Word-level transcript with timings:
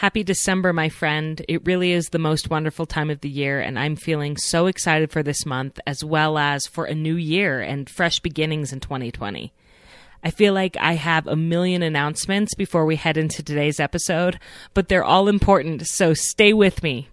Happy 0.00 0.22
December, 0.22 0.74
my 0.74 0.90
friend. 0.90 1.42
It 1.48 1.64
really 1.64 1.92
is 1.92 2.10
the 2.10 2.18
most 2.18 2.50
wonderful 2.50 2.84
time 2.84 3.08
of 3.08 3.22
the 3.22 3.30
year, 3.30 3.60
and 3.60 3.78
I'm 3.78 3.96
feeling 3.96 4.36
so 4.36 4.66
excited 4.66 5.10
for 5.10 5.22
this 5.22 5.46
month 5.46 5.80
as 5.86 6.04
well 6.04 6.36
as 6.36 6.66
for 6.66 6.84
a 6.84 6.94
new 6.94 7.16
year 7.16 7.62
and 7.62 7.88
fresh 7.88 8.20
beginnings 8.20 8.74
in 8.74 8.80
2020. 8.80 9.54
I 10.22 10.30
feel 10.30 10.52
like 10.52 10.76
I 10.78 10.96
have 10.96 11.26
a 11.26 11.34
million 11.34 11.82
announcements 11.82 12.54
before 12.54 12.84
we 12.84 12.96
head 12.96 13.16
into 13.16 13.42
today's 13.42 13.80
episode, 13.80 14.38
but 14.74 14.88
they're 14.88 15.02
all 15.02 15.28
important, 15.28 15.86
so 15.86 16.12
stay 16.12 16.52
with 16.52 16.82
me. 16.82 17.08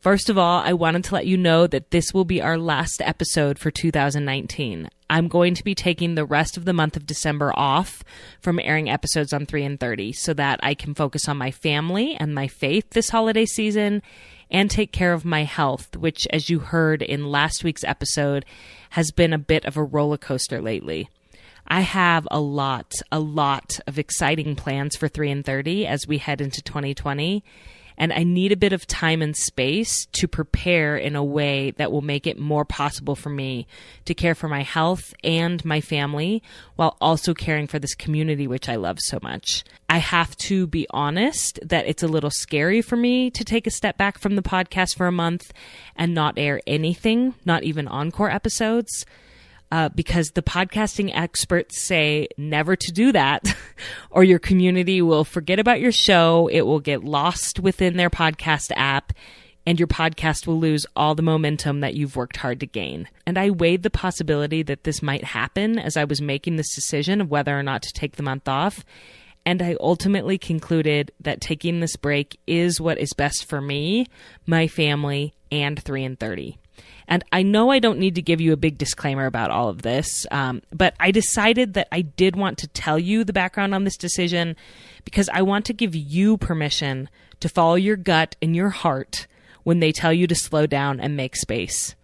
First 0.00 0.30
of 0.30 0.38
all, 0.38 0.60
I 0.60 0.72
wanted 0.72 1.04
to 1.04 1.14
let 1.14 1.26
you 1.26 1.36
know 1.36 1.66
that 1.66 1.90
this 1.90 2.14
will 2.14 2.24
be 2.24 2.40
our 2.40 2.56
last 2.56 3.02
episode 3.02 3.58
for 3.58 3.70
2019. 3.70 4.88
I'm 5.10 5.28
going 5.28 5.54
to 5.54 5.62
be 5.62 5.74
taking 5.74 6.14
the 6.14 6.24
rest 6.24 6.56
of 6.56 6.64
the 6.64 6.72
month 6.72 6.96
of 6.96 7.04
December 7.04 7.52
off 7.54 8.02
from 8.40 8.58
airing 8.60 8.88
episodes 8.88 9.34
on 9.34 9.44
3 9.44 9.62
in 9.62 9.76
30 9.76 10.12
so 10.14 10.32
that 10.32 10.58
I 10.62 10.72
can 10.72 10.94
focus 10.94 11.28
on 11.28 11.36
my 11.36 11.50
family 11.50 12.16
and 12.18 12.34
my 12.34 12.48
faith 12.48 12.88
this 12.90 13.10
holiday 13.10 13.44
season 13.44 14.00
and 14.50 14.70
take 14.70 14.90
care 14.90 15.12
of 15.12 15.26
my 15.26 15.44
health, 15.44 15.94
which, 15.94 16.26
as 16.30 16.48
you 16.48 16.60
heard 16.60 17.02
in 17.02 17.30
last 17.30 17.62
week's 17.62 17.84
episode, 17.84 18.46
has 18.90 19.10
been 19.10 19.34
a 19.34 19.38
bit 19.38 19.66
of 19.66 19.76
a 19.76 19.84
roller 19.84 20.16
coaster 20.16 20.62
lately. 20.62 21.10
I 21.68 21.82
have 21.82 22.26
a 22.30 22.40
lot, 22.40 22.94
a 23.12 23.20
lot 23.20 23.78
of 23.86 23.98
exciting 23.98 24.56
plans 24.56 24.96
for 24.96 25.08
3 25.08 25.30
in 25.30 25.42
30 25.42 25.86
as 25.86 26.06
we 26.08 26.16
head 26.16 26.40
into 26.40 26.62
2020 26.62 27.44
and 28.00 28.14
I 28.14 28.24
need 28.24 28.50
a 28.50 28.56
bit 28.56 28.72
of 28.72 28.86
time 28.86 29.20
and 29.20 29.36
space 29.36 30.06
to 30.12 30.26
prepare 30.26 30.96
in 30.96 31.16
a 31.16 31.22
way 31.22 31.72
that 31.72 31.92
will 31.92 32.00
make 32.00 32.26
it 32.26 32.38
more 32.38 32.64
possible 32.64 33.14
for 33.14 33.28
me 33.28 33.66
to 34.06 34.14
care 34.14 34.34
for 34.34 34.48
my 34.48 34.62
health 34.62 35.12
and 35.22 35.62
my 35.66 35.82
family 35.82 36.42
while 36.76 36.96
also 36.98 37.34
caring 37.34 37.66
for 37.66 37.78
this 37.78 37.94
community, 37.94 38.46
which 38.46 38.70
I 38.70 38.76
love 38.76 38.98
so 39.00 39.18
much. 39.22 39.64
I 39.90 39.98
have 39.98 40.34
to 40.38 40.66
be 40.66 40.86
honest 40.88 41.60
that 41.62 41.86
it's 41.86 42.02
a 42.02 42.08
little 42.08 42.30
scary 42.30 42.80
for 42.80 42.96
me 42.96 43.30
to 43.32 43.44
take 43.44 43.66
a 43.66 43.70
step 43.70 43.98
back 43.98 44.18
from 44.18 44.34
the 44.34 44.42
podcast 44.42 44.96
for 44.96 45.06
a 45.06 45.12
month 45.12 45.52
and 45.94 46.14
not 46.14 46.38
air 46.38 46.62
anything, 46.66 47.34
not 47.44 47.64
even 47.64 47.86
encore 47.86 48.30
episodes 48.30 49.04
uh, 49.70 49.88
because 49.90 50.30
the 50.30 50.42
podcasting 50.42 51.10
experts 51.14 51.82
say 51.82 52.28
never 52.36 52.76
to 52.76 52.92
do 52.92 53.12
that, 53.12 53.44
or 54.10 54.24
your 54.24 54.38
community 54.38 55.00
will 55.02 55.24
forget 55.24 55.58
about 55.58 55.80
your 55.80 55.92
show. 55.92 56.48
It 56.50 56.62
will 56.62 56.80
get 56.80 57.04
lost 57.04 57.60
within 57.60 57.96
their 57.96 58.10
podcast 58.10 58.72
app, 58.76 59.12
and 59.66 59.78
your 59.78 59.88
podcast 59.88 60.46
will 60.46 60.58
lose 60.58 60.86
all 60.96 61.14
the 61.14 61.22
momentum 61.22 61.80
that 61.80 61.94
you've 61.94 62.16
worked 62.16 62.38
hard 62.38 62.60
to 62.60 62.66
gain. 62.66 63.08
And 63.26 63.38
I 63.38 63.50
weighed 63.50 63.82
the 63.82 63.90
possibility 63.90 64.62
that 64.64 64.84
this 64.84 65.02
might 65.02 65.24
happen 65.24 65.78
as 65.78 65.96
I 65.96 66.04
was 66.04 66.20
making 66.20 66.56
this 66.56 66.74
decision 66.74 67.20
of 67.20 67.30
whether 67.30 67.56
or 67.56 67.62
not 67.62 67.82
to 67.82 67.92
take 67.92 68.16
the 68.16 68.22
month 68.22 68.48
off. 68.48 68.84
And 69.46 69.62
I 69.62 69.76
ultimately 69.80 70.36
concluded 70.36 71.12
that 71.20 71.40
taking 71.40 71.80
this 71.80 71.96
break 71.96 72.38
is 72.46 72.80
what 72.80 72.98
is 72.98 73.12
best 73.14 73.46
for 73.46 73.60
me, 73.60 74.06
my 74.46 74.68
family, 74.68 75.34
and 75.50 75.82
3 75.82 76.04
in 76.04 76.16
30. 76.16 76.58
And 77.08 77.24
I 77.32 77.42
know 77.42 77.70
I 77.70 77.80
don't 77.80 77.98
need 77.98 78.14
to 78.14 78.22
give 78.22 78.40
you 78.40 78.52
a 78.52 78.56
big 78.56 78.78
disclaimer 78.78 79.26
about 79.26 79.50
all 79.50 79.68
of 79.68 79.82
this, 79.82 80.26
um, 80.30 80.62
but 80.72 80.94
I 81.00 81.10
decided 81.10 81.74
that 81.74 81.88
I 81.90 82.02
did 82.02 82.36
want 82.36 82.58
to 82.58 82.68
tell 82.68 82.98
you 82.98 83.24
the 83.24 83.32
background 83.32 83.74
on 83.74 83.84
this 83.84 83.96
decision 83.96 84.54
because 85.04 85.28
I 85.32 85.42
want 85.42 85.64
to 85.66 85.72
give 85.72 85.94
you 85.94 86.36
permission 86.36 87.08
to 87.40 87.48
follow 87.48 87.74
your 87.74 87.96
gut 87.96 88.36
and 88.40 88.54
your 88.54 88.70
heart 88.70 89.26
when 89.64 89.80
they 89.80 89.92
tell 89.92 90.12
you 90.12 90.26
to 90.26 90.34
slow 90.34 90.66
down 90.66 91.00
and 91.00 91.16
make 91.16 91.36
space. 91.36 91.94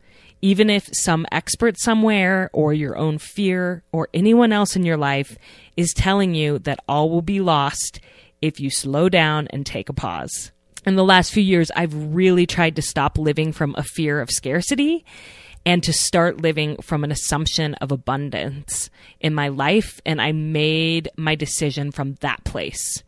Even 0.42 0.68
if 0.68 0.88
some 0.92 1.26
expert 1.32 1.78
somewhere 1.78 2.50
or 2.52 2.74
your 2.74 2.96
own 2.96 3.18
fear 3.18 3.82
or 3.92 4.08
anyone 4.12 4.52
else 4.52 4.76
in 4.76 4.84
your 4.84 4.96
life 4.96 5.38
is 5.76 5.94
telling 5.94 6.34
you 6.34 6.58
that 6.60 6.80
all 6.88 7.08
will 7.10 7.22
be 7.22 7.40
lost 7.40 8.00
if 8.42 8.60
you 8.60 8.70
slow 8.70 9.08
down 9.08 9.46
and 9.48 9.64
take 9.64 9.88
a 9.88 9.94
pause 9.94 10.52
in 10.86 10.94
the 10.94 11.04
last 11.04 11.32
few 11.32 11.42
years, 11.42 11.70
I've 11.74 12.14
really 12.14 12.46
tried 12.46 12.76
to 12.76 12.82
stop 12.82 13.18
living 13.18 13.52
from 13.52 13.74
a 13.76 13.82
fear 13.82 14.20
of 14.20 14.30
scarcity 14.30 15.04
and 15.66 15.82
to 15.82 15.92
start 15.92 16.40
living 16.40 16.76
from 16.80 17.02
an 17.02 17.10
assumption 17.10 17.74
of 17.74 17.90
abundance 17.90 18.88
in 19.20 19.34
my 19.34 19.48
life. 19.48 20.00
And 20.06 20.22
I 20.22 20.30
made 20.30 21.08
my 21.16 21.34
decision 21.34 21.90
from 21.90 22.14
that 22.20 22.44
place. 22.44 23.02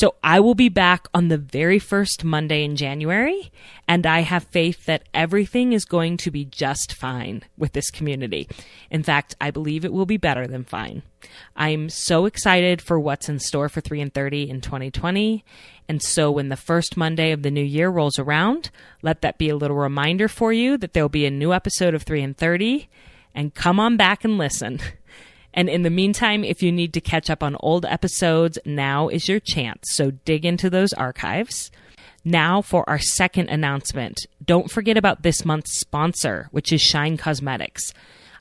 So 0.00 0.14
I 0.24 0.40
will 0.40 0.54
be 0.54 0.70
back 0.70 1.08
on 1.12 1.28
the 1.28 1.36
very 1.36 1.78
first 1.78 2.24
Monday 2.24 2.64
in 2.64 2.74
January. 2.74 3.52
And 3.86 4.06
I 4.06 4.20
have 4.20 4.44
faith 4.44 4.86
that 4.86 5.06
everything 5.12 5.74
is 5.74 5.84
going 5.84 6.16
to 6.16 6.30
be 6.30 6.46
just 6.46 6.94
fine 6.94 7.42
with 7.58 7.74
this 7.74 7.90
community. 7.90 8.48
In 8.90 9.02
fact, 9.02 9.36
I 9.42 9.50
believe 9.50 9.84
it 9.84 9.92
will 9.92 10.06
be 10.06 10.16
better 10.16 10.46
than 10.46 10.64
fine. 10.64 11.02
I'm 11.54 11.90
so 11.90 12.24
excited 12.24 12.80
for 12.80 12.98
what's 12.98 13.28
in 13.28 13.40
store 13.40 13.68
for 13.68 13.82
3 13.82 14.00
in 14.00 14.08
30 14.08 14.48
in 14.48 14.62
2020. 14.62 15.44
And 15.86 16.02
so 16.02 16.30
when 16.30 16.48
the 16.48 16.56
first 16.56 16.96
Monday 16.96 17.30
of 17.32 17.42
the 17.42 17.50
new 17.50 17.60
year 17.62 17.90
rolls 17.90 18.18
around, 18.18 18.70
let 19.02 19.20
that 19.20 19.36
be 19.36 19.50
a 19.50 19.56
little 19.56 19.76
reminder 19.76 20.28
for 20.28 20.50
you 20.50 20.78
that 20.78 20.94
there'll 20.94 21.10
be 21.10 21.26
a 21.26 21.30
new 21.30 21.52
episode 21.52 21.92
of 21.92 22.04
3 22.04 22.22
in 22.22 22.32
30 22.32 22.88
and 23.34 23.54
come 23.54 23.78
on 23.78 23.98
back 23.98 24.24
and 24.24 24.38
listen. 24.38 24.80
And 25.54 25.68
in 25.68 25.82
the 25.82 25.90
meantime, 25.90 26.44
if 26.44 26.62
you 26.62 26.70
need 26.70 26.94
to 26.94 27.00
catch 27.00 27.28
up 27.28 27.42
on 27.42 27.56
old 27.60 27.84
episodes, 27.84 28.58
now 28.64 29.08
is 29.08 29.28
your 29.28 29.40
chance. 29.40 29.88
So 29.92 30.12
dig 30.12 30.44
into 30.44 30.70
those 30.70 30.92
archives. 30.92 31.70
Now 32.24 32.60
for 32.62 32.88
our 32.88 32.98
second 32.98 33.48
announcement. 33.48 34.26
Don't 34.44 34.70
forget 34.70 34.96
about 34.96 35.22
this 35.22 35.44
month's 35.44 35.80
sponsor, 35.80 36.48
which 36.50 36.72
is 36.72 36.80
Shine 36.82 37.16
Cosmetics. 37.16 37.92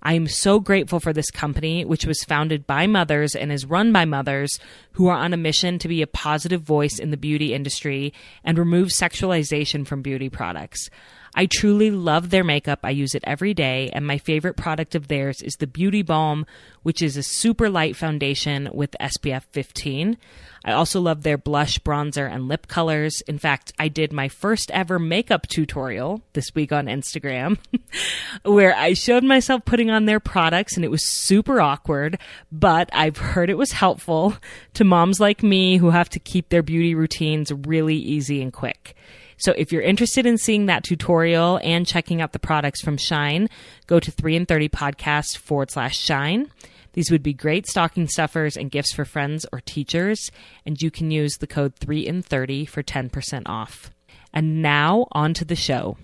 I 0.02 0.14
am 0.14 0.28
so 0.28 0.60
grateful 0.60 1.00
for 1.00 1.12
this 1.12 1.30
company, 1.30 1.84
which 1.84 2.06
was 2.06 2.24
founded 2.24 2.66
by 2.66 2.88
mothers 2.88 3.36
and 3.36 3.52
is 3.52 3.66
run 3.66 3.92
by 3.92 4.06
mothers 4.06 4.58
who 4.94 5.08
are 5.08 5.18
on 5.18 5.34
a 5.34 5.38
mission 5.38 5.78
to 5.80 5.88
be 5.90 6.02
a 6.02 6.08
positive 6.08 6.62
voice 6.62 7.00
in 7.00 7.12
the 7.12 7.18
beauty 7.18 7.54
industry 7.54 8.14
and 8.44 8.58
remove 8.58 8.90
sexualization 8.90 9.86
from 9.86 10.02
beauty 10.02 10.30
products. 10.30 10.90
I 11.36 11.46
truly 11.46 11.92
love 11.92 12.30
their 12.30 12.44
makeup. 12.44 12.80
I 12.84 12.92
use 12.92 13.16
it 13.16 13.24
every 13.26 13.54
day, 13.54 13.90
and 13.94 14.06
my 14.06 14.18
favorite 14.18 14.58
product 14.58 14.96
of 14.96 15.08
theirs 15.08 15.42
is 15.42 15.56
the 15.56 15.68
Beauty 15.68 16.02
Balm, 16.02 16.46
which 16.84 17.02
is 17.02 17.18
a 17.18 17.24
super 17.24 17.70
light 17.70 17.96
foundation 17.96 18.70
with 18.74 18.96
SPF 19.00 19.44
15. 19.52 20.18
I 20.66 20.74
also 20.74 21.00
love 21.00 21.24
their 21.24 21.38
blush, 21.38 21.80
bronzer, 21.80 22.30
and 22.30 22.48
lip 22.48 22.68
colors. 22.68 23.22
In 23.22 23.38
fact, 23.38 23.72
I 23.80 23.88
did 23.88 24.12
my 24.12 24.28
first 24.28 24.70
ever 24.72 25.00
makeup 25.00 25.48
tutorial 25.48 26.22
this 26.34 26.54
week 26.54 26.72
on 26.72 26.88
Instagram 26.88 27.58
where 28.44 28.76
I 28.76 28.94
showed 28.94 29.24
myself 29.24 29.64
putting 29.66 29.90
on 29.90 30.06
their 30.06 30.20
products 30.20 30.76
and 30.76 30.84
it 30.84 30.92
was 30.92 31.06
super 31.06 31.62
awkward, 31.62 32.20
but 32.52 32.90
I've 32.92 33.18
heard 33.18 33.50
it 33.50 33.58
was 33.58 33.72
helpful 33.72 34.36
to 34.74 34.84
moms 34.84 35.20
like 35.20 35.44
me 35.44 35.78
who 35.78 35.92
have 35.92 36.10
to 36.10 36.20
keep 36.20 36.50
their 36.50 36.64
beauty 36.64 36.94
routines 36.94 37.52
really 37.52 37.96
easy 37.96 38.42
and 38.42 38.52
quick. 38.52 38.96
So 39.40 39.54
if 39.58 39.72
you're 39.72 39.82
interested 39.82 40.26
in 40.26 40.38
seeing 40.38 40.66
that 40.66 40.84
tutorial 40.84 41.60
and 41.64 41.88
checking 41.88 42.22
out 42.22 42.34
the 42.34 42.40
products 42.40 42.82
from 42.82 42.98
Shine, 42.98 43.48
go 43.88 44.00
to 44.00 44.12
3 44.12 44.36
in 44.36 44.46
30 44.46 44.70
podcast 44.70 45.38
forward 45.38 45.72
slash 45.72 45.98
shine. 45.98 46.52
These 46.94 47.10
would 47.10 47.24
be 47.24 47.34
great 47.34 47.66
stocking 47.66 48.08
stuffers 48.08 48.58
and 48.58 48.70
gifts 48.70 48.94
for 48.94 49.06
friends 49.06 49.46
or 49.54 49.62
teachers, 49.62 50.30
and 50.66 50.82
you 50.82 50.92
can 50.92 51.12
use 51.12 51.38
the 51.38 51.48
code 51.48 51.76
3 51.76 52.06
in 52.06 52.22
30 52.22 52.66
for 52.66 52.84
10% 52.84 53.44
off. 53.46 53.92
And 54.34 54.62
now 54.62 55.08
on 55.14 55.34
to 55.36 55.46
the 55.46 55.56
show. 55.56 55.98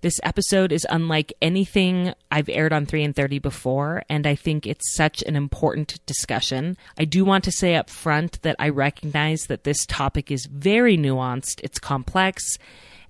This 0.00 0.20
episode 0.22 0.70
is 0.70 0.86
unlike 0.88 1.32
anything 1.42 2.14
I've 2.30 2.48
aired 2.48 2.72
on 2.72 2.86
3 2.86 3.02
in 3.02 3.12
30 3.12 3.40
before, 3.40 4.04
and 4.08 4.28
I 4.28 4.36
think 4.36 4.64
it's 4.64 4.94
such 4.94 5.22
an 5.22 5.34
important 5.34 5.98
discussion. 6.06 6.76
I 6.96 7.04
do 7.04 7.24
want 7.24 7.42
to 7.44 7.50
say 7.50 7.74
up 7.74 7.90
front 7.90 8.40
that 8.42 8.54
I 8.60 8.68
recognize 8.68 9.40
that 9.48 9.64
this 9.64 9.84
topic 9.86 10.30
is 10.30 10.46
very 10.46 10.96
nuanced, 10.96 11.60
it's 11.64 11.80
complex, 11.80 12.58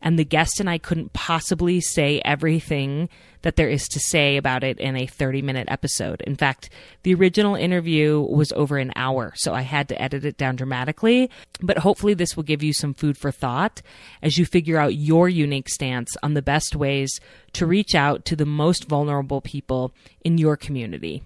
and 0.00 0.18
the 0.18 0.24
guest 0.24 0.60
and 0.60 0.68
I 0.68 0.78
couldn't 0.78 1.12
possibly 1.12 1.80
say 1.80 2.20
everything 2.24 3.08
that 3.42 3.56
there 3.56 3.68
is 3.68 3.86
to 3.88 4.00
say 4.00 4.36
about 4.36 4.64
it 4.64 4.78
in 4.78 4.96
a 4.96 5.06
30 5.06 5.42
minute 5.42 5.68
episode. 5.70 6.20
In 6.22 6.36
fact, 6.36 6.70
the 7.02 7.14
original 7.14 7.54
interview 7.54 8.20
was 8.20 8.52
over 8.52 8.78
an 8.78 8.92
hour, 8.96 9.32
so 9.36 9.54
I 9.54 9.62
had 9.62 9.88
to 9.88 10.00
edit 10.00 10.24
it 10.24 10.36
down 10.36 10.56
dramatically. 10.56 11.30
But 11.60 11.78
hopefully, 11.78 12.14
this 12.14 12.36
will 12.36 12.42
give 12.42 12.62
you 12.62 12.72
some 12.72 12.94
food 12.94 13.16
for 13.16 13.30
thought 13.30 13.82
as 14.22 14.38
you 14.38 14.44
figure 14.44 14.78
out 14.78 14.94
your 14.94 15.28
unique 15.28 15.68
stance 15.68 16.16
on 16.22 16.34
the 16.34 16.42
best 16.42 16.74
ways 16.74 17.20
to 17.52 17.66
reach 17.66 17.94
out 17.94 18.24
to 18.26 18.36
the 18.36 18.46
most 18.46 18.88
vulnerable 18.88 19.40
people 19.40 19.92
in 20.22 20.38
your 20.38 20.56
community. 20.56 21.22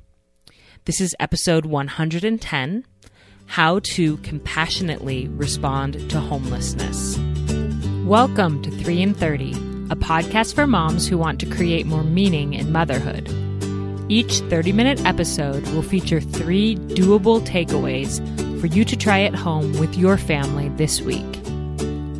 This 0.84 1.00
is 1.00 1.14
episode 1.20 1.64
110 1.64 2.84
How 3.46 3.78
to 3.94 4.16
Compassionately 4.18 5.28
Respond 5.28 6.10
to 6.10 6.20
Homelessness. 6.20 7.18
Welcome 8.04 8.62
to 8.62 8.70
3 8.72 9.00
in 9.00 9.14
30, 9.14 9.52
a 9.90 9.94
podcast 9.94 10.56
for 10.56 10.66
moms 10.66 11.06
who 11.06 11.16
want 11.16 11.38
to 11.38 11.46
create 11.46 11.86
more 11.86 12.02
meaning 12.02 12.52
in 12.52 12.72
motherhood. 12.72 13.28
Each 14.10 14.40
30 14.40 14.72
minute 14.72 15.06
episode 15.06 15.64
will 15.68 15.82
feature 15.82 16.20
three 16.20 16.74
doable 16.74 17.40
takeaways 17.46 18.18
for 18.60 18.66
you 18.66 18.84
to 18.84 18.96
try 18.96 19.20
at 19.20 19.36
home 19.36 19.78
with 19.78 19.96
your 19.96 20.18
family 20.18 20.68
this 20.70 21.00
week. 21.00 21.24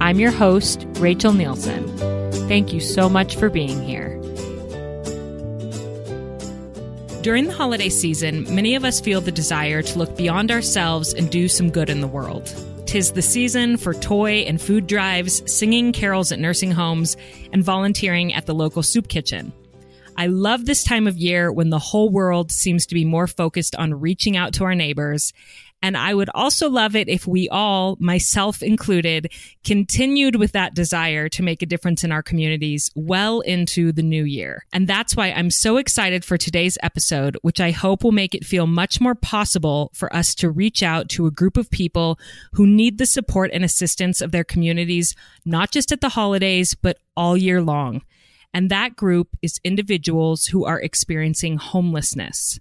I'm 0.00 0.20
your 0.20 0.30
host, 0.30 0.86
Rachel 0.98 1.32
Nielson. 1.32 1.84
Thank 2.46 2.72
you 2.72 2.78
so 2.78 3.08
much 3.08 3.34
for 3.34 3.50
being 3.50 3.82
here. 3.82 4.20
During 7.22 7.46
the 7.46 7.54
holiday 7.56 7.88
season, 7.88 8.44
many 8.54 8.76
of 8.76 8.84
us 8.84 9.00
feel 9.00 9.20
the 9.20 9.32
desire 9.32 9.82
to 9.82 9.98
look 9.98 10.16
beyond 10.16 10.52
ourselves 10.52 11.12
and 11.12 11.28
do 11.28 11.48
some 11.48 11.70
good 11.70 11.90
in 11.90 12.00
the 12.00 12.06
world. 12.06 12.54
Tis 12.92 13.12
the 13.12 13.22
season 13.22 13.78
for 13.78 13.94
toy 13.94 14.40
and 14.40 14.60
food 14.60 14.86
drives, 14.86 15.42
singing 15.50 15.94
carols 15.94 16.30
at 16.30 16.38
nursing 16.38 16.70
homes, 16.70 17.16
and 17.50 17.64
volunteering 17.64 18.34
at 18.34 18.44
the 18.44 18.52
local 18.52 18.82
soup 18.82 19.08
kitchen. 19.08 19.50
I 20.18 20.26
love 20.26 20.66
this 20.66 20.84
time 20.84 21.06
of 21.06 21.16
year 21.16 21.50
when 21.50 21.70
the 21.70 21.78
whole 21.78 22.10
world 22.10 22.52
seems 22.52 22.84
to 22.84 22.94
be 22.94 23.06
more 23.06 23.26
focused 23.26 23.74
on 23.74 23.98
reaching 23.98 24.36
out 24.36 24.52
to 24.54 24.64
our 24.64 24.74
neighbors 24.74 25.32
and 25.82 25.96
I 25.96 26.14
would 26.14 26.30
also 26.32 26.70
love 26.70 26.94
it 26.94 27.08
if 27.08 27.26
we 27.26 27.48
all, 27.48 27.96
myself 27.98 28.62
included, 28.62 29.32
continued 29.64 30.36
with 30.36 30.52
that 30.52 30.74
desire 30.74 31.28
to 31.30 31.42
make 31.42 31.60
a 31.60 31.66
difference 31.66 32.04
in 32.04 32.12
our 32.12 32.22
communities 32.22 32.90
well 32.94 33.40
into 33.40 33.90
the 33.90 34.02
new 34.02 34.22
year. 34.22 34.64
And 34.72 34.86
that's 34.86 35.16
why 35.16 35.32
I'm 35.32 35.50
so 35.50 35.76
excited 35.76 36.24
for 36.24 36.38
today's 36.38 36.78
episode, 36.82 37.36
which 37.42 37.60
I 37.60 37.72
hope 37.72 38.04
will 38.04 38.12
make 38.12 38.34
it 38.34 38.44
feel 38.44 38.68
much 38.68 39.00
more 39.00 39.16
possible 39.16 39.90
for 39.92 40.14
us 40.14 40.36
to 40.36 40.50
reach 40.50 40.82
out 40.84 41.08
to 41.10 41.26
a 41.26 41.32
group 41.32 41.56
of 41.56 41.70
people 41.70 42.18
who 42.52 42.66
need 42.66 42.98
the 42.98 43.06
support 43.06 43.50
and 43.52 43.64
assistance 43.64 44.20
of 44.20 44.30
their 44.30 44.44
communities, 44.44 45.16
not 45.44 45.72
just 45.72 45.90
at 45.90 46.00
the 46.00 46.10
holidays, 46.10 46.74
but 46.74 46.98
all 47.16 47.36
year 47.36 47.60
long. 47.60 48.02
And 48.54 48.70
that 48.70 48.96
group 48.96 49.28
is 49.40 49.60
individuals 49.64 50.46
who 50.46 50.64
are 50.64 50.80
experiencing 50.80 51.56
homelessness. 51.56 52.60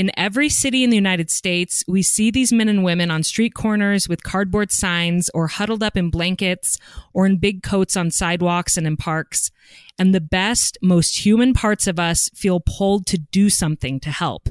In 0.00 0.10
every 0.16 0.48
city 0.48 0.82
in 0.82 0.88
the 0.88 0.96
United 0.96 1.30
States, 1.30 1.84
we 1.86 2.00
see 2.00 2.30
these 2.30 2.54
men 2.54 2.70
and 2.70 2.82
women 2.82 3.10
on 3.10 3.22
street 3.22 3.52
corners 3.52 4.08
with 4.08 4.22
cardboard 4.22 4.72
signs 4.72 5.28
or 5.34 5.46
huddled 5.46 5.82
up 5.82 5.94
in 5.94 6.08
blankets 6.08 6.78
or 7.12 7.26
in 7.26 7.36
big 7.36 7.62
coats 7.62 7.98
on 7.98 8.10
sidewalks 8.10 8.78
and 8.78 8.86
in 8.86 8.96
parks. 8.96 9.50
And 9.98 10.14
the 10.14 10.20
best, 10.22 10.78
most 10.80 11.26
human 11.26 11.52
parts 11.52 11.86
of 11.86 12.00
us 12.00 12.30
feel 12.34 12.60
pulled 12.60 13.04
to 13.08 13.18
do 13.18 13.50
something 13.50 14.00
to 14.00 14.10
help. 14.10 14.48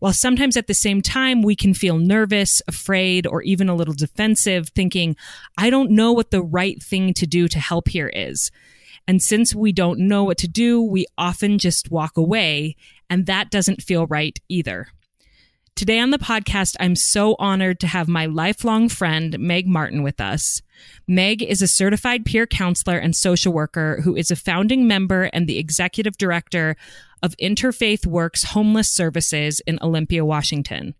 While 0.00 0.14
sometimes 0.14 0.56
at 0.56 0.66
the 0.66 0.74
same 0.74 1.00
time, 1.00 1.42
we 1.42 1.54
can 1.54 1.74
feel 1.74 1.98
nervous, 1.98 2.60
afraid, 2.66 3.24
or 3.24 3.40
even 3.42 3.68
a 3.68 3.76
little 3.76 3.94
defensive, 3.94 4.70
thinking, 4.70 5.14
I 5.56 5.70
don't 5.70 5.92
know 5.92 6.10
what 6.10 6.32
the 6.32 6.42
right 6.42 6.82
thing 6.82 7.14
to 7.14 7.26
do 7.28 7.46
to 7.46 7.60
help 7.60 7.86
here 7.86 8.08
is. 8.08 8.50
And 9.06 9.22
since 9.22 9.54
we 9.54 9.72
don't 9.72 10.00
know 10.00 10.24
what 10.24 10.38
to 10.38 10.48
do, 10.48 10.82
we 10.82 11.06
often 11.16 11.58
just 11.58 11.90
walk 11.90 12.18
away 12.18 12.76
and 13.10 13.26
that 13.26 13.50
doesn't 13.50 13.82
feel 13.82 14.06
right 14.06 14.38
either. 14.48 14.88
Today 15.78 16.00
on 16.00 16.10
the 16.10 16.18
podcast, 16.18 16.74
I'm 16.80 16.96
so 16.96 17.36
honored 17.38 17.78
to 17.80 17.86
have 17.86 18.08
my 18.08 18.26
lifelong 18.26 18.88
friend, 18.88 19.38
Meg 19.38 19.68
Martin, 19.68 20.02
with 20.02 20.20
us. 20.20 20.60
Meg 21.06 21.40
is 21.40 21.62
a 21.62 21.68
certified 21.68 22.24
peer 22.24 22.48
counselor 22.48 22.98
and 22.98 23.14
social 23.14 23.52
worker 23.52 24.00
who 24.02 24.16
is 24.16 24.32
a 24.32 24.36
founding 24.36 24.88
member 24.88 25.30
and 25.32 25.46
the 25.46 25.58
executive 25.58 26.18
director 26.18 26.74
of 27.22 27.36
Interfaith 27.36 28.06
Works 28.06 28.42
Homeless 28.42 28.90
Services 28.90 29.60
in 29.68 29.78
Olympia, 29.80 30.24
Washington. 30.24 30.96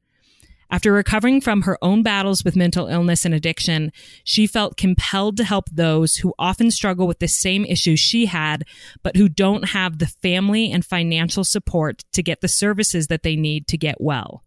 After 0.70 0.92
recovering 0.92 1.40
from 1.40 1.62
her 1.62 1.78
own 1.80 2.02
battles 2.02 2.44
with 2.44 2.54
mental 2.54 2.88
illness 2.88 3.24
and 3.24 3.34
addiction, 3.34 3.90
she 4.22 4.46
felt 4.46 4.76
compelled 4.76 5.38
to 5.38 5.44
help 5.44 5.70
those 5.70 6.16
who 6.16 6.34
often 6.38 6.70
struggle 6.70 7.06
with 7.06 7.20
the 7.20 7.28
same 7.28 7.64
issues 7.64 8.00
she 8.00 8.26
had, 8.26 8.64
but 9.02 9.16
who 9.16 9.30
don't 9.30 9.70
have 9.70 9.98
the 9.98 10.06
family 10.06 10.70
and 10.70 10.84
financial 10.84 11.42
support 11.42 12.04
to 12.12 12.22
get 12.22 12.42
the 12.42 12.48
services 12.48 13.06
that 13.06 13.22
they 13.22 13.34
need 13.34 13.66
to 13.68 13.78
get 13.78 14.00
well. 14.00 14.44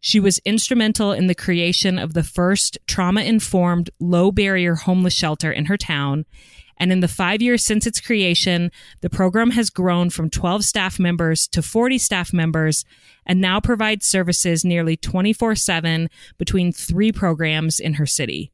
She 0.00 0.20
was 0.20 0.40
instrumental 0.40 1.12
in 1.12 1.28
the 1.28 1.34
creation 1.34 1.98
of 1.98 2.14
the 2.14 2.24
first 2.24 2.76
trauma 2.86 3.22
informed, 3.22 3.90
low 4.00 4.32
barrier 4.32 4.74
homeless 4.74 5.14
shelter 5.14 5.50
in 5.50 5.66
her 5.66 5.78
town 5.78 6.26
and 6.78 6.92
in 6.92 7.00
the 7.00 7.08
five 7.08 7.40
years 7.40 7.64
since 7.64 7.86
its 7.86 8.00
creation, 8.00 8.70
the 9.00 9.10
program 9.10 9.50
has 9.52 9.70
grown 9.70 10.10
from 10.10 10.30
12 10.30 10.64
staff 10.64 10.98
members 10.98 11.46
to 11.48 11.62
40 11.62 11.98
staff 11.98 12.32
members 12.32 12.84
and 13.26 13.40
now 13.40 13.60
provides 13.60 14.06
services 14.06 14.64
nearly 14.64 14.96
24 14.96 15.54
7 15.54 16.08
between 16.38 16.72
three 16.72 17.12
programs 17.12 17.78
in 17.78 17.94
her 17.94 18.06
city. 18.06 18.50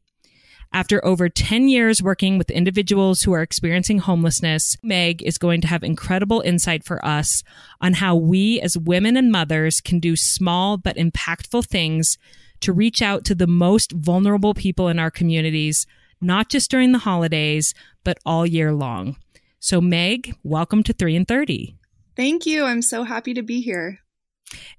After 0.73 1.05
over 1.05 1.29
10 1.29 1.69
years 1.69 2.01
working 2.01 2.39
with 2.39 2.49
individuals 2.49 3.23
who 3.23 3.33
are 3.33 3.43
experiencing 3.43 3.99
homelessness, 3.99 4.77
Meg 4.85 5.21
is 5.21 5.37
going 5.37 5.61
to 5.63 5.67
have 5.67 5.83
incredible 5.83 6.43
insight 6.43 6.85
for 6.85 7.05
us 7.05 7.43
on 7.81 7.95
how 7.95 8.15
we 8.15 8.61
as 8.61 8.79
women 8.79 9.17
and 9.17 9.33
mothers 9.33 9.81
can 9.81 9.99
do 9.99 10.15
small 10.15 10.77
but 10.77 10.97
impactful 10.97 11.67
things 11.67 12.19
to 12.61 12.73
reach 12.73 13.03
out 13.03 13.25
to 13.25 13.35
the 13.35 13.49
most 13.49 13.91
vulnerable 13.91 14.55
people 14.55 14.87
in 14.87 15.01
our 15.01 15.11
communities 15.11 15.87
not 16.21 16.49
just 16.49 16.71
during 16.71 16.93
the 16.93 16.99
holidays, 16.99 17.75
but 18.05 18.19
all 18.25 18.47
year 18.47 18.73
long. 18.73 19.17
So, 19.59 19.81
Meg, 19.81 20.35
welcome 20.43 20.83
to 20.85 20.93
3 20.93 21.17
in 21.17 21.25
30. 21.25 21.77
Thank 22.17 22.47
you. 22.47 22.65
I'm 22.65 22.83
so 22.83 23.05
happy 23.05 23.35
to 23.35 23.43
be 23.43 23.61
here. 23.61 24.01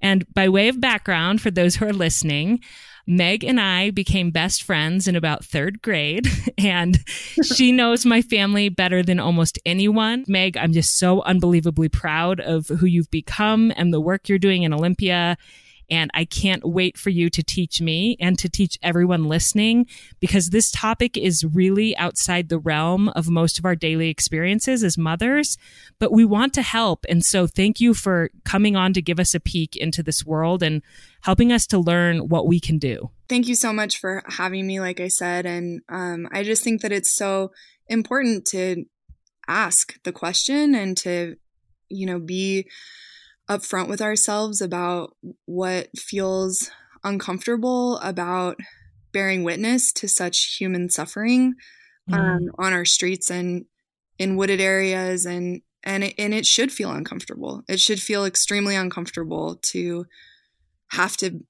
And 0.01 0.25
by 0.33 0.49
way 0.49 0.67
of 0.67 0.81
background, 0.81 1.41
for 1.41 1.51
those 1.51 1.75
who 1.75 1.85
are 1.85 1.93
listening, 1.93 2.59
Meg 3.07 3.43
and 3.43 3.59
I 3.59 3.91
became 3.91 4.31
best 4.31 4.63
friends 4.63 5.07
in 5.07 5.15
about 5.15 5.45
third 5.45 5.81
grade, 5.81 6.27
and 6.57 6.99
she 7.43 7.71
knows 7.71 8.05
my 8.05 8.21
family 8.21 8.69
better 8.69 9.03
than 9.03 9.19
almost 9.19 9.59
anyone. 9.65 10.25
Meg, 10.27 10.57
I'm 10.57 10.73
just 10.73 10.97
so 10.97 11.21
unbelievably 11.23 11.89
proud 11.89 12.39
of 12.39 12.67
who 12.67 12.85
you've 12.85 13.11
become 13.11 13.71
and 13.75 13.93
the 13.93 14.01
work 14.01 14.29
you're 14.29 14.39
doing 14.39 14.63
in 14.63 14.73
Olympia 14.73 15.37
and 15.91 16.09
I 16.13 16.23
can't 16.23 16.63
wait 16.63 16.97
for 16.97 17.09
you 17.09 17.29
to 17.29 17.43
teach 17.43 17.81
me 17.81 18.15
and 18.19 18.39
to 18.39 18.47
teach 18.47 18.79
everyone 18.81 19.25
listening 19.25 19.87
because 20.21 20.49
this 20.49 20.71
topic 20.71 21.17
is 21.17 21.43
really 21.43 21.95
outside 21.97 22.47
the 22.47 22.57
realm 22.57 23.09
of 23.09 23.29
most 23.29 23.59
of 23.59 23.65
our 23.65 23.75
daily 23.75 24.07
experiences 24.09 24.83
as 24.83 24.97
mothers, 24.97 25.57
but 25.99 26.13
we 26.13 26.23
want 26.23 26.53
to 26.53 26.61
help. 26.61 27.05
And 27.09 27.25
so 27.25 27.45
thank 27.45 27.81
you 27.81 27.93
for 27.93 28.31
coming 28.45 28.77
on 28.77 28.93
to 28.93 29.01
give 29.01 29.19
us 29.19 29.35
a 29.35 29.39
peek 29.41 29.75
into 29.75 30.01
this 30.01 30.25
world 30.25 30.63
and 30.63 30.81
helping 31.23 31.51
us 31.51 31.67
to 31.67 31.77
learn 31.77 32.29
what 32.29 32.47
we 32.47 32.61
can 32.61 32.77
do. 32.77 33.11
Thank 33.27 33.49
you 33.49 33.55
so 33.55 33.73
much 33.73 33.99
for 33.99 34.23
having 34.27 34.65
me, 34.65 34.79
like 34.79 35.01
I 35.01 35.09
said. 35.09 35.45
And 35.45 35.81
um, 35.89 36.27
I 36.31 36.43
just 36.43 36.63
think 36.63 36.81
that 36.81 36.93
it's 36.93 37.13
so 37.13 37.51
important 37.87 38.45
to 38.47 38.85
ask 39.47 40.01
the 40.03 40.13
question 40.13 40.73
and 40.73 40.95
to, 40.99 41.35
you 41.89 42.05
know, 42.05 42.19
be 42.19 42.69
upfront 43.51 43.89
with 43.89 44.01
ourselves 44.01 44.61
about 44.61 45.15
what 45.45 45.89
feels 45.97 46.71
uncomfortable 47.03 47.97
about 47.97 48.57
bearing 49.11 49.43
witness 49.43 49.91
to 49.91 50.07
such 50.07 50.55
human 50.57 50.89
suffering 50.89 51.53
mm. 52.09 52.17
um, 52.17 52.49
on 52.57 52.71
our 52.71 52.85
streets 52.85 53.29
and 53.29 53.65
in 54.17 54.37
wooded 54.37 54.61
areas 54.61 55.25
and 55.25 55.61
and 55.83 56.03
it, 56.03 56.13
and 56.17 56.33
it 56.33 56.45
should 56.45 56.71
feel 56.71 56.91
uncomfortable 56.91 57.63
it 57.67 57.79
should 57.79 58.01
feel 58.01 58.23
extremely 58.23 58.75
uncomfortable 58.75 59.55
to 59.55 60.05
have 60.91 61.17
to 61.17 61.43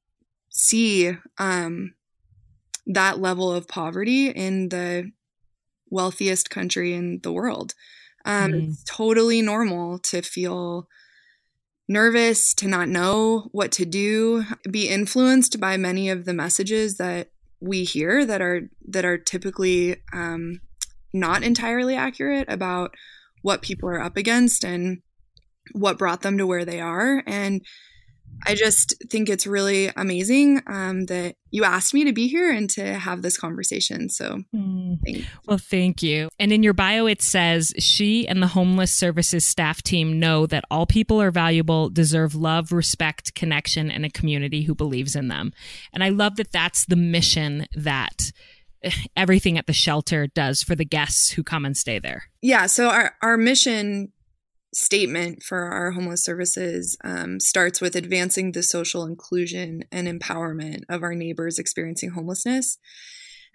see 0.49 1.15
um, 1.37 1.93
that 2.87 3.19
level 3.19 3.51
of 3.51 3.67
poverty 3.67 4.29
in 4.29 4.69
the 4.69 5.11
wealthiest 5.89 6.49
country 6.49 6.93
in 6.93 7.19
the 7.21 7.31
world 7.31 7.75
um, 8.25 8.51
mm. 8.53 8.69
it's 8.69 8.83
totally 8.85 9.41
normal 9.41 9.99
to 9.99 10.21
feel 10.21 10.87
nervous, 11.91 12.53
to 12.55 12.67
not 12.67 12.87
know 12.87 13.49
what 13.51 13.71
to 13.73 13.85
do, 13.85 14.45
be 14.69 14.87
influenced 14.87 15.59
by 15.59 15.77
many 15.77 16.09
of 16.09 16.25
the 16.25 16.33
messages 16.33 16.97
that 16.97 17.29
we 17.59 17.83
hear 17.83 18.25
that 18.25 18.41
are 18.41 18.69
that 18.87 19.05
are 19.05 19.17
typically 19.17 19.97
um, 20.13 20.61
not 21.13 21.43
entirely 21.43 21.95
accurate 21.95 22.47
about 22.49 22.95
what 23.41 23.61
people 23.61 23.89
are 23.89 24.01
up 24.01 24.17
against 24.17 24.63
and 24.63 25.01
what 25.73 25.97
brought 25.97 26.21
them 26.21 26.37
to 26.37 26.47
where 26.47 26.65
they 26.65 26.79
are. 26.79 27.23
And 27.27 27.61
I 28.45 28.55
just 28.55 28.95
think 29.09 29.29
it's 29.29 29.45
really 29.47 29.91
amazing 29.95 30.61
um, 30.67 31.05
that 31.05 31.35
you 31.51 31.63
asked 31.63 31.93
me 31.93 32.05
to 32.05 32.13
be 32.13 32.27
here 32.27 32.51
and 32.51 32.69
to 32.71 32.93
have 32.93 33.21
this 33.21 33.37
conversation. 33.37 34.09
So, 34.09 34.43
mm. 34.55 35.25
well, 35.45 35.57
thank 35.57 36.01
you. 36.01 36.29
And 36.39 36.51
in 36.51 36.63
your 36.63 36.73
bio, 36.73 37.05
it 37.05 37.21
says 37.21 37.73
she 37.77 38.27
and 38.27 38.41
the 38.41 38.47
homeless 38.47 38.91
services 38.91 39.45
staff 39.45 39.81
team 39.81 40.19
know 40.19 40.45
that 40.47 40.63
all 40.71 40.85
people 40.85 41.21
are 41.21 41.31
valuable, 41.31 41.89
deserve 41.89 42.35
love, 42.35 42.71
respect, 42.71 43.35
connection, 43.35 43.91
and 43.91 44.05
a 44.05 44.09
community 44.09 44.63
who 44.63 44.73
believes 44.73 45.15
in 45.15 45.27
them. 45.27 45.53
And 45.93 46.03
I 46.03 46.09
love 46.09 46.37
that 46.37 46.51
that's 46.51 46.85
the 46.85 46.95
mission 46.95 47.67
that 47.75 48.31
eh, 48.83 48.91
everything 49.15 49.57
at 49.57 49.67
the 49.67 49.73
shelter 49.73 50.27
does 50.27 50.63
for 50.63 50.75
the 50.75 50.85
guests 50.85 51.31
who 51.31 51.43
come 51.43 51.65
and 51.65 51.75
stay 51.75 51.99
there. 51.99 52.23
Yeah. 52.41 52.65
So 52.67 52.87
our, 52.87 53.15
our 53.21 53.37
mission 53.37 54.11
statement 54.73 55.43
for 55.43 55.65
our 55.65 55.91
homeless 55.91 56.23
services 56.23 56.97
um, 57.03 57.39
starts 57.39 57.81
with 57.81 57.95
advancing 57.95 58.51
the 58.51 58.63
social 58.63 59.05
inclusion 59.05 59.83
and 59.91 60.07
empowerment 60.07 60.83
of 60.89 61.03
our 61.03 61.13
neighbors 61.13 61.59
experiencing 61.59 62.11
homelessness. 62.11 62.77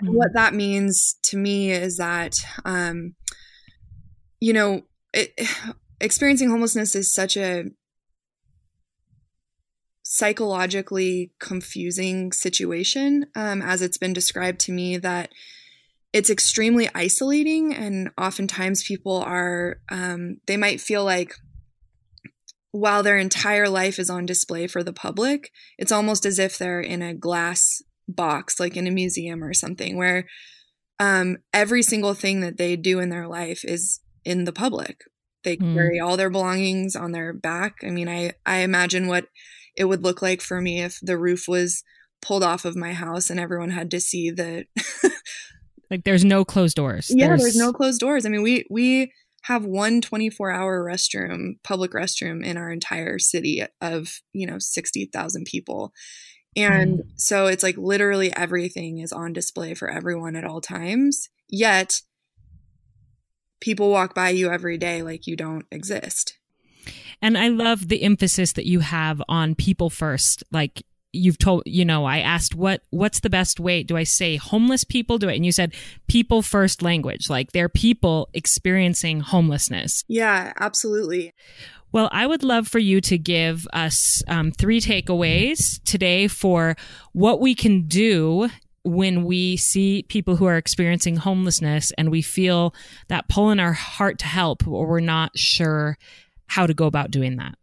Mm-hmm. 0.02 0.14
What 0.14 0.34
that 0.34 0.54
means 0.54 1.16
to 1.24 1.38
me 1.38 1.70
is 1.70 1.96
that, 1.96 2.36
um, 2.64 3.14
you 4.40 4.52
know, 4.52 4.82
it, 5.12 5.32
experiencing 6.00 6.50
homelessness 6.50 6.94
is 6.94 7.12
such 7.12 7.36
a 7.36 7.64
psychologically 10.02 11.32
confusing 11.40 12.30
situation, 12.32 13.26
um, 13.34 13.60
as 13.62 13.82
it's 13.82 13.98
been 13.98 14.12
described 14.12 14.60
to 14.60 14.72
me, 14.72 14.98
that 14.98 15.32
it's 16.16 16.30
extremely 16.30 16.88
isolating 16.94 17.74
and 17.74 18.10
oftentimes 18.18 18.84
people 18.84 19.18
are 19.18 19.80
um, 19.90 20.38
they 20.46 20.56
might 20.56 20.80
feel 20.80 21.04
like 21.04 21.34
while 22.70 23.02
their 23.02 23.18
entire 23.18 23.68
life 23.68 23.98
is 23.98 24.10
on 24.10 24.26
display 24.26 24.66
for 24.66 24.82
the 24.82 24.92
public 24.92 25.50
it's 25.78 25.92
almost 25.92 26.24
as 26.24 26.38
if 26.38 26.56
they're 26.56 26.80
in 26.80 27.02
a 27.02 27.14
glass 27.14 27.82
box, 28.08 28.60
like 28.60 28.76
in 28.76 28.86
a 28.86 28.90
museum 28.90 29.42
or 29.42 29.54
something, 29.54 29.96
where 29.96 30.26
um, 30.98 31.38
every 31.52 31.82
single 31.82 32.14
thing 32.14 32.40
that 32.40 32.56
they 32.56 32.76
do 32.76 33.00
in 33.00 33.10
their 33.10 33.28
life 33.28 33.64
is 33.64 34.00
in 34.24 34.44
the 34.44 34.52
public. 34.52 35.02
They 35.44 35.56
mm. 35.56 35.74
carry 35.74 36.00
all 36.00 36.16
their 36.16 36.30
belongings 36.30 36.96
on 36.96 37.12
their 37.12 37.32
back. 37.32 37.76
I 37.82 37.90
mean, 37.90 38.08
I, 38.08 38.32
I 38.44 38.58
imagine 38.58 39.06
what 39.06 39.26
it 39.76 39.84
would 39.84 40.02
look 40.02 40.22
like 40.22 40.40
for 40.40 40.60
me 40.60 40.82
if 40.82 40.98
the 41.02 41.18
roof 41.18 41.46
was 41.46 41.82
pulled 42.22 42.42
off 42.42 42.64
of 42.64 42.76
my 42.76 42.92
house 42.92 43.28
and 43.28 43.38
everyone 43.38 43.70
had 43.70 43.90
to 43.90 44.00
see 44.00 44.30
the 44.30 44.64
like 45.90 46.04
there's 46.04 46.24
no 46.24 46.44
closed 46.44 46.76
doors. 46.76 47.10
Yeah, 47.10 47.28
there's, 47.28 47.42
there's 47.42 47.56
no 47.56 47.72
closed 47.72 48.00
doors. 48.00 48.26
I 48.26 48.28
mean, 48.28 48.42
we 48.42 48.64
we 48.70 49.12
have 49.46 49.64
one 49.64 50.00
24 50.00 50.50
hour 50.50 50.84
restroom, 50.84 51.54
public 51.62 51.92
restroom 51.92 52.44
in 52.44 52.56
our 52.56 52.70
entire 52.70 53.16
city 53.18 53.62
of, 53.80 54.20
you 54.32 54.44
know, 54.44 54.58
60,000 54.58 55.44
people. 55.44 55.92
And 56.56 56.98
mm. 56.98 57.02
so 57.14 57.46
it's 57.46 57.62
like 57.62 57.76
literally 57.76 58.34
everything 58.34 58.98
is 58.98 59.12
on 59.12 59.32
display 59.32 59.74
for 59.74 59.88
everyone 59.88 60.34
at 60.34 60.44
all 60.44 60.60
times. 60.60 61.28
Yet 61.48 62.00
people 63.60 63.90
walk 63.90 64.14
by 64.14 64.30
you 64.30 64.50
every 64.50 64.78
day 64.78 65.02
like 65.02 65.28
you 65.28 65.36
don't 65.36 65.66
exist. 65.70 66.38
And 67.22 67.38
I 67.38 67.46
love 67.48 67.86
the 67.86 68.02
emphasis 68.02 68.52
that 68.54 68.66
you 68.66 68.80
have 68.80 69.22
on 69.28 69.54
people 69.54 69.90
first. 69.90 70.42
Like 70.50 70.82
you've 71.16 71.38
told 71.38 71.62
you 71.66 71.84
know 71.84 72.04
i 72.04 72.18
asked 72.18 72.54
what 72.54 72.82
what's 72.90 73.20
the 73.20 73.30
best 73.30 73.60
way? 73.60 73.82
Do 73.82 73.96
i 73.96 74.04
say 74.04 74.36
homeless 74.36 74.84
people? 74.84 75.18
Do 75.18 75.28
it 75.28 75.36
and 75.36 75.46
you 75.46 75.52
said 75.52 75.74
people 76.06 76.42
first 76.42 76.82
language 76.82 77.28
like 77.30 77.52
they're 77.52 77.68
people 77.68 78.28
experiencing 78.34 79.20
homelessness. 79.20 80.04
Yeah 80.08 80.52
absolutely. 80.58 81.34
Well, 81.92 82.10
I 82.12 82.26
would 82.26 82.42
love 82.42 82.68
for 82.68 82.78
you 82.78 83.00
to 83.02 83.16
give 83.16 83.66
us 83.72 84.22
um, 84.28 84.52
three 84.52 84.80
takeaways 84.80 85.82
today 85.84 86.28
for 86.28 86.76
what 87.12 87.40
we 87.40 87.54
can 87.54 87.86
do 87.86 88.50
when 88.86 89.24
we 89.24 89.56
see 89.56 90.04
people 90.08 90.36
who 90.36 90.46
are 90.46 90.56
experiencing 90.56 91.16
homelessness 91.16 91.92
and 91.98 92.10
we 92.10 92.22
feel 92.22 92.74
that 93.08 93.28
pull 93.28 93.50
in 93.50 93.58
our 93.58 93.72
heart 93.72 94.18
to 94.20 94.26
help, 94.26 94.66
or 94.66 94.86
we're 94.86 95.00
not 95.00 95.36
sure 95.36 95.98
how 96.46 96.66
to 96.66 96.74
go 96.74 96.86
about 96.86 97.10
doing 97.10 97.36
that. 97.36 97.54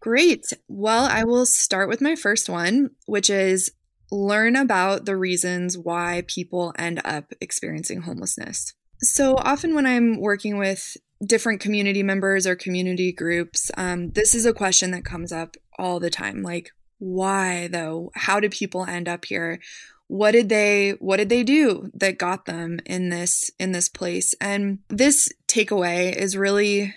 Great. 0.00 0.46
Well, 0.66 1.04
I 1.04 1.24
will 1.24 1.46
start 1.46 1.88
with 1.88 2.00
my 2.00 2.16
first 2.16 2.48
one, 2.48 2.90
which 3.06 3.28
is 3.28 3.70
learn 4.10 4.56
about 4.56 5.04
the 5.04 5.16
reasons 5.16 5.76
why 5.76 6.24
people 6.26 6.74
end 6.78 7.00
up 7.04 7.32
experiencing 7.40 8.02
homelessness. 8.02 8.74
So 9.00 9.36
often, 9.36 9.74
when 9.74 9.86
I'm 9.86 10.20
working 10.20 10.58
with 10.58 10.96
different 11.24 11.60
community 11.60 12.02
members 12.02 12.46
or 12.46 12.56
community 12.56 13.12
groups, 13.12 13.70
um, 13.76 14.10
this 14.12 14.34
is 14.34 14.46
a 14.46 14.52
question 14.52 14.90
that 14.92 15.04
comes 15.04 15.32
up 15.32 15.56
all 15.78 16.00
the 16.00 16.10
time. 16.10 16.42
Like, 16.42 16.70
why 16.98 17.68
though? 17.68 18.10
How 18.14 18.40
did 18.40 18.52
people 18.52 18.84
end 18.84 19.08
up 19.08 19.24
here? 19.24 19.60
What 20.06 20.32
did 20.32 20.48
they 20.48 20.92
What 20.98 21.18
did 21.18 21.28
they 21.28 21.44
do 21.44 21.90
that 21.94 22.18
got 22.18 22.46
them 22.46 22.80
in 22.84 23.10
this 23.10 23.50
in 23.58 23.72
this 23.72 23.88
place? 23.88 24.34
And 24.40 24.80
this 24.88 25.30
takeaway 25.46 26.14
is 26.14 26.36
really 26.36 26.94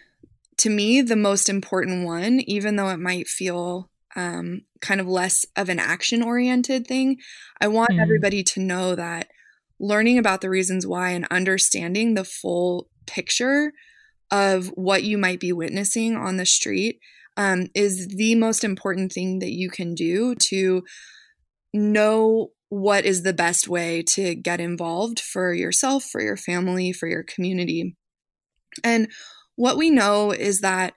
to 0.63 0.70
me, 0.70 1.01
the 1.01 1.17
most 1.17 1.50
important 1.50 2.05
one, 2.05 2.39
even 2.39 2.77
though 2.77 2.88
it 2.88 3.00
might 3.00 3.27
feel 3.27 3.89
um, 4.15 4.62
kind 4.79 5.01
of 5.01 5.08
less 5.08 5.46
of 5.58 5.67
an 5.67 5.77
action 5.77 6.24
oriented 6.24 6.88
thing, 6.88 7.17
I 7.60 7.67
want 7.67 7.91
mm. 7.91 8.01
everybody 8.01 8.43
to 8.43 8.62
know 8.62 8.96
that 8.96 9.27
learning 9.77 10.17
about 10.17 10.39
the 10.39 10.50
reasons 10.50 10.88
why 10.88 11.10
and 11.10 11.27
understanding 11.29 12.13
the 12.13 12.24
full 12.24 12.88
picture 13.05 13.74
of 14.32 14.67
what 14.75 15.03
you 15.03 15.17
might 15.17 15.41
be 15.41 15.51
witnessing 15.51 16.15
on 16.15 16.38
the 16.38 16.46
street 16.46 17.01
um, 17.36 17.67
is 17.75 18.08
the 18.08 18.36
most 18.36 18.63
important 18.63 19.12
thing 19.12 19.39
that 19.39 19.51
you 19.51 19.70
can 19.70 19.93
do 19.93 20.34
to 20.36 20.84
know 21.74 22.51
what 22.70 23.03
is 23.03 23.24
the 23.24 23.34
best 23.34 23.67
way 23.67 24.01
to 24.01 24.34
get 24.34 24.62
involved 24.62 25.20
for 25.20 25.53
yourself, 25.53 26.05
for 26.05 26.22
your 26.22 26.38
family, 26.38 26.93
for 26.93 27.10
your 27.10 27.24
community. 27.24 27.98
And 28.82 29.10
what 29.56 29.78
we 29.78 29.90
know 29.90 30.32
is 30.32 30.62
that 30.62 30.94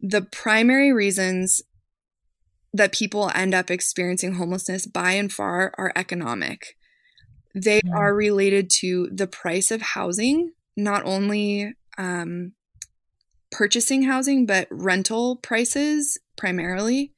the 0.00 0.22
primary 0.22 0.92
reasons 0.92 1.62
that 2.72 2.92
people 2.92 3.30
end 3.34 3.54
up 3.54 3.70
experiencing 3.70 4.34
homelessness 4.34 4.86
by 4.86 5.12
and 5.12 5.32
far 5.32 5.72
are 5.78 5.92
economic. 5.94 6.76
They 7.54 7.80
mm. 7.80 7.94
are 7.94 8.14
related 8.14 8.68
to 8.80 9.08
the 9.12 9.28
price 9.28 9.70
of 9.70 9.80
housing, 9.80 10.52
not 10.76 11.02
only 11.04 11.74
um, 11.96 12.52
purchasing 13.52 14.02
housing, 14.02 14.44
but 14.44 14.66
rental 14.70 15.36
prices 15.36 16.18
primarily. 16.36 17.12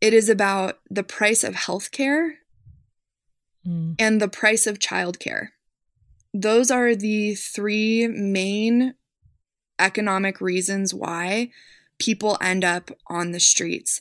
It 0.00 0.14
is 0.14 0.28
about 0.28 0.78
the 0.90 1.02
price 1.02 1.44
of 1.44 1.54
healthcare 1.54 2.30
mm. 3.66 3.94
and 3.98 4.20
the 4.20 4.28
price 4.28 4.66
of 4.66 4.78
childcare. 4.78 5.48
Those 6.32 6.70
are 6.70 6.94
the 6.94 7.34
three 7.34 8.08
main 8.08 8.94
economic 9.78 10.40
reasons 10.40 10.92
why 10.94 11.50
people 11.98 12.38
end 12.40 12.64
up 12.64 12.90
on 13.06 13.32
the 13.32 13.40
streets. 13.40 14.00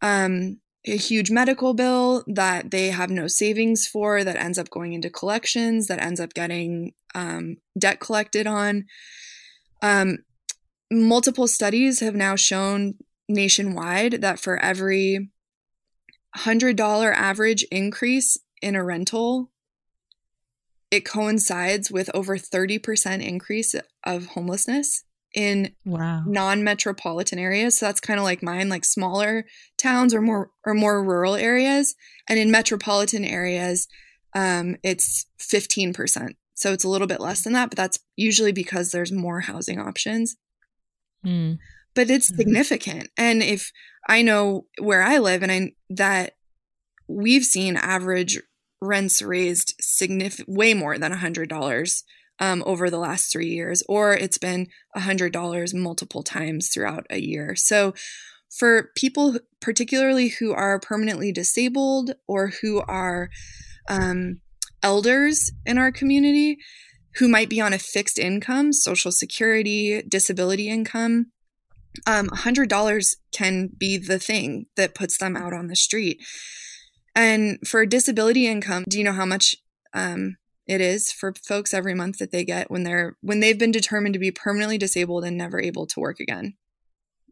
Um, 0.00 0.58
a 0.84 0.96
huge 0.96 1.30
medical 1.30 1.74
bill 1.74 2.24
that 2.26 2.70
they 2.70 2.88
have 2.88 3.10
no 3.10 3.28
savings 3.28 3.86
for 3.86 4.24
that 4.24 4.36
ends 4.36 4.58
up 4.58 4.70
going 4.70 4.92
into 4.92 5.10
collections 5.10 5.86
that 5.86 6.02
ends 6.02 6.18
up 6.18 6.34
getting 6.34 6.92
um, 7.14 7.58
debt 7.78 8.00
collected 8.00 8.46
on 8.46 8.86
um, 9.80 10.18
multiple 10.90 11.46
studies 11.46 12.00
have 12.00 12.14
now 12.14 12.36
shown 12.36 12.94
nationwide 13.28 14.20
that 14.22 14.40
for 14.40 14.58
every 14.58 15.30
$100 16.38 17.14
average 17.14 17.62
increase 17.70 18.38
in 18.60 18.74
a 18.74 18.84
rental 18.84 19.50
it 20.90 21.06
coincides 21.06 21.90
with 21.90 22.10
over 22.12 22.36
30% 22.36 23.24
increase 23.24 23.74
of 24.04 24.26
homelessness 24.26 25.04
in 25.34 25.74
wow. 25.84 26.22
non-metropolitan 26.26 27.38
areas. 27.38 27.78
So 27.78 27.86
that's 27.86 28.00
kind 28.00 28.18
of 28.18 28.24
like 28.24 28.42
mine, 28.42 28.68
like 28.68 28.84
smaller 28.84 29.44
towns 29.78 30.14
or 30.14 30.20
more 30.20 30.50
or 30.64 30.74
more 30.74 31.02
rural 31.02 31.34
areas. 31.34 31.94
And 32.28 32.38
in 32.38 32.50
metropolitan 32.50 33.24
areas, 33.24 33.88
um, 34.34 34.76
it's 34.82 35.26
15%. 35.38 36.34
So 36.54 36.72
it's 36.72 36.84
a 36.84 36.88
little 36.88 37.06
bit 37.06 37.20
less 37.20 37.42
than 37.42 37.54
that, 37.54 37.70
but 37.70 37.76
that's 37.76 37.98
usually 38.16 38.52
because 38.52 38.90
there's 38.90 39.12
more 39.12 39.40
housing 39.40 39.80
options. 39.80 40.36
Mm. 41.24 41.58
But 41.94 42.10
it's 42.10 42.30
mm 42.30 42.36
significant. 42.36 43.10
And 43.16 43.42
if 43.42 43.72
I 44.08 44.22
know 44.22 44.66
where 44.78 45.02
I 45.02 45.18
live 45.18 45.42
and 45.42 45.52
I 45.52 45.72
that 45.90 46.34
we've 47.08 47.44
seen 47.44 47.76
average 47.76 48.40
rents 48.80 49.22
raised 49.22 49.74
significant 49.80 50.48
way 50.48 50.74
more 50.74 50.98
than 50.98 51.12
a 51.12 51.16
hundred 51.16 51.48
dollars 51.48 52.04
um, 52.38 52.62
over 52.66 52.90
the 52.90 52.98
last 52.98 53.32
three 53.32 53.48
years, 53.48 53.82
or 53.88 54.12
it's 54.14 54.38
been 54.38 54.68
$100 54.96 55.74
multiple 55.74 56.22
times 56.22 56.68
throughout 56.68 57.06
a 57.10 57.20
year. 57.20 57.54
So, 57.56 57.94
for 58.58 58.90
people, 58.96 59.38
particularly 59.62 60.28
who 60.28 60.52
are 60.52 60.78
permanently 60.78 61.32
disabled 61.32 62.12
or 62.28 62.52
who 62.60 62.82
are 62.82 63.30
um, 63.88 64.40
elders 64.82 65.50
in 65.64 65.78
our 65.78 65.90
community, 65.90 66.58
who 67.16 67.28
might 67.28 67.48
be 67.48 67.60
on 67.60 67.72
a 67.72 67.78
fixed 67.78 68.18
income, 68.18 68.72
Social 68.72 69.10
Security, 69.10 70.02
disability 70.02 70.68
income, 70.68 71.26
um, 72.06 72.28
$100 72.28 73.16
can 73.32 73.70
be 73.76 73.98
the 73.98 74.18
thing 74.18 74.66
that 74.76 74.94
puts 74.94 75.18
them 75.18 75.36
out 75.36 75.52
on 75.52 75.68
the 75.68 75.76
street. 75.76 76.22
And 77.14 77.58
for 77.66 77.84
disability 77.84 78.46
income, 78.46 78.84
do 78.88 78.98
you 78.98 79.04
know 79.04 79.12
how 79.12 79.26
much 79.26 79.56
um, 79.92 80.36
it 80.72 80.80
is 80.80 81.12
for 81.12 81.32
folks 81.34 81.72
every 81.72 81.94
month 81.94 82.18
that 82.18 82.30
they 82.32 82.44
get 82.44 82.70
when 82.70 82.82
they're 82.82 83.16
when 83.20 83.40
they've 83.40 83.58
been 83.58 83.70
determined 83.70 84.14
to 84.14 84.18
be 84.18 84.30
permanently 84.30 84.78
disabled 84.78 85.24
and 85.24 85.36
never 85.36 85.60
able 85.60 85.86
to 85.86 86.00
work 86.00 86.20
again. 86.20 86.54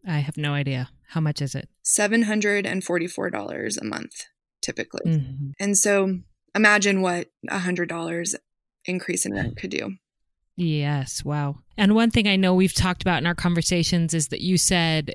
I 0.07 0.19
have 0.19 0.37
no 0.37 0.55
idea. 0.55 0.91
How 1.09 1.21
much 1.21 1.43
is 1.43 1.55
it? 1.55 1.69
$744 1.85 3.81
a 3.81 3.85
month 3.85 4.25
typically. 4.63 5.11
Mm-hmm. 5.11 5.51
And 5.59 5.77
so 5.77 6.19
imagine 6.55 7.01
what 7.03 7.29
a 7.49 7.59
$100 7.59 8.35
increase 8.85 9.27
in 9.27 9.35
rent 9.35 9.57
could 9.57 9.71
do. 9.71 9.95
Yes, 10.57 11.25
wow. 11.25 11.57
And 11.77 11.95
one 11.95 12.11
thing 12.11 12.29
I 12.29 12.37
know 12.37 12.55
we've 12.55 12.75
talked 12.75 13.03
about 13.03 13.19
in 13.19 13.27
our 13.27 13.35
conversations 13.35 14.13
is 14.13 14.29
that 14.29 14.43
you 14.43 14.59
said 14.59 15.15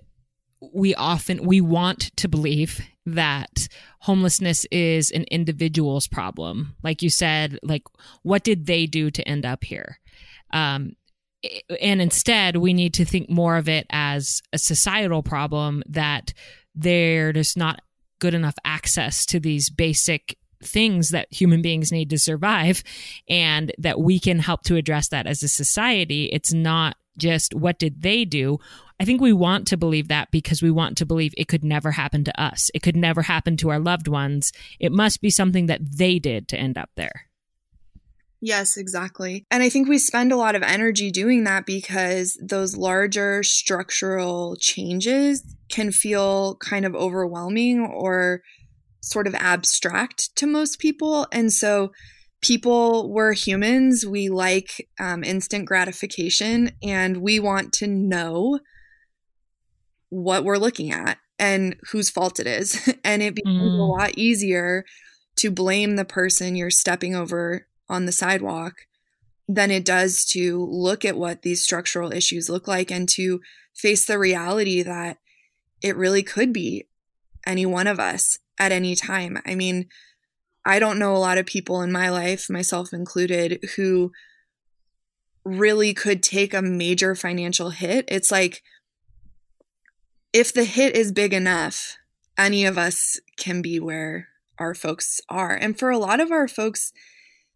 we 0.74 0.96
often 0.96 1.46
we 1.46 1.62
want 1.62 2.16
to 2.18 2.28
believe 2.28 2.82
that 3.06 3.68
homelessness 4.00 4.66
is 4.72 5.12
an 5.12 5.26
individual's 5.32 6.08
problem. 6.08 6.76
Like 6.84 7.02
you 7.02 7.10
said 7.10 7.60
like 7.64 7.84
what 8.24 8.44
did 8.44 8.66
they 8.66 8.86
do 8.86 9.12
to 9.12 9.28
end 9.28 9.46
up 9.46 9.64
here? 9.64 10.00
Um, 10.52 10.96
and 11.82 12.02
instead 12.02 12.58
we 12.58 12.74
need 12.74 12.94
to 12.96 13.06
think 13.06 13.30
more 13.30 13.58
of 13.58 13.70
it 13.70 13.86
as 13.90 14.42
a 14.54 14.58
societal 14.58 15.22
problem 15.22 15.84
that 15.88 16.34
there's 16.74 17.56
not 17.56 17.82
good 18.20 18.34
enough 18.34 18.56
access 18.64 19.26
to 19.28 19.40
these 19.40 19.70
basic 19.70 20.38
things 20.64 21.10
that 21.10 21.32
human 21.32 21.62
beings 21.62 21.92
need 21.92 22.10
to 22.10 22.18
survive 22.18 22.84
and 23.30 23.72
that 23.78 24.00
we 24.00 24.20
can 24.20 24.40
help 24.40 24.64
to 24.64 24.76
address 24.76 25.10
that 25.10 25.28
as 25.28 25.44
a 25.44 25.48
society. 25.48 26.26
It's 26.32 26.54
not 26.54 26.96
just 27.18 27.54
what 27.54 27.80
did 27.80 28.02
they 28.02 28.26
do. 28.26 28.60
I 29.00 29.06
think 29.06 29.20
we 29.22 29.34
want 29.34 29.68
to 29.68 29.78
believe 29.78 30.08
that 30.08 30.32
because 30.32 30.62
we 30.62 30.72
want 30.72 30.98
to 30.98 31.06
believe 31.06 31.34
it 31.38 31.48
could 31.48 31.64
never 31.64 31.92
happen 31.92 32.24
to 32.24 32.42
us. 32.42 32.72
It 32.74 32.82
could 32.82 32.96
never 32.96 33.24
happen 33.24 33.58
to 33.58 33.70
our 33.70 33.80
loved 33.80 34.08
ones. 34.08 34.52
It 34.80 34.92
must 34.92 35.22
be 35.22 35.30
something 35.30 35.66
that 35.66 35.98
they 35.98 36.18
did 36.20 36.48
to 36.50 36.58
end 36.58 36.78
up 36.78 36.90
there. 36.96 37.28
Yes, 38.42 38.78
exactly. 38.78 39.46
And 39.50 39.64
I 39.64 39.70
think 39.70 39.88
we 39.88 39.98
spend 39.98 40.32
a 40.32 40.38
lot 40.38 40.56
of 40.56 40.62
energy 40.62 41.10
doing 41.10 41.46
that 41.46 41.66
because 41.66 42.38
those 42.42 42.78
larger 42.78 43.42
structural 43.44 44.56
changes 44.58 45.56
can 45.70 45.92
feel 45.92 46.56
kind 46.58 46.86
of 46.86 46.96
overwhelming 46.96 47.80
or 47.80 48.44
sort 49.02 49.28
of 49.28 49.36
abstract 49.36 50.36
to 50.36 50.48
most 50.48 50.80
people. 50.80 51.28
And 51.32 51.52
so 51.52 51.92
people, 52.46 53.12
we're 53.12 53.34
humans, 53.34 54.06
we 54.06 54.30
like 54.30 54.88
um, 55.00 55.24
instant 55.24 55.66
gratification 55.66 56.72
and 56.84 57.18
we 57.18 57.40
want 57.40 57.74
to 57.74 57.88
know 57.88 58.60
what 60.10 60.44
we're 60.44 60.58
looking 60.58 60.92
at 60.92 61.18
and 61.40 61.76
whose 61.92 62.10
fault 62.10 62.40
it 62.40 62.48
is. 62.48 62.94
and 63.04 63.24
it 63.24 63.36
becomes 63.36 63.74
mm. 63.74 63.80
a 63.80 63.84
lot 63.84 64.12
easier 64.18 64.86
to 65.38 65.50
blame 65.50 65.96
the 65.96 66.06
person 66.06 66.56
you're 66.56 66.70
stepping 66.70 67.16
over 67.16 67.68
on 67.90 68.06
the 68.06 68.12
sidewalk 68.12 68.74
than 69.48 69.72
it 69.72 69.86
does 69.86 70.24
to 70.26 70.66
look 70.72 71.04
at 71.04 71.18
what 71.18 71.42
these 71.42 71.62
structural 71.62 72.12
issues 72.12 72.50
look 72.50 72.68
like 72.68 72.92
and 72.92 73.10
to 73.10 73.42
face 73.76 74.06
the 74.06 74.18
reality 74.18 74.82
that 74.82 75.18
it 75.82 75.96
really 75.98 76.24
could 76.24 76.54
be 76.54 76.88
any 77.46 77.66
one 77.66 77.88
of 77.88 78.00
us 78.00 78.40
at 78.58 78.72
any 78.72 78.96
time. 78.96 79.40
I 79.46 79.56
mean, 79.56 79.88
I 80.66 80.80
don't 80.80 81.00
know 81.00 81.16
a 81.16 81.18
lot 81.18 81.38
of 81.38 81.46
people 81.46 81.82
in 81.82 81.92
my 81.92 82.10
life, 82.10 82.50
myself 82.50 82.92
included, 82.92 83.64
who 83.76 84.12
really 85.44 85.94
could 85.94 86.24
take 86.24 86.54
a 86.54 86.62
major 86.62 87.14
financial 87.14 87.70
hit. 87.70 88.06
It's 88.08 88.32
like 88.32 88.64
if 90.34 90.52
the 90.52 90.64
hit 90.64 90.96
is 90.96 91.12
big 91.12 91.34
enough, 91.34 91.98
any 92.38 92.66
of 92.66 92.78
us 92.78 93.20
can 93.38 93.62
be 93.62 93.80
where 93.80 94.30
our 94.58 94.74
folks 94.74 95.22
are. 95.30 95.54
And 95.54 95.78
for 95.78 95.92
a 95.92 95.98
lot 95.98 96.20
of 96.20 96.32
our 96.32 96.48
folks, 96.48 96.92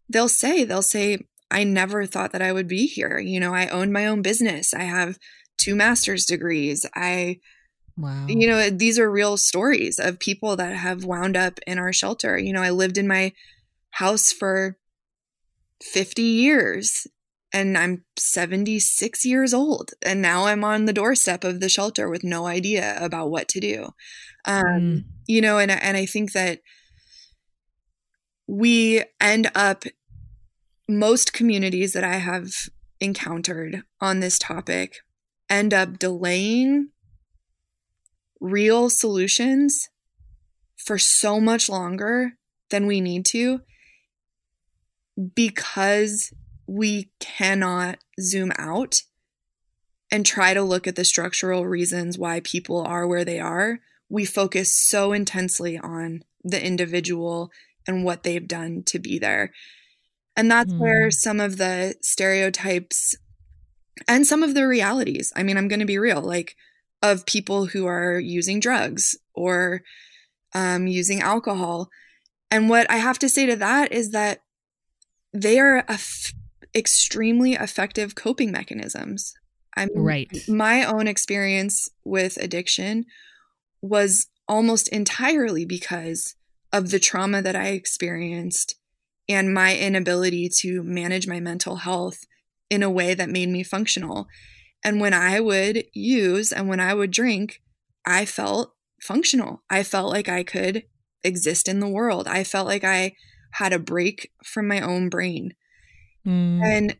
they'll 0.08 0.28
say, 0.28 0.64
they'll 0.64 0.80
say, 0.80 1.26
I 1.50 1.64
never 1.64 2.06
thought 2.06 2.32
that 2.32 2.42
I 2.42 2.52
would 2.52 2.68
be 2.68 2.86
here. 2.86 3.18
You 3.18 3.40
know, 3.40 3.52
I 3.52 3.66
own 3.68 3.92
my 3.92 4.06
own 4.06 4.22
business. 4.22 4.72
I 4.72 4.84
have 4.84 5.18
two 5.58 5.74
master's 5.74 6.24
degrees. 6.24 6.86
I 6.94 7.40
Wow. 8.00 8.26
You 8.28 8.46
know, 8.46 8.70
these 8.70 8.98
are 8.98 9.10
real 9.10 9.36
stories 9.36 9.98
of 9.98 10.18
people 10.18 10.56
that 10.56 10.74
have 10.74 11.04
wound 11.04 11.36
up 11.36 11.60
in 11.66 11.78
our 11.78 11.92
shelter. 11.92 12.38
You 12.38 12.52
know, 12.52 12.62
I 12.62 12.70
lived 12.70 12.98
in 12.98 13.06
my 13.06 13.32
house 13.90 14.32
for 14.32 14.78
50 15.82 16.22
years 16.22 17.06
and 17.52 17.76
I'm 17.76 18.04
76 18.16 19.24
years 19.24 19.52
old. 19.52 19.90
And 20.02 20.22
now 20.22 20.46
I'm 20.46 20.64
on 20.64 20.84
the 20.84 20.92
doorstep 20.92 21.44
of 21.44 21.60
the 21.60 21.68
shelter 21.68 22.08
with 22.08 22.24
no 22.24 22.46
idea 22.46 22.96
about 23.02 23.30
what 23.30 23.48
to 23.48 23.60
do. 23.60 23.90
Um, 24.44 24.64
mm. 24.64 25.04
You 25.26 25.40
know, 25.40 25.58
and, 25.58 25.70
and 25.70 25.96
I 25.96 26.06
think 26.06 26.32
that 26.32 26.60
we 28.46 29.04
end 29.20 29.50
up, 29.54 29.84
most 30.88 31.32
communities 31.32 31.92
that 31.92 32.02
I 32.02 32.16
have 32.16 32.50
encountered 33.00 33.82
on 34.00 34.20
this 34.20 34.38
topic 34.38 34.96
end 35.48 35.74
up 35.74 35.98
delaying 35.98 36.88
real 38.40 38.88
solutions 38.90 39.88
for 40.76 40.98
so 40.98 41.40
much 41.40 41.68
longer 41.68 42.32
than 42.70 42.86
we 42.86 43.00
need 43.00 43.26
to 43.26 43.60
because 45.34 46.32
we 46.66 47.10
cannot 47.18 47.98
zoom 48.20 48.52
out 48.58 49.02
and 50.10 50.24
try 50.24 50.54
to 50.54 50.62
look 50.62 50.86
at 50.86 50.96
the 50.96 51.04
structural 51.04 51.66
reasons 51.66 52.18
why 52.18 52.40
people 52.40 52.80
are 52.80 53.06
where 53.06 53.24
they 53.24 53.38
are. 53.38 53.80
We 54.08 54.24
focus 54.24 54.74
so 54.74 55.12
intensely 55.12 55.78
on 55.78 56.24
the 56.42 56.64
individual 56.64 57.50
and 57.86 58.04
what 58.04 58.22
they've 58.22 58.46
done 58.46 58.82
to 58.86 58.98
be 58.98 59.18
there. 59.18 59.52
And 60.36 60.50
that's 60.50 60.72
mm. 60.72 60.78
where 60.78 61.10
some 61.10 61.40
of 61.40 61.58
the 61.58 61.94
stereotypes 62.02 63.16
and 64.08 64.26
some 64.26 64.42
of 64.42 64.54
the 64.54 64.66
realities, 64.66 65.32
I 65.36 65.42
mean, 65.42 65.56
I'm 65.56 65.68
going 65.68 65.80
to 65.80 65.86
be 65.86 65.98
real, 65.98 66.22
like 66.22 66.56
of 67.02 67.26
people 67.26 67.66
who 67.66 67.86
are 67.86 68.18
using 68.18 68.60
drugs 68.60 69.16
or 69.34 69.82
um, 70.54 70.86
using 70.86 71.20
alcohol. 71.20 71.88
And 72.50 72.68
what 72.68 72.90
I 72.90 72.96
have 72.96 73.18
to 73.20 73.28
say 73.28 73.46
to 73.46 73.56
that 73.56 73.92
is 73.92 74.10
that 74.10 74.42
they 75.32 75.58
are 75.58 75.84
f- 75.88 76.32
extremely 76.74 77.54
effective 77.54 78.14
coping 78.14 78.50
mechanisms. 78.50 79.34
I 79.76 79.86
mean, 79.86 80.02
right. 80.02 80.48
My 80.48 80.84
own 80.84 81.06
experience 81.06 81.88
with 82.04 82.36
addiction 82.36 83.04
was 83.80 84.26
almost 84.48 84.88
entirely 84.88 85.64
because 85.64 86.34
of 86.72 86.90
the 86.90 86.98
trauma 86.98 87.40
that 87.42 87.56
I 87.56 87.68
experienced 87.68 88.74
and 89.28 89.54
my 89.54 89.76
inability 89.76 90.48
to 90.58 90.82
manage 90.82 91.28
my 91.28 91.38
mental 91.38 91.76
health 91.76 92.24
in 92.68 92.82
a 92.82 92.90
way 92.90 93.14
that 93.14 93.28
made 93.28 93.48
me 93.48 93.62
functional. 93.62 94.26
And 94.84 95.00
when 95.00 95.14
I 95.14 95.40
would 95.40 95.84
use 95.92 96.52
and 96.52 96.68
when 96.68 96.80
I 96.80 96.94
would 96.94 97.10
drink, 97.10 97.60
I 98.06 98.24
felt 98.24 98.74
functional. 99.00 99.62
I 99.68 99.82
felt 99.82 100.10
like 100.10 100.28
I 100.28 100.42
could 100.42 100.84
exist 101.22 101.68
in 101.68 101.80
the 101.80 101.88
world. 101.88 102.26
I 102.26 102.44
felt 102.44 102.66
like 102.66 102.84
I 102.84 103.14
had 103.52 103.72
a 103.72 103.78
break 103.78 104.32
from 104.44 104.68
my 104.68 104.80
own 104.80 105.08
brain. 105.08 105.54
Mm. 106.26 106.62
And 106.62 106.96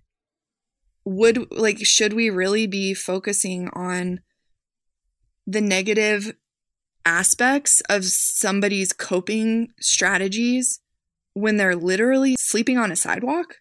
would 1.04 1.50
like 1.50 1.84
should 1.84 2.12
we 2.12 2.30
really 2.30 2.66
be 2.66 2.94
focusing 2.94 3.68
on 3.70 4.20
the 5.46 5.60
negative 5.60 6.34
aspects 7.04 7.80
of 7.88 8.04
somebody's 8.04 8.92
coping 8.92 9.68
strategies 9.80 10.80
when 11.32 11.56
they're 11.56 11.76
literally 11.76 12.36
sleeping 12.38 12.78
on 12.78 12.92
a 12.92 12.96
sidewalk? 12.96 13.56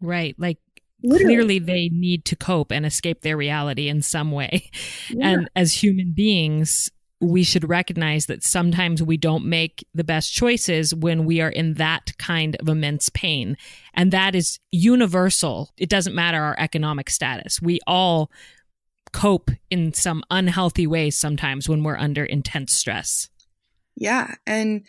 Right. 0.00 0.34
Like 0.38 0.58
Literally. 1.02 1.34
clearly 1.34 1.58
they 1.58 1.88
need 1.88 2.24
to 2.26 2.36
cope 2.36 2.70
and 2.70 2.86
escape 2.86 3.22
their 3.22 3.36
reality 3.36 3.88
in 3.88 4.02
some 4.02 4.30
way. 4.30 4.70
Yeah. 5.10 5.28
And 5.28 5.50
as 5.56 5.72
human 5.72 6.12
beings, 6.12 6.90
we 7.20 7.44
should 7.44 7.68
recognize 7.68 8.26
that 8.26 8.42
sometimes 8.42 9.02
we 9.02 9.16
don't 9.16 9.44
make 9.44 9.86
the 9.94 10.04
best 10.04 10.32
choices 10.32 10.94
when 10.94 11.24
we 11.24 11.40
are 11.40 11.50
in 11.50 11.74
that 11.74 12.16
kind 12.18 12.56
of 12.56 12.68
immense 12.68 13.08
pain. 13.10 13.56
And 13.94 14.12
that 14.12 14.34
is 14.34 14.58
universal. 14.72 15.72
It 15.76 15.88
doesn't 15.88 16.14
matter 16.14 16.42
our 16.42 16.56
economic 16.58 17.08
status. 17.10 17.62
We 17.62 17.78
all 17.86 18.30
cope 19.12 19.50
in 19.70 19.92
some 19.92 20.24
unhealthy 20.30 20.86
ways 20.86 21.16
sometimes 21.16 21.68
when 21.68 21.84
we're 21.84 21.96
under 21.96 22.24
intense 22.24 22.72
stress. 22.72 23.28
Yeah. 23.96 24.34
And 24.46 24.84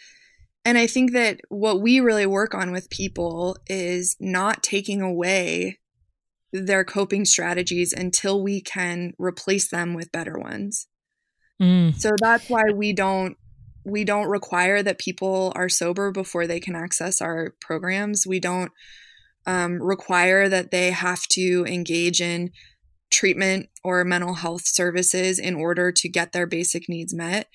and 0.66 0.78
I 0.78 0.88
think 0.88 1.12
that 1.12 1.42
what 1.50 1.82
we 1.82 2.00
really 2.00 2.26
work 2.26 2.56
on 2.56 2.72
with 2.72 2.90
people 2.90 3.58
is 3.68 4.16
not 4.20 4.64
taking 4.64 5.02
away 5.02 5.80
their 6.54 6.86
coping 6.86 7.26
strategies 7.26 7.92
until 7.92 8.42
we 8.42 8.62
can 8.62 9.14
replace 9.18 9.70
them 9.70 9.94
with 9.94 10.12
better 10.12 10.38
ones. 10.38 10.88
Mm. 11.62 11.96
So 11.96 12.12
that's 12.20 12.50
why 12.50 12.64
we 12.74 12.94
don't 12.94 13.36
we 13.86 14.06
don't 14.06 14.28
require 14.28 14.82
that 14.82 14.98
people 14.98 15.52
are 15.56 15.68
sober 15.68 16.12
before 16.12 16.48
they 16.48 16.62
can 16.62 16.76
access 16.76 17.22
our 17.22 17.54
programs. 17.60 18.26
We 18.26 18.40
don't 18.40 18.72
um, 19.46 19.82
require 19.82 20.48
that 20.48 20.72
they 20.72 20.92
have 20.92 21.24
to 21.32 21.66
engage 21.68 22.22
in 22.22 22.52
treatment 23.12 23.68
or 23.84 24.06
mental 24.06 24.36
health 24.36 24.66
services 24.66 25.38
in 25.38 25.56
order 25.56 25.92
to 25.92 26.08
get 26.08 26.32
their 26.32 26.48
basic 26.48 26.88
needs 26.88 27.14
met. 27.14 27.48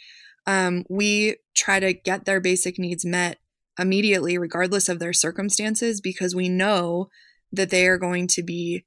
Um, 0.47 0.85
we 0.91 1.37
try 1.57 1.81
to 1.81 1.95
get 1.95 2.27
their 2.27 2.41
basic 2.41 2.79
needs 2.79 3.07
met 3.07 3.39
immediately, 3.79 4.37
regardless 4.37 4.89
of 4.89 4.99
their 4.99 5.15
circumstances, 5.15 6.01
because 6.01 6.35
we 6.35 6.49
know 6.49 7.09
that 7.53 7.71
they 7.71 7.87
are 7.87 7.99
going 7.99 8.27
to 8.29 8.43
be 8.43 8.85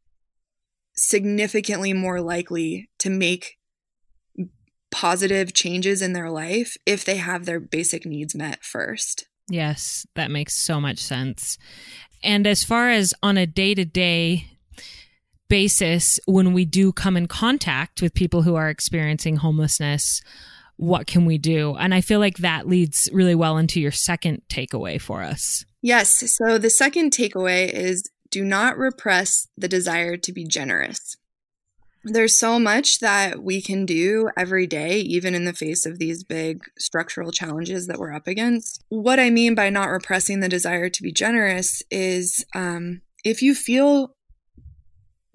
significantly 0.93 1.93
more 1.93 2.21
likely 2.21 2.89
to 2.99 3.09
make 3.09 3.57
positive 4.91 5.53
changes 5.53 6.01
in 6.01 6.13
their 6.13 6.29
life 6.29 6.75
if 6.85 7.05
they 7.05 7.15
have 7.15 7.45
their 7.45 7.59
basic 7.59 8.05
needs 8.05 8.35
met 8.35 8.63
first. 8.63 9.25
Yes, 9.49 10.05
that 10.15 10.31
makes 10.31 10.53
so 10.53 10.79
much 10.79 10.99
sense. 10.99 11.57
And 12.23 12.45
as 12.45 12.63
far 12.63 12.89
as 12.89 13.13
on 13.23 13.37
a 13.37 13.47
day 13.47 13.73
to 13.73 13.85
day 13.85 14.47
basis, 15.49 16.19
when 16.25 16.53
we 16.53 16.65
do 16.65 16.93
come 16.93 17.17
in 17.17 17.27
contact 17.27 18.01
with 18.01 18.13
people 18.13 18.43
who 18.43 18.55
are 18.55 18.69
experiencing 18.69 19.37
homelessness, 19.37 20.21
what 20.77 21.07
can 21.07 21.25
we 21.25 21.37
do? 21.37 21.75
And 21.75 21.93
I 21.93 22.01
feel 22.01 22.19
like 22.19 22.37
that 22.37 22.67
leads 22.67 23.09
really 23.11 23.35
well 23.35 23.57
into 23.57 23.81
your 23.81 23.91
second 23.91 24.43
takeaway 24.49 24.99
for 24.99 25.21
us. 25.21 25.65
Yes. 25.81 26.37
So 26.37 26.57
the 26.57 26.69
second 26.69 27.11
takeaway 27.11 27.71
is 27.71 28.09
do 28.31 28.43
not 28.43 28.77
repress 28.77 29.47
the 29.57 29.67
desire 29.67 30.17
to 30.17 30.31
be 30.31 30.45
generous. 30.45 31.17
There's 32.03 32.35
so 32.35 32.57
much 32.57 32.99
that 32.99 33.43
we 33.43 33.61
can 33.61 33.85
do 33.85 34.31
every 34.35 34.65
day, 34.65 34.99
even 35.01 35.35
in 35.35 35.45
the 35.45 35.53
face 35.53 35.85
of 35.85 35.99
these 35.99 36.23
big 36.23 36.63
structural 36.79 37.31
challenges 37.31 37.85
that 37.85 37.99
we're 37.99 38.13
up 38.13 38.25
against. 38.25 38.83
What 38.89 39.19
I 39.19 39.29
mean 39.29 39.53
by 39.53 39.69
not 39.69 39.89
repressing 39.89 40.39
the 40.39 40.49
desire 40.49 40.89
to 40.89 41.03
be 41.03 41.11
generous 41.11 41.83
is 41.91 42.43
um, 42.55 43.01
if 43.23 43.43
you 43.43 43.53
feel 43.53 44.15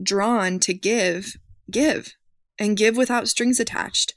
drawn 0.03 0.59
to 0.61 0.75
give 0.75 1.37
give 1.71 2.15
and 2.59 2.77
give 2.77 2.97
without 2.97 3.29
strings 3.29 3.61
attached. 3.61 4.15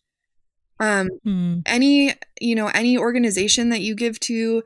Um, 0.80 1.10
Mm. 1.26 1.62
any 1.66 2.14
you 2.40 2.56
know 2.56 2.68
any 2.68 2.98
organization 2.98 3.70
that 3.70 3.82
you 3.82 3.96
give 3.96 4.20
to 4.22 4.64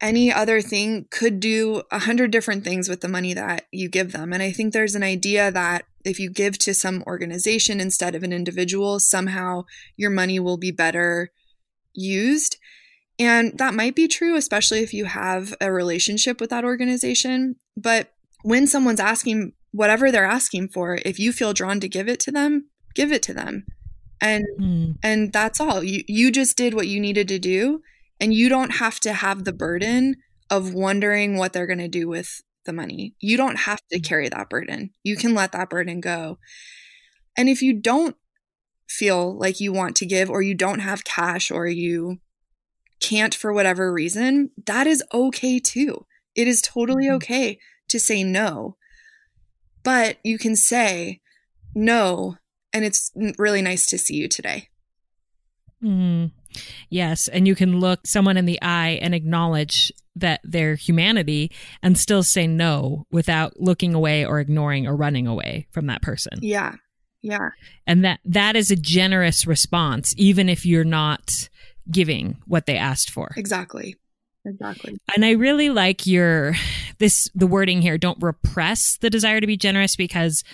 any 0.00 0.32
other 0.32 0.60
thing 0.60 1.06
could 1.10 1.40
do 1.40 1.82
a 1.90 2.00
hundred 2.00 2.30
different 2.30 2.64
things 2.64 2.88
with 2.88 3.00
the 3.00 3.08
money 3.08 3.32
that 3.34 3.66
you 3.72 3.88
give 3.88 4.12
them. 4.12 4.32
And 4.32 4.42
i 4.42 4.50
think 4.52 4.72
there's 4.72 4.94
an 4.94 5.02
idea 5.02 5.50
that 5.50 5.84
if 6.04 6.20
you 6.20 6.30
give 6.30 6.58
to 6.58 6.74
some 6.74 7.02
organization 7.06 7.80
instead 7.80 8.14
of 8.14 8.22
an 8.22 8.32
individual 8.32 9.00
somehow 9.00 9.64
your 9.96 10.10
money 10.10 10.38
will 10.38 10.58
be 10.58 10.70
better 10.70 11.30
used. 11.94 12.58
And 13.18 13.56
that 13.58 13.74
might 13.74 13.94
be 13.94 14.06
true 14.08 14.36
especially 14.36 14.80
if 14.80 14.92
you 14.92 15.06
have 15.06 15.54
a 15.60 15.72
relationship 15.72 16.40
with 16.40 16.50
that 16.50 16.64
organization. 16.64 17.56
But 17.76 18.12
when 18.42 18.66
someone's 18.66 19.00
asking 19.00 19.52
whatever 19.72 20.10
they're 20.12 20.24
asking 20.24 20.68
for 20.68 20.98
if 21.04 21.18
you 21.18 21.32
feel 21.32 21.52
drawn 21.52 21.80
to 21.80 21.88
give 21.88 22.08
it 22.08 22.20
to 22.20 22.30
them 22.30 22.66
give 22.94 23.12
it 23.12 23.22
to 23.22 23.34
them. 23.34 23.64
And 24.20 24.44
Mm. 24.58 24.96
and 25.02 25.32
that's 25.32 25.60
all. 25.60 25.82
You 25.82 26.02
you 26.06 26.30
just 26.30 26.56
did 26.56 26.74
what 26.74 26.88
you 26.88 27.00
needed 27.00 27.28
to 27.28 27.38
do 27.38 27.82
and 28.20 28.32
you 28.34 28.48
don't 28.48 28.72
have 28.76 29.00
to 29.00 29.12
have 29.12 29.44
the 29.44 29.52
burden 29.52 30.16
of 30.50 30.72
wondering 30.74 31.36
what 31.36 31.52
they're 31.52 31.66
going 31.66 31.78
to 31.78 31.88
do 31.88 32.08
with 32.08 32.42
the 32.64 32.72
money. 32.72 33.14
You 33.20 33.36
don't 33.36 33.60
have 33.60 33.80
to 33.92 34.00
carry 34.00 34.28
that 34.28 34.48
burden. 34.48 34.90
You 35.02 35.16
can 35.16 35.34
let 35.34 35.52
that 35.52 35.70
burden 35.70 36.00
go. 36.00 36.38
And 37.36 37.48
if 37.48 37.62
you 37.62 37.72
don't 37.74 38.16
feel 38.88 39.36
like 39.36 39.60
you 39.60 39.72
want 39.72 39.96
to 39.96 40.06
give 40.06 40.30
or 40.30 40.42
you 40.42 40.54
don't 40.54 40.78
have 40.80 41.04
cash 41.04 41.50
or 41.50 41.66
you 41.66 42.18
can't 43.00 43.34
for 43.34 43.52
whatever 43.52 43.92
reason 43.92 44.50
that 44.66 44.86
is 44.86 45.02
okay 45.12 45.58
too. 45.58 46.06
It 46.34 46.48
is 46.48 46.62
totally 46.62 47.06
Mhm. 47.06 47.14
okay 47.16 47.58
to 47.88 48.00
say 48.00 48.24
no. 48.24 48.76
But 49.82 50.18
you 50.24 50.38
can 50.38 50.56
say 50.56 51.20
no 51.74 52.36
and 52.72 52.84
it's 52.84 53.10
really 53.38 53.62
nice 53.62 53.86
to 53.86 53.98
see 53.98 54.14
you 54.14 54.28
today. 54.28 54.68
Mm. 55.82 56.30
Yes. 56.90 57.28
And 57.28 57.46
you 57.46 57.54
can 57.54 57.80
look 57.80 58.06
someone 58.06 58.36
in 58.36 58.46
the 58.46 58.60
eye 58.62 58.98
and 59.02 59.14
acknowledge 59.14 59.92
that 60.16 60.40
their 60.44 60.74
humanity 60.74 61.52
and 61.82 61.98
still 61.98 62.22
say 62.22 62.46
no 62.46 63.06
without 63.10 63.60
looking 63.60 63.94
away 63.94 64.24
or 64.24 64.40
ignoring 64.40 64.86
or 64.86 64.96
running 64.96 65.26
away 65.26 65.66
from 65.70 65.86
that 65.86 66.02
person. 66.02 66.32
Yeah. 66.40 66.76
Yeah. 67.22 67.50
And 67.86 68.04
that 68.04 68.20
that 68.24 68.56
is 68.56 68.70
a 68.70 68.76
generous 68.76 69.46
response, 69.46 70.14
even 70.16 70.48
if 70.48 70.64
you're 70.64 70.84
not 70.84 71.48
giving 71.90 72.38
what 72.46 72.66
they 72.66 72.76
asked 72.76 73.10
for. 73.10 73.32
Exactly. 73.36 73.96
Exactly. 74.44 74.96
And 75.14 75.24
I 75.24 75.32
really 75.32 75.70
like 75.70 76.06
your 76.06 76.54
this 76.98 77.28
the 77.34 77.46
wording 77.46 77.82
here, 77.82 77.98
don't 77.98 78.22
repress 78.22 78.96
the 78.98 79.10
desire 79.10 79.40
to 79.40 79.46
be 79.46 79.56
generous 79.56 79.96
because 79.96 80.44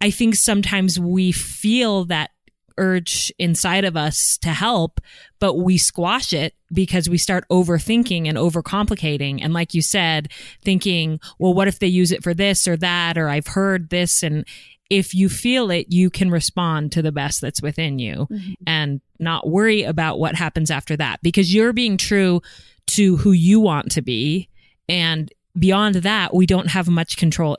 I 0.00 0.10
think 0.10 0.34
sometimes 0.34 1.00
we 1.00 1.32
feel 1.32 2.04
that 2.06 2.30
urge 2.78 3.32
inside 3.38 3.84
of 3.84 3.96
us 3.96 4.38
to 4.38 4.50
help, 4.50 5.00
but 5.38 5.54
we 5.54 5.78
squash 5.78 6.32
it 6.32 6.54
because 6.72 7.08
we 7.08 7.18
start 7.18 7.44
overthinking 7.50 8.28
and 8.28 8.36
overcomplicating. 8.36 9.40
And 9.42 9.52
like 9.52 9.74
you 9.74 9.82
said, 9.82 10.30
thinking, 10.62 11.20
well, 11.38 11.54
what 11.54 11.68
if 11.68 11.78
they 11.78 11.86
use 11.86 12.12
it 12.12 12.22
for 12.22 12.34
this 12.34 12.66
or 12.66 12.76
that? 12.78 13.16
Or 13.16 13.28
I've 13.28 13.46
heard 13.46 13.90
this. 13.90 14.22
And 14.22 14.44
if 14.90 15.14
you 15.14 15.28
feel 15.28 15.70
it, 15.70 15.86
you 15.90 16.10
can 16.10 16.30
respond 16.30 16.92
to 16.92 17.02
the 17.02 17.12
best 17.12 17.40
that's 17.40 17.62
within 17.62 17.98
you 17.98 18.26
mm-hmm. 18.30 18.52
and 18.66 19.00
not 19.18 19.48
worry 19.48 19.82
about 19.82 20.18
what 20.18 20.34
happens 20.34 20.70
after 20.70 20.96
that 20.96 21.20
because 21.22 21.54
you're 21.54 21.72
being 21.72 21.96
true 21.96 22.42
to 22.86 23.16
who 23.16 23.32
you 23.32 23.60
want 23.60 23.92
to 23.92 24.02
be. 24.02 24.48
And 24.88 25.32
beyond 25.58 25.96
that, 25.96 26.34
we 26.34 26.46
don't 26.46 26.68
have 26.68 26.88
much 26.88 27.16
control 27.16 27.56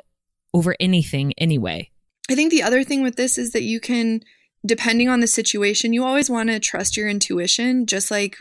over 0.54 0.76
anything 0.80 1.34
anyway. 1.38 1.90
I 2.30 2.36
think 2.36 2.52
the 2.52 2.64
other 2.64 2.84
thing 2.84 3.04
with 3.04 3.16
this 3.16 3.38
is 3.38 3.52
that 3.52 3.64
you 3.64 3.80
can, 3.80 4.22
depending 4.66 5.10
on 5.10 5.20
the 5.20 5.28
situation, 5.28 5.94
you 5.94 6.04
always 6.04 6.30
want 6.30 6.50
to 6.50 6.60
trust 6.60 6.98
your 6.98 7.08
intuition, 7.08 7.86
just 7.86 8.10
like 8.10 8.38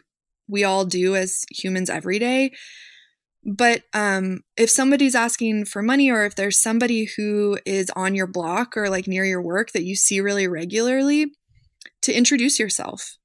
we 0.49 0.65
all 0.65 0.85
do 0.85 1.15
as 1.17 1.45
humans 1.51 1.91
every 1.91 2.19
day. 2.19 2.53
But 3.47 3.83
um, 3.93 4.41
if 4.57 4.71
somebody's 4.71 5.15
asking 5.15 5.67
for 5.67 5.83
money, 5.83 6.11
or 6.11 6.25
if 6.25 6.35
there's 6.35 6.61
somebody 6.61 7.09
who 7.17 7.59
is 7.67 7.91
on 7.95 8.15
your 8.15 8.27
block 8.27 8.77
or 8.77 8.89
like 8.89 9.07
near 9.07 9.25
your 9.25 9.43
work 9.43 9.73
that 9.73 9.85
you 9.85 9.95
see 9.97 10.21
really 10.21 10.49
regularly, 10.49 11.27
to 12.03 12.13
introduce 12.13 12.59
yourself. 12.59 13.17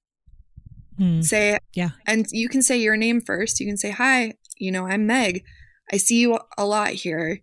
Hmm. 0.97 1.21
Say, 1.21 1.57
Yeah. 1.73 1.91
and 2.05 2.25
you 2.31 2.49
can 2.49 2.61
say 2.61 2.77
your 2.77 2.97
name 2.97 3.21
first. 3.21 3.59
You 3.61 3.67
can 3.67 3.77
say, 3.77 3.91
Hi, 3.91 4.33
you 4.57 4.71
know, 4.71 4.85
I'm 4.87 5.05
Meg. 5.05 5.43
I 5.91 5.97
see 5.97 6.19
you 6.19 6.37
a 6.57 6.65
lot 6.65 6.89
here. 6.89 7.39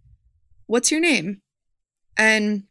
What's 0.67 0.91
your 0.91 1.01
name? 1.01 1.41
And 2.19 2.65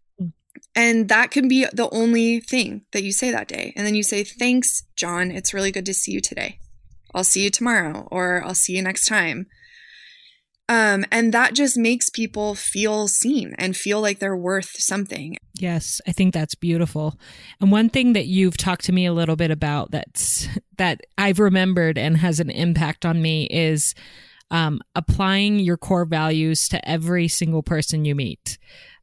and 0.75 1.07
that 1.09 1.31
can 1.31 1.47
be 1.47 1.65
the 1.71 1.89
only 1.91 2.41
thing 2.41 2.81
that 2.91 3.03
you 3.03 3.11
say 3.11 3.31
that 3.31 3.47
day. 3.47 3.73
And 3.75 3.87
then 3.87 3.95
you 3.95 4.03
say, 4.03 4.23
Thanks, 4.23 4.83
John. 4.95 5.31
It's 5.31 5.53
really 5.53 5.71
good 5.71 5.85
to 5.85 5.93
see 5.93 6.11
you 6.11 6.21
today. 6.21 6.59
I'll 7.13 7.23
see 7.23 7.43
you 7.43 7.49
tomorrow, 7.49 8.07
or 8.11 8.43
I'll 8.43 8.53
see 8.53 8.75
you 8.75 8.81
next 8.81 9.05
time. 9.05 9.47
Um, 10.67 11.05
and 11.11 11.31
that 11.31 11.53
just 11.53 11.77
makes 11.77 12.09
people 12.09 12.55
feel 12.55 13.07
seen 13.07 13.53
and 13.57 13.77
feel 13.77 14.01
like 14.01 14.19
they're 14.19 14.35
worth 14.35 14.71
something. 14.81 15.37
Yes, 15.59 16.01
I 16.07 16.11
think 16.11 16.33
that's 16.33 16.55
beautiful. 16.55 17.19
And 17.61 17.71
one 17.71 17.89
thing 17.89 18.13
that 18.13 18.25
you've 18.25 18.57
talked 18.57 18.83
to 18.85 18.91
me 18.91 19.05
a 19.05 19.13
little 19.13 19.35
bit 19.35 19.51
about 19.51 19.91
that's 19.91 20.47
that 20.77 21.01
I've 21.17 21.39
remembered 21.39 21.97
and 21.97 22.17
has 22.17 22.39
an 22.39 22.49
impact 22.49 23.05
on 23.05 23.21
me 23.21 23.45
is 23.45 23.93
um, 24.51 24.81
applying 24.95 25.59
your 25.59 25.77
core 25.77 26.05
values 26.05 26.67
to 26.69 26.89
every 26.89 27.27
single 27.27 27.63
person 27.63 28.03
you 28.03 28.15
meet. 28.15 28.57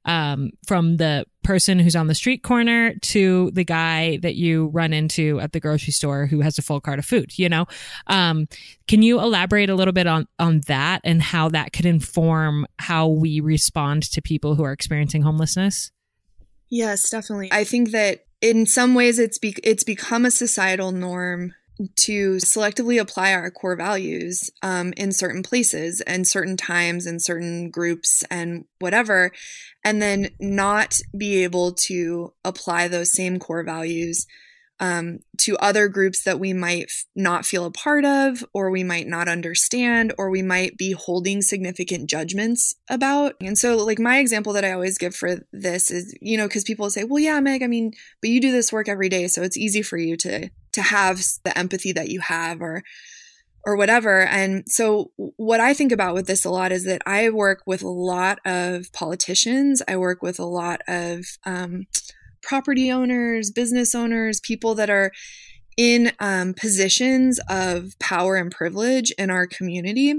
Um, 0.05 0.51
from 0.67 0.97
the 0.97 1.27
person 1.43 1.79
who's 1.79 1.97
on 1.97 2.07
the 2.07 2.15
street 2.15 2.43
corner 2.43 2.95
to 2.95 3.51
the 3.53 3.65
guy 3.65 4.19
that 4.19 4.35
you 4.37 4.67
run 4.69 4.93
into 4.93 5.41
at 5.41 5.53
the 5.53 5.61
grocery 5.61 5.93
store 5.93 6.27
who 6.27 6.41
has 6.41 6.59
a 6.59 6.63
full 6.63 6.81
cart 6.81 6.99
of 6.99 7.05
food, 7.05 7.39
you 7.39 7.49
know? 7.49 7.67
Um, 8.07 8.47
can 8.89 9.03
you 9.03 9.21
elaborate 9.21 9.71
a 9.71 9.75
little 9.75 9.93
bit 9.93 10.07
on, 10.07 10.27
on 10.39 10.61
that 10.67 11.01
and 11.05 11.23
how 11.23 11.49
that 11.51 11.73
could 11.73 11.87
inform 11.87 12.67
how 12.79 13.09
we 13.09 13.41
respond 13.41 14.05
to 14.13 14.23
people 14.23 14.55
who 14.55 14.63
are 14.63 14.73
experiencing 14.73 15.23
homelessness? 15.23 15.91
Yes, 16.71 17.11
definitely. 17.11 17.51
I 17.53 17.65
think 17.65 17.91
that 17.91 18.25
in 18.41 18.67
some 18.67 18.95
ways 18.95 19.19
it's 19.19 19.39
be- 19.39 19.57
it's 19.63 19.85
become 19.85 20.25
a 20.25 20.31
societal 20.31 20.91
norm 20.91 21.55
to 21.97 22.37
selectively 22.37 23.01
apply 23.01 23.33
our 23.33 23.51
core 23.51 23.77
values 23.77 24.51
um, 24.63 24.93
in 24.97 25.13
certain 25.13 25.43
places 25.43 26.01
and 26.03 26.27
certain 26.27 26.57
times 26.57 27.07
and 27.07 27.21
certain 27.23 27.71
groups 27.71 28.23
and 28.31 28.65
whatever, 28.79 29.33
and 29.85 30.01
then 30.01 30.29
not 30.41 30.99
be 31.17 31.43
able 31.43 31.73
to 31.73 32.33
apply 32.45 32.89
those 32.89 33.13
same 33.13 33.39
core 33.39 33.65
values 33.65 34.27
um, 34.83 35.21
to 35.39 35.57
other 35.59 35.87
groups 35.87 36.25
that 36.25 36.41
we 36.41 36.53
might 36.53 36.87
f- 36.87 37.05
not 37.15 37.47
feel 37.47 37.65
a 37.65 37.71
part 37.71 38.05
of, 38.05 38.45
or 38.53 38.69
we 38.69 38.83
might 38.83 39.07
not 39.07 39.29
understand, 39.29 40.13
or 40.19 40.29
we 40.29 40.43
might 40.43 40.77
be 40.77 40.91
holding 40.91 41.41
significant 41.41 42.11
judgments 42.11 42.75
about. 42.91 43.37
And 43.41 43.57
so, 43.57 43.77
like, 43.77 44.01
my 44.01 44.19
example 44.19 44.53
that 44.55 44.65
I 44.65 44.73
always 44.73 44.99
give 44.99 45.15
for 45.15 45.47
this 45.53 45.93
is, 45.93 46.13
you 46.21 46.37
know, 46.37 46.49
because 46.49 46.65
people 46.65 46.91
say, 46.91 47.05
well, 47.05 47.21
yeah, 47.21 47.39
Meg, 47.39 47.63
I 47.63 47.69
mean, 47.69 47.93
but 48.21 48.31
you 48.31 48.41
do 48.41 48.51
this 48.51 48.73
work 48.73 48.89
every 48.89 49.09
day, 49.09 49.29
so 49.29 49.43
it's 49.43 49.57
easy 49.57 49.83
for 49.83 49.97
you 49.97 50.17
to 50.17 50.51
to 50.73 50.83
have 50.83 51.23
the 51.45 51.57
empathy 51.57 51.93
that 51.93 52.09
you 52.09 52.19
have 52.19 52.61
or 52.61 52.83
or 53.65 53.77
whatever. 53.77 54.23
And 54.23 54.65
so 54.67 55.13
what 55.37 55.61
I 55.61 55.75
think 55.75 55.93
about 55.93 56.15
with 56.15 56.27
this 56.27 56.45
a 56.45 56.51
lot 56.51 56.73
is 56.73 56.85
that 56.87 57.03
I 57.07 57.31
work 57.31 57.63
with 57.67 57.83
a 57.83 57.89
lot 57.89 58.41
of 58.45 58.93
politicians. 58.93 59.81
I 59.87 59.97
work 59.97 60.23
with 60.23 60.41
a 60.41 60.45
lot 60.45 60.81
of 60.89 61.25
um, 61.47 61.87
property 62.43 62.91
owners, 62.91 63.51
business 63.51 63.95
owners, 63.95 64.41
people 64.41 64.75
that 64.77 64.91
are 64.91 65.13
in 65.77 66.13
um, 66.21 66.55
positions 66.55 67.41
of 67.49 67.99
power 67.99 68.37
and 68.37 68.51
privilege 68.51 69.11
in 69.13 69.31
our 69.31 69.47
community. 69.47 70.15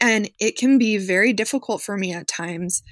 And 0.00 0.30
it 0.40 0.56
can 0.56 0.78
be 0.78 0.96
very 0.98 1.32
difficult 1.32 1.82
for 1.82 1.96
me 1.96 2.12
at 2.12 2.26
times 2.28 2.82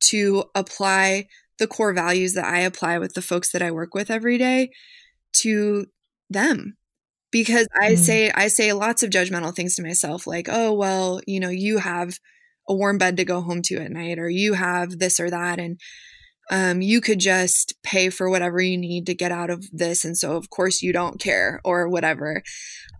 to 0.00 0.44
apply 0.54 1.28
the 1.58 1.66
core 1.66 1.92
values 1.92 2.34
that 2.34 2.44
I 2.44 2.60
apply 2.60 2.98
with 2.98 3.14
the 3.14 3.22
folks 3.22 3.52
that 3.52 3.62
I 3.62 3.70
work 3.70 3.94
with 3.94 4.10
every 4.10 4.38
day 4.38 4.70
to 5.34 5.86
them 6.30 6.76
because 7.30 7.66
I 7.74 7.92
Mm. 7.92 7.98
say 7.98 8.30
I 8.30 8.48
say 8.48 8.72
lots 8.72 9.02
of 9.02 9.10
judgmental 9.10 9.54
things 9.54 9.76
to 9.76 9.82
myself 9.82 10.26
like 10.26 10.48
oh 10.50 10.72
well 10.72 11.20
you 11.26 11.40
know 11.40 11.48
you 11.50 11.78
have 11.78 12.18
a 12.68 12.74
warm 12.74 12.98
bed 12.98 13.16
to 13.18 13.24
go 13.24 13.40
home 13.42 13.62
to 13.62 13.76
at 13.76 13.90
night 13.90 14.18
or 14.18 14.28
you 14.28 14.54
have 14.54 14.98
this 14.98 15.20
or 15.20 15.30
that 15.30 15.58
and 15.60 15.80
um, 16.50 16.82
you 16.82 17.00
could 17.00 17.20
just 17.20 17.74
pay 17.82 18.10
for 18.10 18.28
whatever 18.28 18.60
you 18.60 18.76
need 18.76 19.06
to 19.06 19.14
get 19.14 19.32
out 19.32 19.50
of 19.50 19.64
this 19.72 20.04
and 20.04 20.16
so 20.16 20.36
of 20.36 20.50
course 20.50 20.82
you 20.82 20.92
don't 20.92 21.20
care 21.20 21.60
or 21.64 21.88
whatever. 21.88 22.42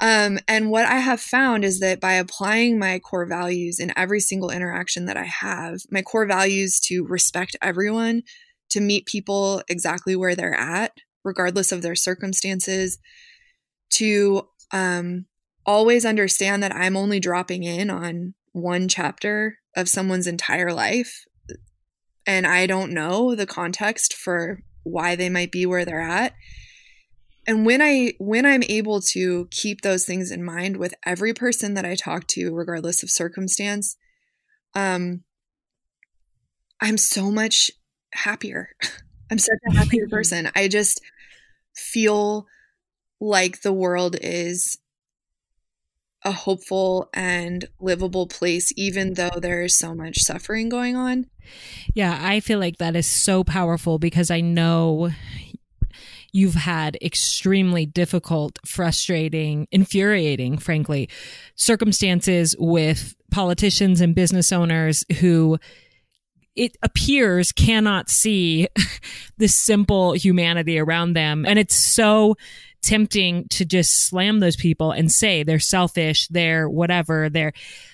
Um, 0.01 0.39
and 0.49 0.71
what 0.71 0.87
i 0.87 0.99
have 0.99 1.21
found 1.21 1.65
is 1.65 1.79
that 1.81 2.01
by 2.01 2.15
applying 2.15 2.79
my 2.79 2.99
core 2.99 3.27
values 3.27 3.79
in 3.79 3.93
every 3.97 4.21
single 4.21 4.51
interaction 4.51 5.07
that 5.07 5.17
i 5.17 5.25
have 5.25 5.81
my 5.91 6.03
core 6.03 6.27
values 6.27 6.81
to 6.81 7.05
respect 7.05 7.57
everyone 7.63 8.23
to 8.71 8.81
meet 8.81 9.07
people 9.07 9.63
exactly 9.69 10.17
where 10.17 10.35
they're 10.35 10.55
at 10.55 10.93
regardless 11.25 11.71
of 11.71 11.83
their 11.83 11.95
circumstances 11.95 12.99
to 13.91 14.49
um, 14.73 15.27
always 15.65 16.05
understand 16.05 16.63
that 16.63 16.75
i'm 16.75 16.97
only 16.97 17.21
dropping 17.21 17.63
in 17.63 17.89
on 17.89 18.35
one 18.53 18.89
chapter 18.89 19.59
of 19.77 19.89
someone's 19.89 20.27
entire 20.27 20.73
life 20.73 21.25
and 22.27 22.47
I 22.47 22.67
don't 22.67 22.93
know 22.93 23.35
the 23.35 23.47
context 23.47 24.15
for 24.15 24.61
why 24.83 25.17
they 25.17 25.29
might 25.29 25.53
be 25.53 25.67
where 25.67 25.85
they're 25.85 26.01
at. 26.01 26.35
And 27.47 27.67
when 27.67 27.83
i 27.83 28.15
when 28.19 28.47
i'm 28.47 28.63
able 28.71 29.03
to 29.03 29.49
keep 29.51 29.83
those 29.83 30.07
things 30.07 30.31
in 30.31 30.43
mind 30.43 30.79
with 30.79 30.95
every 31.05 31.35
person 31.35 31.75
that 31.75 31.85
i 31.85 31.95
talk 31.95 32.27
to 32.29 32.55
regardless 32.55 33.03
of 33.03 33.11
circumstance 33.11 33.99
um 34.75 35.25
i'm 36.81 36.97
so 36.97 37.31
much 37.31 37.71
happier. 38.15 38.71
I'm 39.31 39.39
such 39.39 39.59
a 39.69 39.73
happier 39.73 40.07
person. 40.11 40.51
I 40.55 40.69
just 40.69 41.01
feel 41.75 42.47
like 43.21 43.63
the 43.63 43.73
world 43.73 44.17
is 44.21 44.79
a 46.25 46.33
hopeful 46.33 47.09
and 47.13 47.69
livable 47.81 48.27
place, 48.27 48.73
even 48.77 49.15
though 49.15 49.39
there 49.41 49.63
is 49.63 49.77
so 49.77 49.95
much 49.95 50.19
suffering 50.19 50.69
going 50.69 50.97
on. 50.97 51.27
Yeah, 51.95 52.19
I 52.21 52.41
feel 52.41 52.59
like 52.59 52.79
that 52.79 52.97
is 52.97 53.07
so 53.07 53.45
powerful 53.45 53.99
because 53.99 54.31
I 54.31 54.41
know 54.41 55.11
you've 56.33 56.55
had 56.55 56.97
extremely 57.01 57.87
difficult, 57.87 58.59
frustrating, 58.67 59.69
infuriating, 59.71 60.59
frankly, 60.59 61.09
circumstances 61.55 62.57
with 62.59 63.15
politicians 63.31 64.01
and 64.01 64.15
business 64.15 64.51
owners 64.53 65.05
who 65.21 65.59
it 66.57 66.77
appears 66.83 67.53
cannot 67.53 68.09
see 68.09 68.69
the 69.39 69.49
simple 69.49 70.13
humanity 70.13 70.79
around 70.79 71.13
them. 71.13 71.45
And 71.47 71.59
it's 71.59 71.77
so 71.77 72.37
tempting 72.85 73.49
to 73.49 73.65
just 73.65 74.07
slam 74.07 74.41
those 74.41 74.57
people 74.57 74.93
and 74.93 75.11
say 75.11 75.43
they're 75.43 75.59
selfish, 75.59 76.29
they're 76.29 76.69
whatever, 76.69 77.29
they're, 77.29 77.53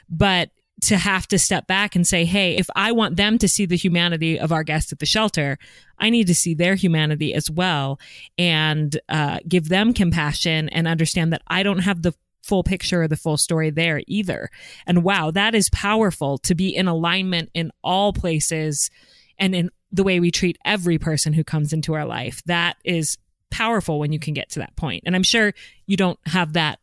but 0.09 0.51
to 0.83 0.97
have 0.97 1.29
to 1.29 1.39
step 1.39 1.67
back 1.67 1.95
and 1.95 2.07
say, 2.07 2.25
Hey, 2.25 2.57
if 2.57 2.67
I 2.75 2.93
want 2.93 3.17
them 3.17 3.39
to 3.39 3.49
see 3.49 3.67
the 3.67 3.77
humanity 3.77 4.39
of 4.39 4.51
our 4.51 4.63
guests 4.63 4.93
at 4.93 4.99
the 4.99 5.07
shelter, 5.07 5.59
I 5.99 6.11
need 6.11 6.27
to 6.29 6.35
see 6.35 6.55
their 6.55 6.75
humanity 6.75 7.35
as 7.35 7.51
well 7.51 8.01
and 8.39 8.99
uh, 9.09 9.39
give 9.47 9.69
them 9.69 9.93
compassion 9.93 10.69
and 10.71 10.89
understand 10.89 11.33
that 11.33 11.43
I 11.47 11.63
don't 11.63 11.81
have 11.81 12.03
the 12.03 12.15
full 12.43 12.63
picture 12.65 13.03
or 13.03 13.09
the 13.09 13.17
full 13.17 13.37
story 13.37 13.71
there 13.71 14.01
either. 14.07 14.49
And 14.87 15.05
wow, 15.05 15.31
that 15.33 15.55
is 15.55 15.69
powerful 15.71 16.39
to 16.39 16.55
be 16.55 16.75
in 16.75 16.89
alignment 16.89 17.51
in 17.53 17.71
all 17.85 18.13
places 18.13 18.91
and 19.39 19.55
in 19.55 19.71
the 19.93 20.03
way 20.03 20.21
we 20.21 20.31
treat 20.31 20.59
every 20.65 20.99
person 20.99 21.33
who 21.33 21.45
comes 21.45 21.73
into 21.73 21.95
our 21.95 22.07
life. 22.07 22.43
That 22.47 22.77
is 22.85 23.19
powerful 23.51 23.99
when 23.99 24.13
you 24.13 24.19
can 24.19 24.35
get 24.35 24.51
to 24.51 24.61
that 24.61 24.77
point. 24.77 25.03
And 25.07 25.15
I'm 25.15 25.23
sure 25.23 25.53
you 25.87 25.97
don't 25.97 26.19
have 26.27 26.55
that 26.55 26.79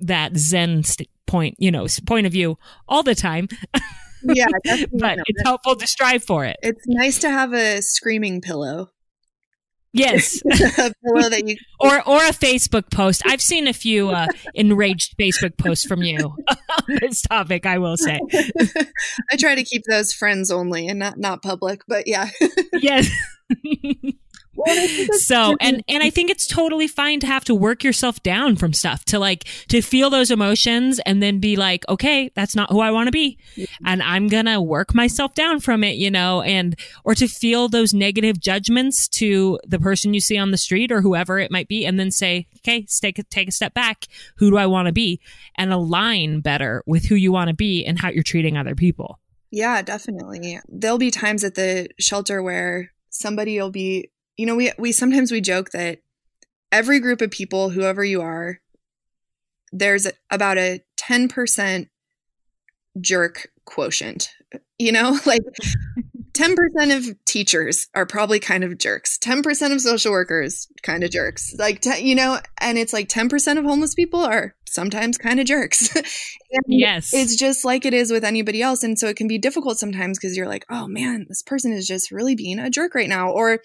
that 0.00 0.36
zen 0.36 0.84
st- 0.84 1.10
point, 1.26 1.56
you 1.58 1.70
know, 1.70 1.86
point 2.06 2.26
of 2.26 2.32
view 2.32 2.58
all 2.88 3.02
the 3.02 3.14
time. 3.14 3.48
Yeah, 4.22 4.46
but 4.92 5.18
it's 5.26 5.42
helpful 5.44 5.76
to 5.76 5.86
strive 5.86 6.24
for 6.24 6.44
it. 6.44 6.56
It's 6.62 6.84
nice 6.86 7.18
to 7.20 7.30
have 7.30 7.52
a 7.52 7.80
screaming 7.80 8.40
pillow. 8.40 8.90
Yes, 9.92 10.42
a 10.50 10.92
pillow 11.04 11.30
that 11.30 11.44
you 11.46 11.56
or 11.80 11.96
or 12.06 12.18
a 12.18 12.32
Facebook 12.32 12.90
post. 12.90 13.22
I've 13.24 13.40
seen 13.40 13.66
a 13.66 13.72
few 13.72 14.10
uh, 14.10 14.26
enraged 14.54 15.16
Facebook 15.16 15.56
posts 15.56 15.86
from 15.86 16.02
you 16.02 16.18
on 16.18 16.98
this 17.00 17.22
topic. 17.22 17.64
I 17.64 17.78
will 17.78 17.96
say. 17.96 18.20
I 19.30 19.36
try 19.36 19.54
to 19.54 19.64
keep 19.64 19.84
those 19.88 20.12
friends 20.12 20.50
only 20.50 20.88
and 20.88 20.98
not 20.98 21.18
not 21.18 21.42
public, 21.42 21.82
but 21.88 22.06
yeah. 22.06 22.28
yes. 22.74 23.10
So 25.12 25.56
and 25.60 25.82
and 25.88 26.02
I 26.02 26.10
think 26.10 26.30
it's 26.30 26.46
totally 26.46 26.86
fine 26.86 27.20
to 27.20 27.26
have 27.26 27.44
to 27.44 27.54
work 27.54 27.84
yourself 27.84 28.22
down 28.22 28.56
from 28.56 28.72
stuff 28.72 29.04
to 29.06 29.18
like 29.18 29.44
to 29.68 29.82
feel 29.82 30.10
those 30.10 30.30
emotions 30.30 31.00
and 31.06 31.22
then 31.22 31.38
be 31.38 31.56
like 31.56 31.88
okay 31.88 32.30
that's 32.34 32.54
not 32.54 32.70
who 32.70 32.80
I 32.80 32.90
want 32.90 33.06
to 33.06 33.12
be 33.12 33.38
and 33.84 34.02
I'm 34.02 34.28
going 34.28 34.46
to 34.46 34.60
work 34.60 34.94
myself 34.94 35.34
down 35.34 35.60
from 35.60 35.84
it 35.84 35.96
you 35.96 36.10
know 36.10 36.42
and 36.42 36.78
or 37.04 37.14
to 37.14 37.26
feel 37.26 37.68
those 37.68 37.94
negative 37.94 38.40
judgments 38.40 39.08
to 39.08 39.58
the 39.66 39.78
person 39.78 40.14
you 40.14 40.20
see 40.20 40.38
on 40.38 40.50
the 40.50 40.58
street 40.58 40.92
or 40.92 41.00
whoever 41.00 41.38
it 41.38 41.50
might 41.50 41.68
be 41.68 41.86
and 41.86 41.98
then 41.98 42.10
say 42.10 42.46
okay 42.58 42.86
take 43.00 43.18
a, 43.18 43.22
take 43.24 43.48
a 43.48 43.52
step 43.52 43.74
back. 43.74 44.06
Who 44.36 44.50
do 44.50 44.56
I 44.56 44.66
want 44.66 44.86
to 44.86 44.92
be? 44.92 45.20
And 45.56 45.72
align 45.72 46.40
better 46.40 46.82
with 46.86 47.04
who 47.06 47.14
you 47.14 47.32
want 47.32 47.48
to 47.48 47.54
be 47.54 47.84
and 47.84 47.98
how 47.98 48.10
you're 48.10 48.22
treating 48.22 48.56
other 48.56 48.74
people. 48.74 49.18
Yeah 49.50 49.82
definitely. 49.82 50.60
There'll 50.68 50.98
be 50.98 51.10
times 51.10 51.44
at 51.44 51.54
the 51.54 51.88
shelter 51.98 52.42
where 52.42 52.92
somebody 53.10 53.60
will 53.60 53.70
be 53.70 54.10
you 54.38 54.46
know, 54.46 54.54
we 54.54 54.72
we 54.78 54.92
sometimes 54.92 55.30
we 55.30 55.42
joke 55.42 55.70
that 55.72 55.98
every 56.72 57.00
group 57.00 57.20
of 57.20 57.30
people, 57.30 57.70
whoever 57.70 58.04
you 58.04 58.22
are, 58.22 58.60
there's 59.72 60.06
about 60.30 60.56
a 60.56 60.80
10% 60.98 61.88
jerk 63.00 63.48
quotient. 63.64 64.30
You 64.78 64.92
know, 64.92 65.18
like 65.26 65.42
10% 66.32 66.96
of 66.96 67.24
teachers 67.24 67.88
are 67.96 68.06
probably 68.06 68.38
kind 68.38 68.62
of 68.62 68.78
jerks. 68.78 69.18
10% 69.18 69.72
of 69.72 69.80
social 69.80 70.12
workers 70.12 70.68
kind 70.82 71.02
of 71.02 71.10
jerks. 71.10 71.52
Like 71.58 71.84
you 72.00 72.14
know, 72.14 72.38
and 72.60 72.78
it's 72.78 72.92
like 72.92 73.08
10% 73.08 73.58
of 73.58 73.64
homeless 73.64 73.94
people 73.94 74.20
are 74.20 74.54
sometimes 74.68 75.18
kind 75.18 75.40
of 75.40 75.46
jerks. 75.46 75.92
yes. 76.68 77.12
It's 77.12 77.34
just 77.34 77.64
like 77.64 77.84
it 77.84 77.92
is 77.92 78.12
with 78.12 78.22
anybody 78.22 78.62
else 78.62 78.84
and 78.84 78.96
so 78.96 79.08
it 79.08 79.16
can 79.16 79.26
be 79.26 79.38
difficult 79.38 79.78
sometimes 79.78 80.16
because 80.16 80.36
you're 80.36 80.46
like, 80.46 80.64
"Oh 80.70 80.86
man, 80.86 81.26
this 81.28 81.42
person 81.42 81.72
is 81.72 81.88
just 81.88 82.12
really 82.12 82.36
being 82.36 82.60
a 82.60 82.70
jerk 82.70 82.94
right 82.94 83.08
now." 83.08 83.32
Or 83.32 83.58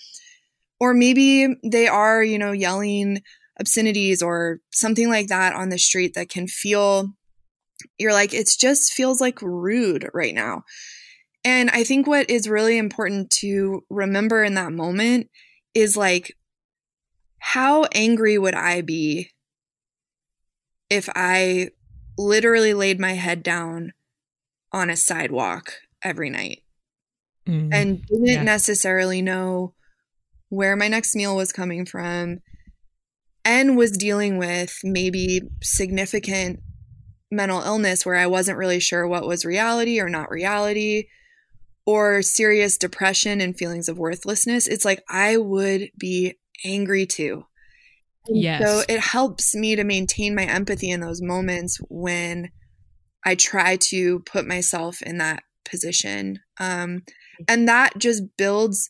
or 0.80 0.94
maybe 0.94 1.48
they 1.64 1.88
are, 1.88 2.24
you 2.24 2.38
know, 2.38 2.52
yelling 2.52 3.22
obscenities 3.60 4.22
or 4.22 4.60
something 4.72 5.10
like 5.10 5.28
that 5.28 5.54
on 5.54 5.70
the 5.70 5.78
street 5.78 6.14
that 6.16 6.30
can 6.30 6.48
feel, 6.48 7.14
you're 7.98 8.14
like, 8.14 8.34
it 8.34 8.50
just 8.60 8.94
feels 8.94 9.22
like 9.22 9.42
rude 9.42 10.10
right 10.14 10.34
now. 10.34 10.64
And 11.46 11.70
I 11.70 11.84
think 11.84 12.08
what 12.08 12.30
is 12.30 12.48
really 12.48 12.78
important 12.78 13.30
to 13.42 13.84
remember 13.90 14.44
in 14.44 14.54
that 14.56 14.72
moment 14.72 15.30
is 15.74 15.98
like, 15.98 16.36
how 17.40 17.84
angry 17.94 18.38
would 18.38 18.56
I 18.56 18.82
be 18.82 19.32
if 20.90 21.10
I 21.14 21.70
literally 22.18 22.74
laid 22.74 23.00
my 23.00 23.14
head 23.14 23.44
down 23.44 23.92
on 24.72 24.90
a 24.90 24.96
sidewalk 24.96 25.74
every 26.02 26.30
night 26.30 26.64
mm, 27.48 27.70
and 27.74 28.06
didn't 28.06 28.26
yeah. 28.26 28.44
necessarily 28.44 29.22
know 29.22 29.74
where 30.54 30.76
my 30.76 30.88
next 30.88 31.16
meal 31.16 31.36
was 31.36 31.52
coming 31.52 31.84
from, 31.84 32.40
and 33.44 33.76
was 33.76 33.92
dealing 33.92 34.38
with 34.38 34.78
maybe 34.84 35.42
significant 35.64 36.60
mental 37.32 37.62
illness 37.62 38.06
where 38.06 38.16
I 38.16 38.28
wasn't 38.28 38.60
really 38.60 38.80
sure 38.80 39.08
what 39.08 39.28
was 39.28 39.46
reality 39.46 40.00
or 40.00 40.10
not 40.10 40.30
reality, 40.30 41.06
or 41.88 42.22
serious 42.22 42.78
depression 42.78 43.42
and 43.42 43.58
feelings 43.58 43.90
of 43.90 43.98
worthlessness, 43.98 44.68
it's 44.68 44.86
like 44.86 45.04
I 45.10 45.38
would 45.38 45.90
be 45.98 46.36
angry 46.64 47.08
too. 47.08 47.46
yes. 48.28 48.62
So 48.64 48.84
it 48.88 49.00
helps 49.00 49.56
me 49.56 49.76
to 49.76 49.84
maintain 49.84 50.36
my 50.36 50.46
empathy 50.46 50.92
in 50.92 51.02
those 51.02 51.22
moments 51.22 51.80
when 51.90 52.50
I 53.26 53.36
try 53.36 53.78
to 53.78 54.20
put 54.20 54.46
myself 54.46 55.02
in 55.02 55.18
that 55.18 55.44
position. 55.66 56.40
Um, 56.60 57.04
and 57.48 57.68
that 57.68 57.98
just 57.98 58.24
builds 58.38 58.90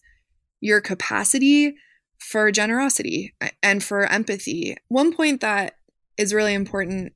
your 0.64 0.80
capacity 0.80 1.76
for 2.18 2.50
generosity 2.50 3.36
and 3.62 3.84
for 3.84 4.06
empathy. 4.06 4.78
One 4.88 5.14
point 5.14 5.42
that 5.42 5.76
is 6.18 6.34
really 6.34 6.54
important 6.54 7.12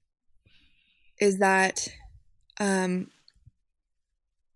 is 1.22 1.40
that 1.40 1.88
um, 2.60 3.08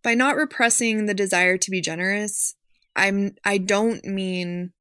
by 0.03 0.13
not 0.13 0.35
repressing 0.35 1.05
the 1.05 1.13
desire 1.13 1.57
to 1.57 1.71
be 1.71 1.79
generous, 1.79 2.53
I'm 2.93 3.35
I 3.45 3.59
don't 3.59 4.03
mean 4.03 4.73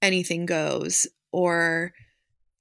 anything 0.00 0.46
goes 0.46 1.08
or 1.32 1.92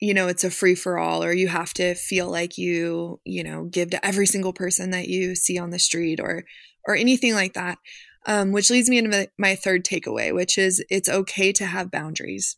you 0.02 0.16
know 0.16 0.28
it's 0.28 0.44
a 0.44 0.50
free 0.50 0.74
for 0.74 0.98
all 0.98 1.24
or 1.24 1.32
you 1.32 1.50
have 1.50 1.72
to 1.76 1.94
feel 1.94 2.32
like 2.32 2.58
you 2.58 3.20
you 3.26 3.44
know 3.44 3.66
give 3.66 3.92
to 3.92 4.04
every 4.04 4.26
single 4.26 4.54
person 4.54 4.90
that 4.90 5.08
you 5.08 5.36
see 5.36 5.60
on 5.60 5.70
the 5.70 5.78
street 5.78 6.20
or 6.20 6.46
or 6.88 6.96
anything 6.96 7.36
like 7.36 7.54
that 7.54 7.78
um, 8.26 8.52
which 8.52 8.70
leads 8.70 8.90
me 8.90 8.98
into 8.98 9.30
my 9.38 9.56
third 9.56 9.86
takeaway, 9.86 10.34
which 10.34 10.58
is 10.58 10.84
it's 10.90 11.10
okay 11.10 11.52
to 11.54 11.66
have 11.66 11.92
boundaries. 11.92 12.58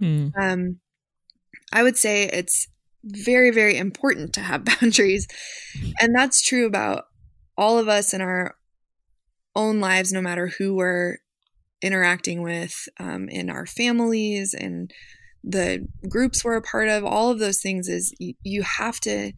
Mm. 0.00 0.32
Um, 0.38 0.80
I 1.72 1.82
would 1.82 1.96
say 1.96 2.24
it's 2.24 2.68
very, 3.04 3.50
very 3.50 3.76
important 3.76 4.32
to 4.34 4.40
have 4.40 4.64
boundaries. 4.80 5.26
And 6.00 6.14
that's 6.14 6.42
true 6.42 6.66
about 6.66 7.06
all 7.56 7.78
of 7.78 7.88
us 7.88 8.12
in 8.12 8.20
our 8.20 8.56
own 9.54 9.80
lives, 9.80 10.12
no 10.12 10.20
matter 10.20 10.48
who 10.48 10.74
we're 10.74 11.18
interacting 11.82 12.42
with 12.42 12.88
um, 12.98 13.28
in 13.28 13.48
our 13.48 13.66
families 13.66 14.54
and 14.54 14.92
the 15.44 15.86
groups 16.08 16.44
we're 16.44 16.56
a 16.56 16.62
part 16.62 16.88
of. 16.88 17.04
All 17.04 17.30
of 17.30 17.38
those 17.38 17.60
things 17.60 17.88
is 17.88 18.14
you, 18.18 18.34
you 18.42 18.62
have 18.62 19.00
to 19.00 19.32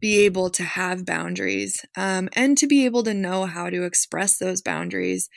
be 0.00 0.24
able 0.24 0.50
to 0.50 0.62
have 0.62 1.04
boundaries 1.04 1.84
um, 1.96 2.28
and 2.34 2.56
to 2.58 2.66
be 2.66 2.84
able 2.84 3.02
to 3.02 3.14
know 3.14 3.46
how 3.46 3.68
to 3.68 3.84
express 3.84 4.38
those 4.38 4.62
boundaries 4.62 5.28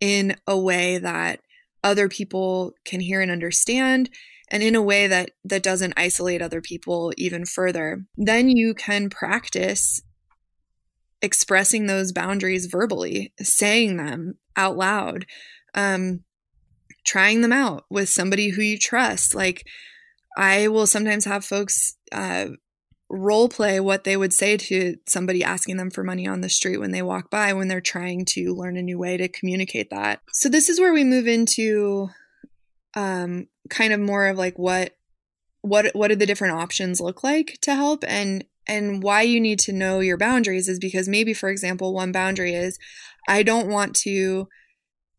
in 0.00 0.36
a 0.46 0.58
way 0.58 0.98
that 0.98 1.40
other 1.82 2.08
people 2.08 2.72
can 2.84 3.00
hear 3.00 3.20
and 3.20 3.30
understand 3.30 4.10
and 4.50 4.62
in 4.62 4.74
a 4.74 4.82
way 4.82 5.06
that 5.06 5.30
that 5.44 5.62
doesn't 5.62 5.94
isolate 5.96 6.42
other 6.42 6.60
people 6.60 7.12
even 7.16 7.44
further 7.44 8.04
then 8.16 8.48
you 8.48 8.74
can 8.74 9.10
practice 9.10 10.02
expressing 11.22 11.86
those 11.86 12.12
boundaries 12.12 12.66
verbally 12.66 13.32
saying 13.40 13.96
them 13.96 14.34
out 14.56 14.76
loud 14.76 15.26
um, 15.74 16.20
trying 17.04 17.42
them 17.42 17.52
out 17.52 17.84
with 17.90 18.08
somebody 18.08 18.50
who 18.50 18.62
you 18.62 18.78
trust. 18.78 19.34
Like, 19.34 19.66
I 20.36 20.68
will 20.68 20.86
sometimes 20.86 21.24
have 21.26 21.44
folks 21.44 21.96
uh, 22.10 22.48
role 23.14 23.48
play 23.48 23.78
what 23.80 24.04
they 24.04 24.16
would 24.16 24.32
say 24.32 24.56
to 24.56 24.96
somebody 25.06 25.44
asking 25.44 25.76
them 25.76 25.90
for 25.90 26.02
money 26.02 26.26
on 26.26 26.40
the 26.40 26.48
street 26.48 26.78
when 26.78 26.90
they 26.90 27.02
walk 27.02 27.30
by 27.30 27.52
when 27.52 27.68
they're 27.68 27.80
trying 27.80 28.24
to 28.24 28.54
learn 28.54 28.76
a 28.76 28.82
new 28.82 28.98
way 28.98 29.16
to 29.16 29.28
communicate 29.28 29.90
that. 29.90 30.20
So 30.32 30.48
this 30.48 30.68
is 30.68 30.80
where 30.80 30.92
we 30.92 31.04
move 31.04 31.26
into 31.26 32.08
um, 32.94 33.46
kind 33.70 33.92
of 33.92 34.00
more 34.00 34.26
of 34.26 34.36
like 34.36 34.58
what 34.58 34.96
what 35.62 35.86
what 35.94 36.08
do 36.08 36.16
the 36.16 36.26
different 36.26 36.54
options 36.54 37.00
look 37.00 37.24
like 37.24 37.58
to 37.62 37.74
help 37.74 38.04
and 38.06 38.44
and 38.66 39.02
why 39.02 39.22
you 39.22 39.40
need 39.40 39.58
to 39.58 39.72
know 39.72 40.00
your 40.00 40.18
boundaries 40.18 40.68
is 40.68 40.78
because 40.78 41.08
maybe 41.08 41.32
for 41.32 41.48
example 41.48 41.94
one 41.94 42.12
boundary 42.12 42.54
is 42.54 42.78
I 43.28 43.42
don't 43.42 43.68
want 43.68 43.94
to 43.96 44.48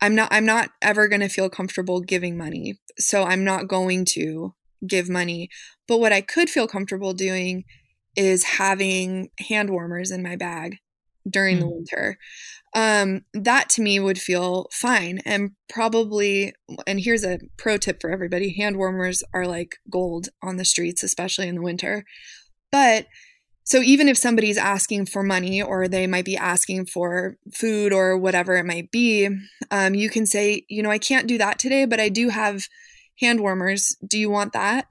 I'm 0.01 0.15
not 0.15 0.29
I'm 0.31 0.45
not 0.45 0.69
ever 0.81 1.07
going 1.07 1.21
to 1.21 1.29
feel 1.29 1.49
comfortable 1.49 2.01
giving 2.01 2.37
money. 2.37 2.79
So 2.99 3.23
I'm 3.23 3.43
not 3.43 3.67
going 3.67 4.05
to 4.13 4.53
give 4.85 5.09
money. 5.09 5.49
But 5.87 5.99
what 5.99 6.13
I 6.13 6.21
could 6.21 6.49
feel 6.49 6.67
comfortable 6.67 7.13
doing 7.13 7.63
is 8.15 8.43
having 8.43 9.29
hand 9.39 9.69
warmers 9.69 10.11
in 10.11 10.23
my 10.23 10.35
bag 10.35 10.77
during 11.29 11.57
mm. 11.57 11.61
the 11.61 11.67
winter. 11.67 12.17
Um, 12.73 13.21
that 13.33 13.69
to 13.71 13.81
me 13.81 13.99
would 13.99 14.19
feel 14.19 14.67
fine 14.71 15.19
and 15.25 15.51
probably 15.69 16.53
and 16.85 16.99
here's 16.99 17.23
a 17.23 17.39
pro 17.57 17.77
tip 17.77 18.01
for 18.01 18.09
everybody 18.09 18.53
hand 18.53 18.75
warmers 18.75 19.23
are 19.33 19.47
like 19.47 19.77
gold 19.89 20.27
on 20.43 20.57
the 20.57 20.65
streets 20.65 21.01
especially 21.01 21.47
in 21.47 21.55
the 21.55 21.61
winter 21.61 22.03
but 22.73 23.05
so 23.63 23.81
even 23.81 24.09
if 24.09 24.17
somebody's 24.17 24.57
asking 24.57 25.05
for 25.05 25.23
money 25.23 25.61
or 25.61 25.87
they 25.87 26.05
might 26.05 26.25
be 26.25 26.35
asking 26.35 26.85
for 26.85 27.37
food 27.53 27.93
or 27.93 28.17
whatever 28.17 28.57
it 28.57 28.65
might 28.65 28.91
be 28.91 29.29
um, 29.71 29.95
you 29.95 30.09
can 30.09 30.25
say 30.25 30.65
you 30.67 30.83
know 30.83 30.91
i 30.91 30.99
can't 30.99 31.27
do 31.27 31.37
that 31.37 31.57
today 31.57 31.85
but 31.85 32.01
i 32.01 32.09
do 32.09 32.27
have 32.27 32.65
hand 33.21 33.39
warmers 33.39 33.95
do 34.05 34.17
you 34.17 34.29
want 34.29 34.51
that 34.51 34.87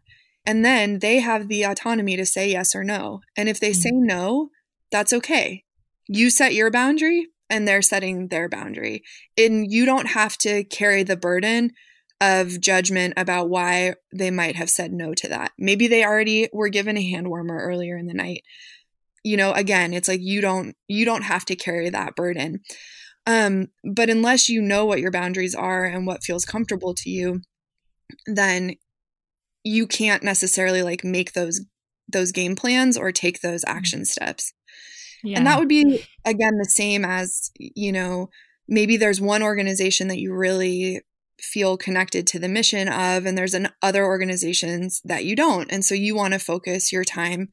and 0.46 0.64
then 0.64 0.98
they 0.98 1.20
have 1.20 1.48
the 1.48 1.62
autonomy 1.64 2.16
to 2.16 2.26
say 2.26 2.50
yes 2.50 2.74
or 2.74 2.84
no. 2.84 3.20
And 3.36 3.48
if 3.48 3.60
they 3.60 3.70
mm-hmm. 3.70 3.80
say 3.80 3.90
no, 3.92 4.50
that's 4.90 5.12
okay. 5.12 5.64
You 6.06 6.30
set 6.30 6.54
your 6.54 6.70
boundary 6.70 7.28
and 7.48 7.66
they're 7.66 7.82
setting 7.82 8.28
their 8.28 8.48
boundary. 8.48 9.02
And 9.38 9.70
you 9.70 9.86
don't 9.86 10.08
have 10.08 10.36
to 10.38 10.64
carry 10.64 11.02
the 11.02 11.16
burden 11.16 11.70
of 12.20 12.60
judgment 12.60 13.14
about 13.16 13.48
why 13.48 13.94
they 14.12 14.30
might 14.30 14.56
have 14.56 14.70
said 14.70 14.92
no 14.92 15.14
to 15.14 15.28
that. 15.28 15.52
Maybe 15.58 15.88
they 15.88 16.04
already 16.04 16.48
were 16.52 16.68
given 16.68 16.96
a 16.96 17.10
hand 17.10 17.28
warmer 17.28 17.58
earlier 17.58 17.96
in 17.96 18.06
the 18.06 18.14
night. 18.14 18.42
You 19.22 19.36
know, 19.36 19.52
again, 19.52 19.94
it's 19.94 20.08
like 20.08 20.20
you 20.20 20.40
don't 20.40 20.76
you 20.86 21.04
don't 21.04 21.22
have 21.22 21.44
to 21.46 21.56
carry 21.56 21.88
that 21.90 22.14
burden. 22.14 22.60
Um, 23.26 23.68
but 23.82 24.10
unless 24.10 24.48
you 24.48 24.60
know 24.60 24.84
what 24.84 25.00
your 25.00 25.10
boundaries 25.10 25.54
are 25.54 25.84
and 25.84 26.06
what 26.06 26.22
feels 26.22 26.44
comfortable 26.44 26.94
to 26.94 27.10
you, 27.10 27.40
then 28.26 28.74
you 29.64 29.86
can't 29.86 30.22
necessarily 30.22 30.82
like 30.82 31.02
make 31.02 31.32
those 31.32 31.62
those 32.06 32.32
game 32.32 32.54
plans 32.54 32.96
or 32.96 33.10
take 33.10 33.40
those 33.40 33.64
mm-hmm. 33.64 33.76
action 33.76 34.04
steps. 34.04 34.52
Yeah. 35.22 35.38
And 35.38 35.46
that 35.46 35.58
would 35.58 35.68
be 35.68 36.04
again 36.24 36.58
the 36.58 36.68
same 36.68 37.04
as, 37.04 37.50
you 37.58 37.90
know, 37.90 38.28
maybe 38.68 38.96
there's 38.96 39.20
one 39.20 39.42
organization 39.42 40.08
that 40.08 40.18
you 40.18 40.34
really 40.34 41.00
feel 41.40 41.76
connected 41.76 42.26
to 42.26 42.38
the 42.38 42.48
mission 42.48 42.88
of 42.88 43.26
and 43.26 43.36
there's 43.36 43.54
an 43.54 43.70
other 43.82 44.04
organizations 44.04 45.00
that 45.04 45.24
you 45.24 45.34
don't. 45.34 45.72
And 45.72 45.84
so 45.84 45.94
you 45.94 46.14
want 46.14 46.34
to 46.34 46.38
focus 46.38 46.92
your 46.92 47.04
time 47.04 47.48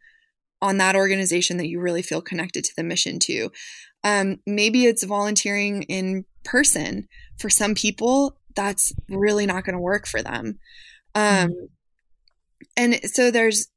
on 0.62 0.78
that 0.78 0.96
organization 0.96 1.58
that 1.58 1.68
you 1.68 1.80
really 1.80 2.02
feel 2.02 2.22
connected 2.22 2.64
to 2.66 2.76
the 2.76 2.84
mission 2.84 3.20
to. 3.20 3.52
Um, 4.04 4.40
maybe 4.46 4.86
it's 4.86 5.04
volunteering 5.04 5.84
in 5.84 6.26
person. 6.44 7.08
For 7.40 7.50
some 7.50 7.74
people, 7.74 8.38
that's 8.56 8.94
really 9.10 9.46
not 9.46 9.64
going 9.64 9.76
to 9.76 9.82
work 9.82 10.06
for 10.06 10.22
them. 10.22 10.60
Um, 11.16 11.24
mm-hmm 11.24 11.66
and 12.78 13.00
so 13.04 13.32
there's 13.32 13.68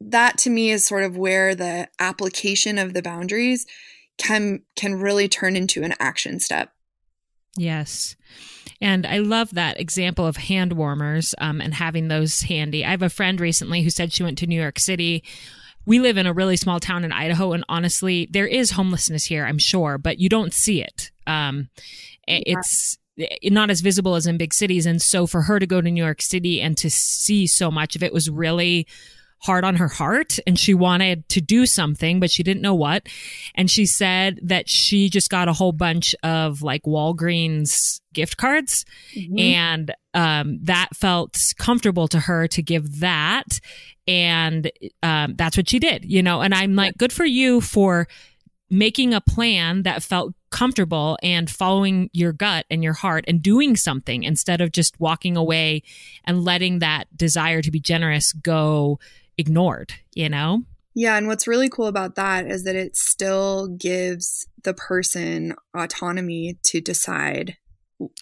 that 0.00 0.38
to 0.38 0.50
me 0.50 0.70
is 0.70 0.86
sort 0.86 1.02
of 1.02 1.16
where 1.16 1.54
the 1.54 1.88
application 1.98 2.78
of 2.78 2.94
the 2.94 3.02
boundaries 3.02 3.66
can 4.18 4.62
can 4.76 4.94
really 4.94 5.28
turn 5.28 5.56
into 5.56 5.82
an 5.82 5.94
action 5.98 6.38
step 6.38 6.72
yes 7.56 8.16
and 8.82 9.06
I 9.06 9.18
love 9.18 9.54
that 9.54 9.80
example 9.80 10.26
of 10.26 10.36
hand 10.36 10.72
warmers 10.72 11.36
um, 11.38 11.60
and 11.60 11.72
having 11.72 12.08
those 12.08 12.42
handy. 12.42 12.84
I 12.84 12.90
have 12.90 13.02
a 13.02 13.08
friend 13.08 13.40
recently 13.40 13.82
who 13.82 13.90
said 13.90 14.12
she 14.12 14.24
went 14.24 14.38
to 14.38 14.46
New 14.46 14.60
York 14.60 14.80
City. 14.80 15.22
We 15.86 16.00
live 16.00 16.16
in 16.16 16.26
a 16.26 16.32
really 16.32 16.56
small 16.56 16.80
town 16.80 17.04
in 17.04 17.12
Idaho, 17.12 17.52
and 17.52 17.64
honestly, 17.68 18.28
there 18.30 18.46
is 18.46 18.72
homelessness 18.72 19.24
here, 19.24 19.46
I'm 19.46 19.58
sure, 19.58 19.98
but 19.98 20.18
you 20.18 20.28
don't 20.28 20.52
see 20.52 20.82
it. 20.82 21.12
Um, 21.28 21.70
it's 22.26 22.98
not 23.44 23.70
as 23.70 23.80
visible 23.80 24.14
as 24.14 24.26
in 24.26 24.38
big 24.38 24.54
cities. 24.54 24.86
And 24.86 25.00
so 25.00 25.26
for 25.26 25.42
her 25.42 25.58
to 25.58 25.66
go 25.66 25.80
to 25.80 25.90
New 25.90 26.02
York 26.02 26.22
City 26.22 26.60
and 26.60 26.76
to 26.78 26.90
see 26.90 27.46
so 27.46 27.70
much 27.70 27.96
of 27.96 28.02
it 28.02 28.12
was 28.12 28.30
really 28.30 28.86
hard 29.42 29.64
on 29.64 29.74
her 29.76 29.88
heart 29.88 30.38
and 30.46 30.58
she 30.58 30.72
wanted 30.72 31.28
to 31.28 31.40
do 31.40 31.66
something, 31.66 32.20
but 32.20 32.30
she 32.30 32.42
didn't 32.42 32.62
know 32.62 32.74
what. 32.74 33.08
And 33.56 33.70
she 33.70 33.86
said 33.86 34.38
that 34.42 34.68
she 34.68 35.10
just 35.10 35.30
got 35.30 35.48
a 35.48 35.52
whole 35.52 35.72
bunch 35.72 36.14
of 36.22 36.62
like 36.62 36.82
Walgreens 36.84 38.00
gift 38.14 38.36
cards 38.36 38.84
mm-hmm. 39.16 39.38
and 39.38 39.94
um, 40.14 40.60
that 40.62 40.90
felt 40.94 41.54
comfortable 41.58 42.06
to 42.08 42.20
her 42.20 42.46
to 42.48 42.62
give 42.62 43.00
that. 43.00 43.58
And 44.06 44.70
um, 45.02 45.34
that's 45.36 45.56
what 45.56 45.68
she 45.68 45.80
did, 45.80 46.04
you 46.04 46.22
know, 46.22 46.40
and 46.40 46.54
I'm 46.54 46.76
like, 46.76 46.96
good 46.96 47.12
for 47.12 47.24
you 47.24 47.60
for 47.60 48.06
making 48.70 49.12
a 49.12 49.20
plan 49.20 49.82
that 49.82 50.02
felt 50.02 50.34
comfortable 50.52 51.18
and 51.22 51.50
following 51.50 52.08
your 52.12 52.32
gut 52.32 52.66
and 52.70 52.84
your 52.84 52.92
heart 52.92 53.24
and 53.26 53.42
doing 53.42 53.74
something 53.74 54.22
instead 54.22 54.60
of 54.60 54.70
just 54.70 55.00
walking 55.00 55.36
away 55.36 55.82
and 56.24 56.44
letting 56.44 56.78
that 56.78 57.16
desire 57.16 57.62
to 57.62 57.70
be 57.70 57.80
generous 57.80 58.32
go 58.32 59.00
ignored, 59.36 59.94
you 60.14 60.28
know? 60.28 60.62
Yeah, 60.94 61.16
and 61.16 61.26
what's 61.26 61.48
really 61.48 61.70
cool 61.70 61.86
about 61.86 62.16
that 62.16 62.46
is 62.46 62.64
that 62.64 62.76
it 62.76 62.96
still 62.96 63.68
gives 63.68 64.46
the 64.62 64.74
person 64.74 65.54
autonomy 65.74 66.58
to 66.64 66.80
decide 66.80 67.56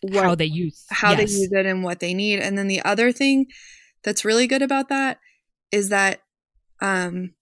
what, 0.03 0.25
how 0.25 0.35
they 0.35 0.47
use 0.47 0.85
how 0.91 1.13
yes. 1.13 1.19
they 1.19 1.39
use 1.41 1.53
it 1.53 1.67
and 1.67 1.83
what 1.83 2.01
they 2.01 2.15
need. 2.15 2.39
And 2.39 2.57
then 2.57 2.69
the 2.69 2.83
other 2.83 3.13
thing 3.13 3.47
that's 4.03 4.25
really 4.25 4.47
good 4.47 4.63
about 4.63 4.89
that 4.89 5.19
is 5.73 5.89
that 5.89 6.21
um, 6.81 7.33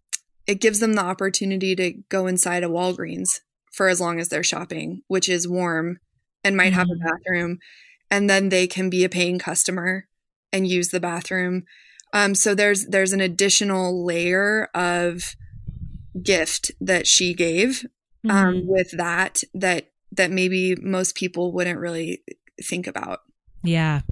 it 0.46 0.60
gives 0.60 0.80
them 0.80 0.94
the 0.94 1.04
opportunity 1.04 1.76
to 1.76 1.92
go 2.08 2.26
inside 2.26 2.64
a 2.64 2.68
Walgreens 2.68 3.40
for 3.78 3.88
as 3.88 4.00
long 4.00 4.18
as 4.18 4.28
they're 4.28 4.42
shopping, 4.42 5.02
which 5.06 5.28
is 5.28 5.46
warm 5.46 6.00
and 6.42 6.56
might 6.56 6.72
have 6.72 6.88
mm-hmm. 6.88 7.06
a 7.06 7.12
bathroom. 7.12 7.58
And 8.10 8.28
then 8.28 8.48
they 8.48 8.66
can 8.66 8.90
be 8.90 9.04
a 9.04 9.08
paying 9.08 9.38
customer 9.38 10.08
and 10.52 10.66
use 10.66 10.88
the 10.88 10.98
bathroom. 10.98 11.62
Um, 12.12 12.34
so 12.34 12.56
there's 12.56 12.86
there's 12.86 13.12
an 13.12 13.20
additional 13.20 14.04
layer 14.04 14.68
of 14.74 15.36
gift 16.20 16.72
that 16.80 17.06
she 17.06 17.34
gave 17.34 17.86
um, 18.28 18.54
mm-hmm. 18.54 18.66
with 18.66 18.90
that 18.96 19.44
that 19.54 19.90
that 20.10 20.32
maybe 20.32 20.74
most 20.74 21.14
people 21.14 21.52
wouldn't 21.52 21.78
really 21.78 22.24
think 22.60 22.88
about. 22.88 23.20
Yeah. 23.62 24.02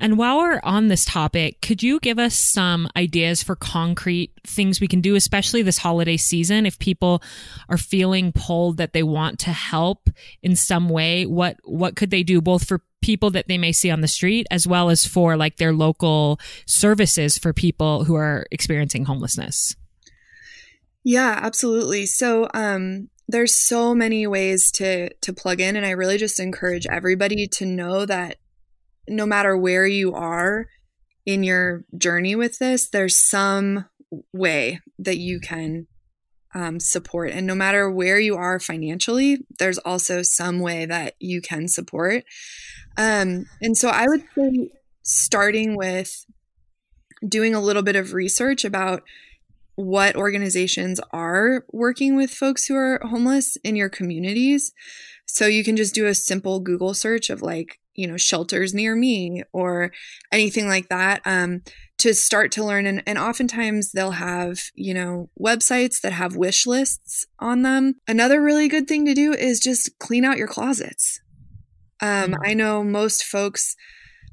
And 0.00 0.18
while 0.18 0.38
we're 0.38 0.60
on 0.64 0.88
this 0.88 1.04
topic, 1.04 1.60
could 1.60 1.82
you 1.82 2.00
give 2.00 2.18
us 2.18 2.34
some 2.34 2.88
ideas 2.96 3.42
for 3.42 3.54
concrete 3.54 4.32
things 4.44 4.80
we 4.80 4.88
can 4.88 5.00
do, 5.00 5.14
especially 5.14 5.62
this 5.62 5.78
holiday 5.78 6.16
season? 6.16 6.66
If 6.66 6.78
people 6.78 7.22
are 7.68 7.78
feeling 7.78 8.32
pulled 8.32 8.78
that 8.78 8.92
they 8.92 9.04
want 9.04 9.38
to 9.40 9.52
help 9.52 10.10
in 10.42 10.56
some 10.56 10.88
way, 10.88 11.24
what, 11.24 11.58
what 11.62 11.94
could 11.94 12.10
they 12.10 12.24
do 12.24 12.40
both 12.40 12.66
for 12.66 12.82
people 13.00 13.30
that 13.30 13.46
they 13.46 13.58
may 13.58 13.70
see 13.70 13.90
on 13.90 14.00
the 14.00 14.08
street 14.08 14.46
as 14.50 14.66
well 14.66 14.90
as 14.90 15.06
for 15.06 15.36
like 15.36 15.56
their 15.56 15.72
local 15.72 16.40
services 16.66 17.38
for 17.38 17.52
people 17.52 18.04
who 18.04 18.16
are 18.16 18.46
experiencing 18.50 19.04
homelessness? 19.04 19.76
Yeah, 21.04 21.38
absolutely. 21.40 22.06
So, 22.06 22.48
um, 22.52 23.08
there's 23.28 23.54
so 23.54 23.94
many 23.94 24.26
ways 24.26 24.70
to 24.70 25.12
to 25.14 25.32
plug 25.32 25.60
in 25.60 25.74
and 25.76 25.84
I 25.84 25.90
really 25.90 26.16
just 26.16 26.38
encourage 26.38 26.86
everybody 26.86 27.48
to 27.48 27.66
know 27.66 28.06
that 28.06 28.38
no 29.08 29.26
matter 29.26 29.56
where 29.56 29.86
you 29.86 30.14
are 30.14 30.66
in 31.24 31.42
your 31.42 31.84
journey 31.96 32.36
with 32.36 32.58
this, 32.58 32.88
there's 32.88 33.18
some 33.18 33.86
way 34.32 34.80
that 34.98 35.18
you 35.18 35.40
can 35.40 35.86
um, 36.54 36.80
support. 36.80 37.30
And 37.32 37.46
no 37.46 37.54
matter 37.54 37.90
where 37.90 38.18
you 38.18 38.36
are 38.36 38.58
financially, 38.58 39.38
there's 39.58 39.78
also 39.78 40.22
some 40.22 40.60
way 40.60 40.86
that 40.86 41.14
you 41.18 41.42
can 41.42 41.68
support. 41.68 42.24
Um, 42.96 43.44
and 43.60 43.76
so 43.76 43.90
I 43.90 44.06
would 44.06 44.24
say 44.34 44.70
starting 45.02 45.76
with 45.76 46.24
doing 47.26 47.54
a 47.54 47.60
little 47.60 47.82
bit 47.82 47.96
of 47.96 48.14
research 48.14 48.64
about 48.64 49.02
what 49.74 50.16
organizations 50.16 50.98
are 51.12 51.66
working 51.72 52.16
with 52.16 52.30
folks 52.30 52.66
who 52.66 52.74
are 52.74 53.00
homeless 53.04 53.56
in 53.62 53.76
your 53.76 53.90
communities. 53.90 54.72
So 55.26 55.46
you 55.46 55.62
can 55.62 55.76
just 55.76 55.94
do 55.94 56.06
a 56.06 56.14
simple 56.14 56.60
Google 56.60 56.94
search 56.94 57.28
of 57.28 57.42
like 57.42 57.78
you 57.96 58.06
know 58.06 58.16
shelters 58.16 58.74
near 58.74 58.94
me 58.94 59.42
or 59.52 59.92
anything 60.32 60.68
like 60.68 60.88
that 60.88 61.20
um, 61.24 61.62
to 61.98 62.14
start 62.14 62.52
to 62.52 62.64
learn 62.64 62.86
and, 62.86 63.02
and 63.06 63.18
oftentimes 63.18 63.92
they'll 63.92 64.12
have 64.12 64.60
you 64.74 64.94
know 64.94 65.30
websites 65.40 66.00
that 66.00 66.12
have 66.12 66.36
wish 66.36 66.66
lists 66.66 67.26
on 67.38 67.62
them 67.62 67.94
another 68.06 68.42
really 68.42 68.68
good 68.68 68.86
thing 68.86 69.04
to 69.06 69.14
do 69.14 69.32
is 69.32 69.60
just 69.60 69.98
clean 69.98 70.24
out 70.24 70.38
your 70.38 70.48
closets 70.48 71.20
um, 72.00 72.32
mm-hmm. 72.32 72.34
i 72.44 72.54
know 72.54 72.84
most 72.84 73.24
folks 73.24 73.76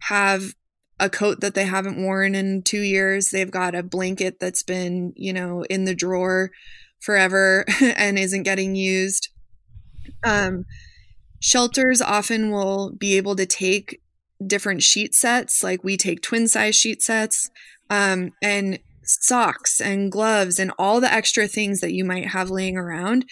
have 0.01 0.53
a 0.99 1.09
coat 1.09 1.41
that 1.41 1.53
they 1.53 1.66
haven't 1.66 2.01
worn 2.01 2.36
in 2.36 2.61
two 2.61 2.80
years. 2.80 3.30
They've 3.30 3.49
got 3.51 3.76
a 3.76 3.84
blanket 3.84 4.39
that's 4.39 4.64
been, 4.64 5.14
you 5.16 5.34
know, 5.34 5.64
in 5.64 5.86
the 5.86 5.95
drawer 5.95 6.51
forever 7.01 7.66
and 7.82 8.18
isn't 8.18 8.43
getting 8.43 8.76
used. 8.76 9.30
Um, 10.24 10.66
shelters 11.43 12.01
often 12.01 12.51
will 12.51 12.91
be 12.91 13.17
able 13.17 13.35
to 13.35 13.45
take 13.45 13.99
different 14.45 14.81
sheet 14.81 15.13
sets, 15.13 15.61
like 15.61 15.83
we 15.83 15.97
take 15.97 16.21
twin 16.21 16.47
size 16.47 16.73
sheet 16.73 17.01
sets, 17.01 17.49
um, 17.89 18.31
and 18.41 18.79
socks 19.03 19.81
and 19.81 20.09
gloves 20.09 20.57
and 20.57 20.71
all 20.79 21.01
the 21.01 21.13
extra 21.13 21.45
things 21.45 21.81
that 21.81 21.91
you 21.91 22.05
might 22.05 22.27
have 22.27 22.49
laying 22.49 22.77
around 22.77 23.25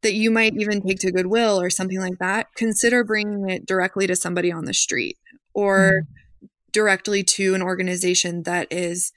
that 0.00 0.14
you 0.14 0.30
might 0.30 0.54
even 0.56 0.80
take 0.80 0.98
to 0.98 1.12
Goodwill 1.12 1.60
or 1.60 1.68
something 1.68 2.00
like 2.00 2.18
that. 2.18 2.46
Consider 2.56 3.04
bringing 3.04 3.50
it 3.50 3.66
directly 3.66 4.06
to 4.06 4.16
somebody 4.16 4.50
on 4.50 4.64
the 4.64 4.72
street 4.72 5.18
or 5.52 6.06
mm. 6.42 6.48
directly 6.72 7.22
to 7.22 7.54
an 7.54 7.60
organization 7.60 8.44
that 8.44 8.68
is, 8.70 9.12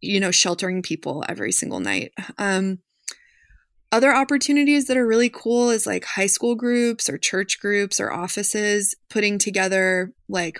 you 0.00 0.20
know, 0.20 0.30
sheltering 0.30 0.82
people 0.82 1.24
every 1.28 1.50
single 1.50 1.80
night. 1.80 2.12
Um, 2.38 2.78
other 3.90 4.14
opportunities 4.14 4.86
that 4.86 4.96
are 4.96 5.06
really 5.06 5.30
cool 5.30 5.70
is 5.70 5.86
like 5.86 6.04
high 6.04 6.26
school 6.26 6.54
groups 6.54 7.08
or 7.08 7.16
church 7.16 7.58
groups 7.60 7.98
or 8.00 8.12
offices 8.12 8.94
putting 9.08 9.38
together 9.38 10.12
like 10.28 10.58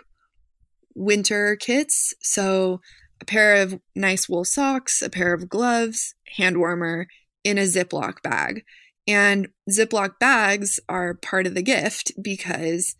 winter 0.94 1.56
kits. 1.56 2.14
So, 2.20 2.80
a 3.20 3.24
pair 3.24 3.56
of 3.56 3.80
nice 3.96 4.28
wool 4.28 4.44
socks, 4.44 5.02
a 5.02 5.10
pair 5.10 5.34
of 5.34 5.48
gloves, 5.48 6.14
hand 6.36 6.58
warmer 6.58 7.08
in 7.42 7.58
a 7.58 7.62
Ziploc 7.62 8.22
bag. 8.22 8.64
And 9.08 9.48
Ziploc 9.68 10.18
bags 10.20 10.78
are 10.88 11.14
part 11.14 11.46
of 11.46 11.54
the 11.54 11.62
gift 11.62 12.12
because, 12.22 12.94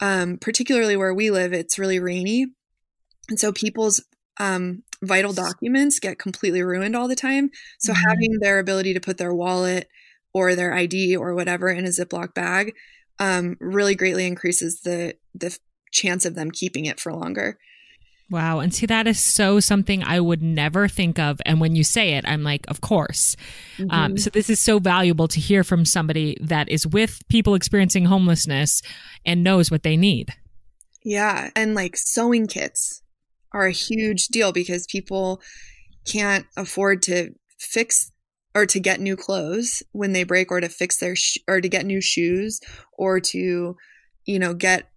um, 0.00 0.38
particularly 0.38 0.96
where 0.96 1.14
we 1.14 1.30
live, 1.30 1.52
it's 1.52 1.78
really 1.78 1.98
rainy. 1.98 2.46
And 3.28 3.40
so 3.40 3.52
people's 3.52 4.04
um, 4.38 4.84
vital 5.02 5.32
documents 5.32 5.98
get 5.98 6.18
completely 6.18 6.62
ruined 6.62 6.94
all 6.94 7.08
the 7.08 7.16
time. 7.16 7.50
So 7.78 7.92
mm-hmm. 7.92 8.08
having 8.08 8.38
their 8.40 8.58
ability 8.58 8.94
to 8.94 9.00
put 9.00 9.18
their 9.18 9.34
wallet 9.34 9.88
or 10.32 10.54
their 10.54 10.74
ID 10.74 11.16
or 11.16 11.34
whatever 11.34 11.68
in 11.70 11.84
a 11.84 11.88
Ziploc 11.88 12.34
bag 12.34 12.74
um, 13.18 13.56
really 13.60 13.94
greatly 13.94 14.26
increases 14.26 14.80
the 14.80 15.14
the 15.34 15.56
chance 15.92 16.24
of 16.24 16.34
them 16.34 16.50
keeping 16.50 16.86
it 16.86 17.00
for 17.00 17.12
longer. 17.12 17.58
Wow. 18.30 18.60
And 18.60 18.72
see, 18.72 18.86
that 18.86 19.08
is 19.08 19.18
so 19.18 19.58
something 19.58 20.04
I 20.04 20.20
would 20.20 20.40
never 20.40 20.86
think 20.86 21.18
of. 21.18 21.40
And 21.44 21.60
when 21.60 21.74
you 21.74 21.82
say 21.82 22.14
it, 22.14 22.24
I'm 22.28 22.44
like, 22.44 22.64
of 22.68 22.80
course. 22.80 23.36
Um, 23.78 23.86
mm-hmm. 23.86 24.00
Um, 24.00 24.18
so 24.18 24.30
this 24.30 24.48
is 24.48 24.60
so 24.60 24.78
valuable 24.78 25.26
to 25.26 25.40
hear 25.40 25.64
from 25.64 25.84
somebody 25.84 26.36
that 26.40 26.68
is 26.68 26.86
with 26.86 27.26
people 27.28 27.56
experiencing 27.56 28.04
homelessness 28.04 28.82
and 29.26 29.42
knows 29.42 29.68
what 29.68 29.82
they 29.82 29.96
need. 29.96 30.32
Yeah. 31.04 31.50
And 31.56 31.74
like 31.74 31.96
sewing 31.96 32.46
kits 32.46 33.02
are 33.52 33.66
a 33.66 33.72
huge 33.72 34.28
deal 34.28 34.52
because 34.52 34.86
people 34.86 35.40
can't 36.06 36.46
afford 36.56 37.02
to 37.02 37.30
fix 37.58 38.12
or 38.54 38.66
to 38.66 38.80
get 38.80 39.00
new 39.00 39.16
clothes 39.16 39.82
when 39.92 40.12
they 40.12 40.24
break 40.24 40.50
or 40.50 40.60
to 40.60 40.68
fix 40.68 40.98
their 40.98 41.14
sh- 41.14 41.38
or 41.46 41.60
to 41.60 41.68
get 41.68 41.86
new 41.86 42.00
shoes 42.00 42.60
or 42.98 43.20
to 43.20 43.76
you 44.24 44.38
know 44.38 44.54
get 44.54 44.90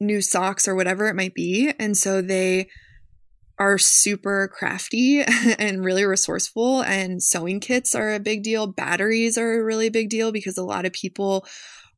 new 0.00 0.20
socks 0.20 0.68
or 0.68 0.74
whatever 0.74 1.06
it 1.06 1.16
might 1.16 1.34
be. 1.34 1.72
And 1.78 1.96
so 1.96 2.22
they 2.22 2.68
are 3.58 3.78
super 3.78 4.48
crafty 4.48 5.22
and 5.58 5.84
really 5.84 6.04
resourceful 6.04 6.82
and 6.82 7.22
sewing 7.22 7.60
kits 7.60 7.94
are 7.94 8.14
a 8.14 8.20
big 8.20 8.42
deal. 8.42 8.66
Batteries 8.66 9.36
are 9.36 9.60
a 9.60 9.64
really 9.64 9.88
big 9.88 10.08
deal 10.08 10.30
because 10.30 10.56
a 10.56 10.64
lot 10.64 10.86
of 10.86 10.92
people 10.92 11.44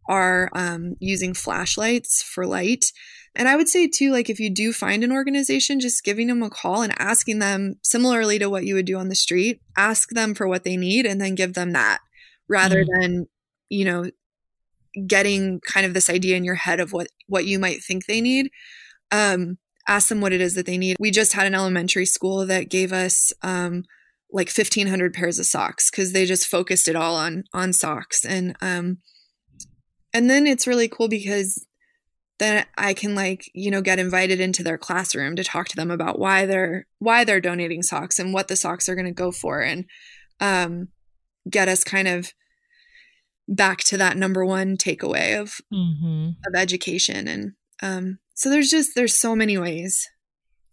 are 0.09 0.51
um, 0.55 0.97
using 0.99 1.35
flashlights 1.35 2.23
for 2.23 2.47
light 2.47 2.87
and 3.35 3.49
I 3.49 3.57
would 3.57 3.69
say 3.69 3.87
too, 3.87 4.11
like 4.11 4.29
if 4.29 4.41
you 4.41 4.51
do 4.51 4.73
find 4.73 5.05
an 5.05 5.13
organization, 5.13 5.81
just 5.81 6.05
giving 6.05 6.27
them 6.27 6.43
a 6.43 6.51
call 6.51 6.83
and 6.83 6.93
asking 6.99 7.39
them 7.39 7.77
similarly 7.83 8.39
to 8.39 8.51
what 8.51 8.65
you 8.65 8.75
would 8.75 8.87
do 8.87 8.99
on 8.99 9.09
the 9.09 9.15
street, 9.15 9.61
ask 9.77 10.11
them 10.11 10.35
for 10.35 10.49
what 10.49 10.65
they 10.65 10.77
need 10.77 11.07
and 11.07 11.21
then 11.21 11.35
give 11.35 11.55
them 11.55 11.73
that 11.73 12.01
rather 12.49 12.83
mm-hmm. 12.83 13.01
than, 13.01 13.27
you 13.69 13.85
know, 13.85 14.11
getting 15.07 15.61
kind 15.61 15.87
of 15.87 15.95
this 15.95 16.11
idea 16.11 16.37
in 16.37 16.45
your 16.45 16.57
head 16.57 16.81
of 16.81 16.93
what 16.93 17.07
what 17.29 17.47
you 17.47 17.59
might 17.59 17.83
think 17.83 18.07
they 18.07 18.21
need. 18.21 18.51
Um, 19.13 19.59
ask 19.87 20.09
them 20.09 20.21
what 20.21 20.33
it 20.33 20.41
is 20.41 20.55
that 20.55 20.67
they 20.67 20.79
need. 20.79 20.97
We 20.99 21.11
just 21.11 21.33
had 21.33 21.47
an 21.47 21.55
elementary 21.55 22.07
school 22.07 22.47
that 22.47 22.69
gave 22.69 22.93
us 22.93 23.33
um, 23.43 23.85
like 24.33 24.49
1500 24.49 25.15
pairs 25.15 25.39
of 25.39 25.47
socks 25.47 25.91
because 25.91 26.13
they 26.13 26.27
just 26.27 26.47
focused 26.47 26.89
it 26.89 26.97
all 26.97 27.17
on 27.17 27.45
on 27.53 27.73
socks 27.73 28.25
and 28.25 28.57
um 28.61 28.99
and 30.13 30.29
then 30.29 30.47
it's 30.47 30.67
really 30.67 30.89
cool 30.89 31.09
because 31.09 31.67
then 32.41 32.65
I 32.79 32.95
can 32.95 33.15
like, 33.15 33.51
you 33.55 33.71
know, 33.71 33.83
get 33.83 33.99
invited 33.99 34.41
into 34.41 34.65
their 34.65 34.79
classroom 34.79 35.37
to 35.37 35.45
talk 35.45 35.69
to 35.69 35.77
them 35.77 35.91
about 35.91 36.19
why 36.19 36.47
they're 36.47 36.87
why 36.99 37.23
they're 37.23 37.41
donating 37.41 37.83
socks 37.83 38.19
and 38.19 38.33
what 38.33 38.49
the 38.49 38.57
socks 38.57 38.89
are 38.89 38.95
going 38.95 39.07
to 39.07 39.13
go 39.13 39.31
for 39.31 39.61
and 39.61 39.85
um 40.41 40.89
get 41.49 41.69
us 41.69 41.85
kind 41.85 42.09
of 42.09 42.33
back 43.47 43.79
to 43.79 43.99
that 43.99 44.17
number 44.17 44.45
one 44.45 44.77
takeaway 44.77 45.39
of 45.39 45.61
mm-hmm. 45.73 46.31
of 46.47 46.55
education 46.59 47.29
and 47.29 47.53
um 47.83 48.19
so 48.35 48.49
there's 48.49 48.71
just 48.71 48.93
there's 48.95 49.15
so 49.15 49.37
many 49.37 49.59
ways 49.59 50.09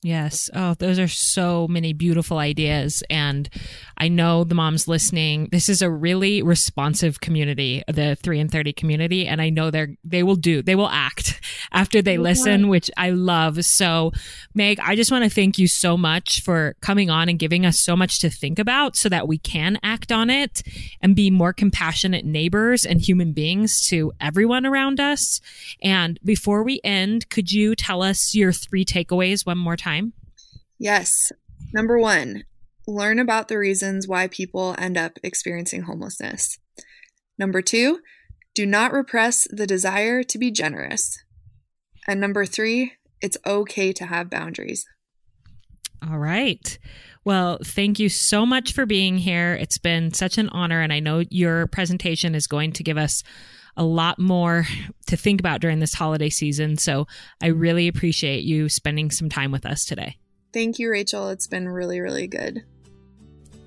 Yes. 0.04 0.50
Oh, 0.54 0.76
those 0.76 1.00
are 1.00 1.08
so 1.08 1.68
many 1.68 1.92
beautiful 1.92 2.38
ideas. 2.38 3.02
And 3.10 3.50
I 3.98 4.10
know 4.10 4.44
the 4.44 4.54
moms 4.54 4.88
listening, 4.88 5.50
this 5.52 5.70
is 5.70 5.82
a 5.82 5.90
really 5.90 6.44
responsive 6.44 7.20
community, 7.20 7.82
the 7.88 8.16
3 8.16 8.40
in 8.40 8.48
30 8.48 8.74
community. 8.74 9.26
And 9.26 9.42
I 9.42 9.50
know 9.50 9.72
they're, 9.72 9.96
they 10.04 10.22
will 10.22 10.36
do, 10.36 10.62
they 10.62 10.76
will 10.76 10.88
act 10.88 11.42
after 11.72 12.04
they 12.04 12.20
listen, 12.20 12.68
which 12.68 12.92
I 12.96 13.10
love. 13.10 13.66
So, 13.66 14.12
Meg, 14.54 14.80
I 14.80 14.96
just 14.96 15.12
want 15.12 15.24
to 15.24 15.32
thank 15.32 15.58
you 15.58 15.68
so 15.68 15.98
much 15.98 16.42
for 16.42 16.76
coming 16.80 17.10
on 17.10 17.28
and 17.28 17.40
giving 17.40 17.66
us 17.66 17.80
so 17.80 17.96
much 17.96 18.20
to 18.20 18.30
think 18.30 18.60
about 18.60 18.96
so 18.96 19.10
that 19.10 19.28
we 19.28 19.40
can 19.40 19.80
act 19.82 20.12
on 20.12 20.30
it 20.30 20.62
and 21.02 21.16
be 21.16 21.32
more 21.32 21.54
compassionate 21.54 22.24
neighbors 22.24 22.86
and 22.86 23.02
human 23.02 23.34
beings 23.34 23.82
to 23.88 24.14
everyone 24.22 24.66
around 24.66 25.00
us. 25.00 25.42
And 25.82 26.20
before 26.24 26.62
we 26.62 26.82
end, 26.84 27.30
could 27.30 27.52
you 27.52 27.76
tell 27.76 28.04
us 28.04 28.36
your 28.36 28.52
three 28.52 28.86
takeaways 28.86 29.44
one 29.44 29.58
more 29.58 29.76
time? 29.88 30.14
Yes. 30.80 31.32
Number 31.74 31.98
one, 31.98 32.44
learn 32.88 33.20
about 33.20 33.48
the 33.48 33.58
reasons 33.58 34.08
why 34.08 34.28
people 34.28 34.76
end 34.78 34.98
up 34.98 35.18
experiencing 35.24 35.84
homelessness. 35.84 36.60
Number 37.38 37.62
two, 37.62 38.00
do 38.54 38.66
not 38.66 38.92
repress 38.92 39.48
the 39.50 39.68
desire 39.68 40.24
to 40.24 40.38
be 40.38 40.52
generous. 40.52 41.18
And 42.08 42.20
number 42.20 42.46
three, 42.46 42.94
it's 43.22 43.38
okay 43.46 43.94
to 43.94 44.06
have 44.06 44.30
boundaries. 44.30 44.86
All 46.08 46.18
right. 46.18 46.78
Well, 47.24 47.60
thank 47.64 48.00
you 48.00 48.10
so 48.10 48.46
much 48.46 48.74
for 48.74 48.86
being 48.86 49.18
here. 49.18 49.54
It's 49.54 49.78
been 49.78 50.14
such 50.14 50.38
an 50.38 50.50
honor, 50.50 50.82
and 50.82 50.94
I 50.94 51.00
know 51.00 51.24
your 51.30 51.68
presentation 51.68 52.36
is 52.36 52.48
going 52.48 52.72
to 52.74 52.84
give 52.84 52.98
us 52.98 53.24
a 53.78 53.84
lot 53.84 54.20
more 54.20 54.66
to 55.06 55.16
think 55.16 55.40
about 55.40 55.62
during 55.62 55.80
this 55.80 55.94
holiday 55.94 56.30
season. 56.30 56.78
So 56.78 57.08
I 57.42 57.48
really 57.48 57.88
appreciate 57.88 58.44
you 58.44 58.68
spending 58.68 59.12
some 59.12 59.30
time 59.30 59.52
with 59.52 59.66
us 59.66 59.86
today. 59.86 60.18
Thank 60.52 60.80
you, 60.80 60.90
Rachel. 60.90 61.30
It's 61.30 61.48
been 61.48 61.70
really, 61.70 62.00
really 62.00 62.28
good. 62.28 62.64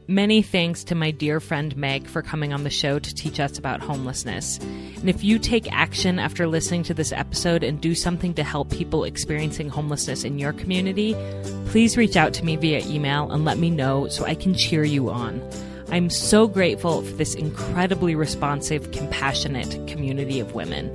Many 0.08 0.42
thanks 0.42 0.82
to 0.84 0.96
my 0.96 1.12
dear 1.12 1.38
friend 1.38 1.76
Meg 1.76 2.08
for 2.08 2.20
coming 2.20 2.52
on 2.52 2.64
the 2.64 2.70
show 2.70 2.98
to 2.98 3.14
teach 3.14 3.38
us 3.38 3.58
about 3.58 3.80
homelessness. 3.80 4.58
And 4.58 5.08
if 5.08 5.22
you 5.22 5.38
take 5.38 5.72
action 5.72 6.18
after 6.18 6.48
listening 6.48 6.82
to 6.84 6.94
this 6.94 7.12
episode 7.12 7.62
and 7.62 7.80
do 7.80 7.94
something 7.94 8.34
to 8.34 8.42
help 8.42 8.70
people 8.70 9.04
experiencing 9.04 9.68
homelessness 9.68 10.24
in 10.24 10.36
your 10.36 10.52
community, 10.52 11.14
please 11.66 11.96
reach 11.96 12.16
out 12.16 12.34
to 12.34 12.44
me 12.44 12.56
via 12.56 12.84
email 12.86 13.30
and 13.30 13.44
let 13.44 13.58
me 13.58 13.70
know 13.70 14.08
so 14.08 14.24
I 14.24 14.34
can 14.34 14.52
cheer 14.52 14.82
you 14.82 15.10
on. 15.10 15.40
I'm 15.90 16.08
so 16.08 16.46
grateful 16.46 17.02
for 17.02 17.12
this 17.14 17.34
incredibly 17.34 18.14
responsive, 18.14 18.92
compassionate 18.92 19.88
community 19.88 20.38
of 20.38 20.54
women. 20.54 20.88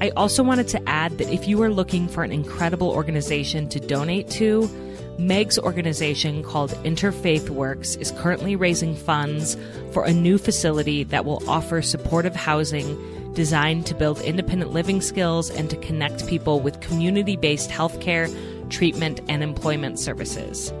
I 0.00 0.10
also 0.10 0.42
wanted 0.42 0.66
to 0.68 0.88
add 0.88 1.18
that 1.18 1.28
if 1.28 1.46
you 1.46 1.62
are 1.62 1.68
looking 1.68 2.08
for 2.08 2.22
an 2.22 2.32
incredible 2.32 2.88
organization 2.88 3.68
to 3.68 3.80
donate 3.80 4.30
to, 4.30 4.66
Meg's 5.18 5.58
organization 5.58 6.42
called 6.42 6.70
Interfaith 6.84 7.50
Works 7.50 7.96
is 7.96 8.12
currently 8.12 8.56
raising 8.56 8.94
funds 8.94 9.58
for 9.92 10.04
a 10.04 10.12
new 10.12 10.38
facility 10.38 11.04
that 11.04 11.26
will 11.26 11.42
offer 11.50 11.82
supportive 11.82 12.36
housing 12.36 12.96
designed 13.34 13.84
to 13.86 13.94
build 13.94 14.20
independent 14.20 14.72
living 14.72 15.02
skills 15.02 15.50
and 15.50 15.68
to 15.68 15.76
connect 15.76 16.26
people 16.28 16.60
with 16.60 16.80
community 16.80 17.36
based 17.36 17.68
healthcare, 17.68 18.28
treatment, 18.70 19.20
and 19.28 19.42
employment 19.42 19.98
services. 19.98 20.72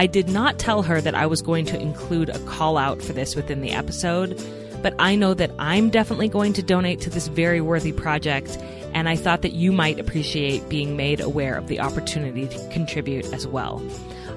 I 0.00 0.06
did 0.06 0.30
not 0.30 0.58
tell 0.58 0.80
her 0.84 1.02
that 1.02 1.14
I 1.14 1.26
was 1.26 1.42
going 1.42 1.66
to 1.66 1.78
include 1.78 2.30
a 2.30 2.38
call 2.46 2.78
out 2.78 3.02
for 3.02 3.12
this 3.12 3.36
within 3.36 3.60
the 3.60 3.72
episode, 3.72 4.42
but 4.80 4.94
I 4.98 5.14
know 5.14 5.34
that 5.34 5.50
I'm 5.58 5.90
definitely 5.90 6.28
going 6.28 6.54
to 6.54 6.62
donate 6.62 7.02
to 7.02 7.10
this 7.10 7.28
very 7.28 7.60
worthy 7.60 7.92
project 7.92 8.56
and 8.94 9.10
I 9.10 9.16
thought 9.16 9.42
that 9.42 9.52
you 9.52 9.72
might 9.72 10.00
appreciate 10.00 10.66
being 10.70 10.96
made 10.96 11.20
aware 11.20 11.54
of 11.54 11.68
the 11.68 11.80
opportunity 11.80 12.48
to 12.48 12.68
contribute 12.70 13.30
as 13.34 13.46
well. 13.46 13.82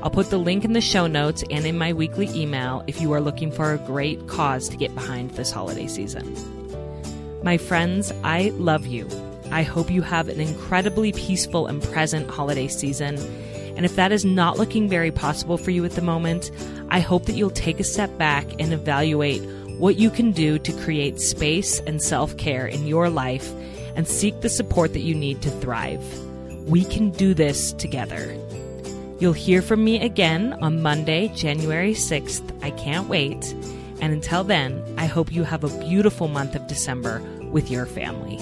I'll 0.01 0.09
put 0.09 0.31
the 0.31 0.37
link 0.37 0.65
in 0.65 0.73
the 0.73 0.81
show 0.81 1.07
notes 1.07 1.45
and 1.49 1.65
in 1.65 1.77
my 1.77 1.93
weekly 1.93 2.27
email 2.35 2.83
if 2.85 2.99
you 2.99 3.13
are 3.13 3.21
looking 3.21 3.49
for 3.49 3.71
a 3.71 3.77
great 3.77 4.27
cause 4.27 4.67
to 4.67 4.75
get 4.75 4.93
behind 4.93 5.31
this 5.31 5.49
holiday 5.49 5.87
season. 5.87 6.35
My 7.41 7.57
friends, 7.57 8.11
I 8.25 8.49
love 8.55 8.85
you. 8.85 9.07
I 9.49 9.63
hope 9.63 9.89
you 9.89 10.01
have 10.01 10.27
an 10.27 10.41
incredibly 10.41 11.13
peaceful 11.13 11.67
and 11.67 11.81
present 11.81 12.29
holiday 12.29 12.67
season. 12.67 13.15
And 13.75 13.85
if 13.85 13.95
that 13.95 14.11
is 14.11 14.23
not 14.23 14.57
looking 14.57 14.87
very 14.87 15.11
possible 15.11 15.57
for 15.57 15.71
you 15.71 15.83
at 15.85 15.91
the 15.91 16.01
moment, 16.01 16.51
I 16.89 16.99
hope 16.99 17.25
that 17.25 17.35
you'll 17.35 17.49
take 17.49 17.79
a 17.79 17.83
step 17.83 18.17
back 18.17 18.45
and 18.59 18.73
evaluate 18.73 19.41
what 19.77 19.95
you 19.95 20.09
can 20.09 20.31
do 20.31 20.59
to 20.59 20.71
create 20.83 21.19
space 21.19 21.79
and 21.81 22.01
self 22.01 22.37
care 22.37 22.67
in 22.67 22.87
your 22.87 23.09
life 23.09 23.51
and 23.95 24.07
seek 24.07 24.41
the 24.41 24.49
support 24.49 24.93
that 24.93 25.01
you 25.01 25.15
need 25.15 25.41
to 25.41 25.49
thrive. 25.49 26.03
We 26.67 26.85
can 26.85 27.09
do 27.11 27.33
this 27.33 27.73
together. 27.73 28.37
You'll 29.19 29.33
hear 29.33 29.61
from 29.61 29.83
me 29.83 30.01
again 30.01 30.53
on 30.61 30.81
Monday, 30.81 31.29
January 31.29 31.93
6th. 31.93 32.63
I 32.63 32.71
can't 32.71 33.07
wait. 33.07 33.53
And 34.01 34.11
until 34.11 34.43
then, 34.43 34.83
I 34.97 35.05
hope 35.05 35.31
you 35.31 35.43
have 35.43 35.63
a 35.63 35.79
beautiful 35.79 36.27
month 36.27 36.55
of 36.55 36.67
December 36.67 37.21
with 37.51 37.71
your 37.71 37.85
family. 37.85 38.37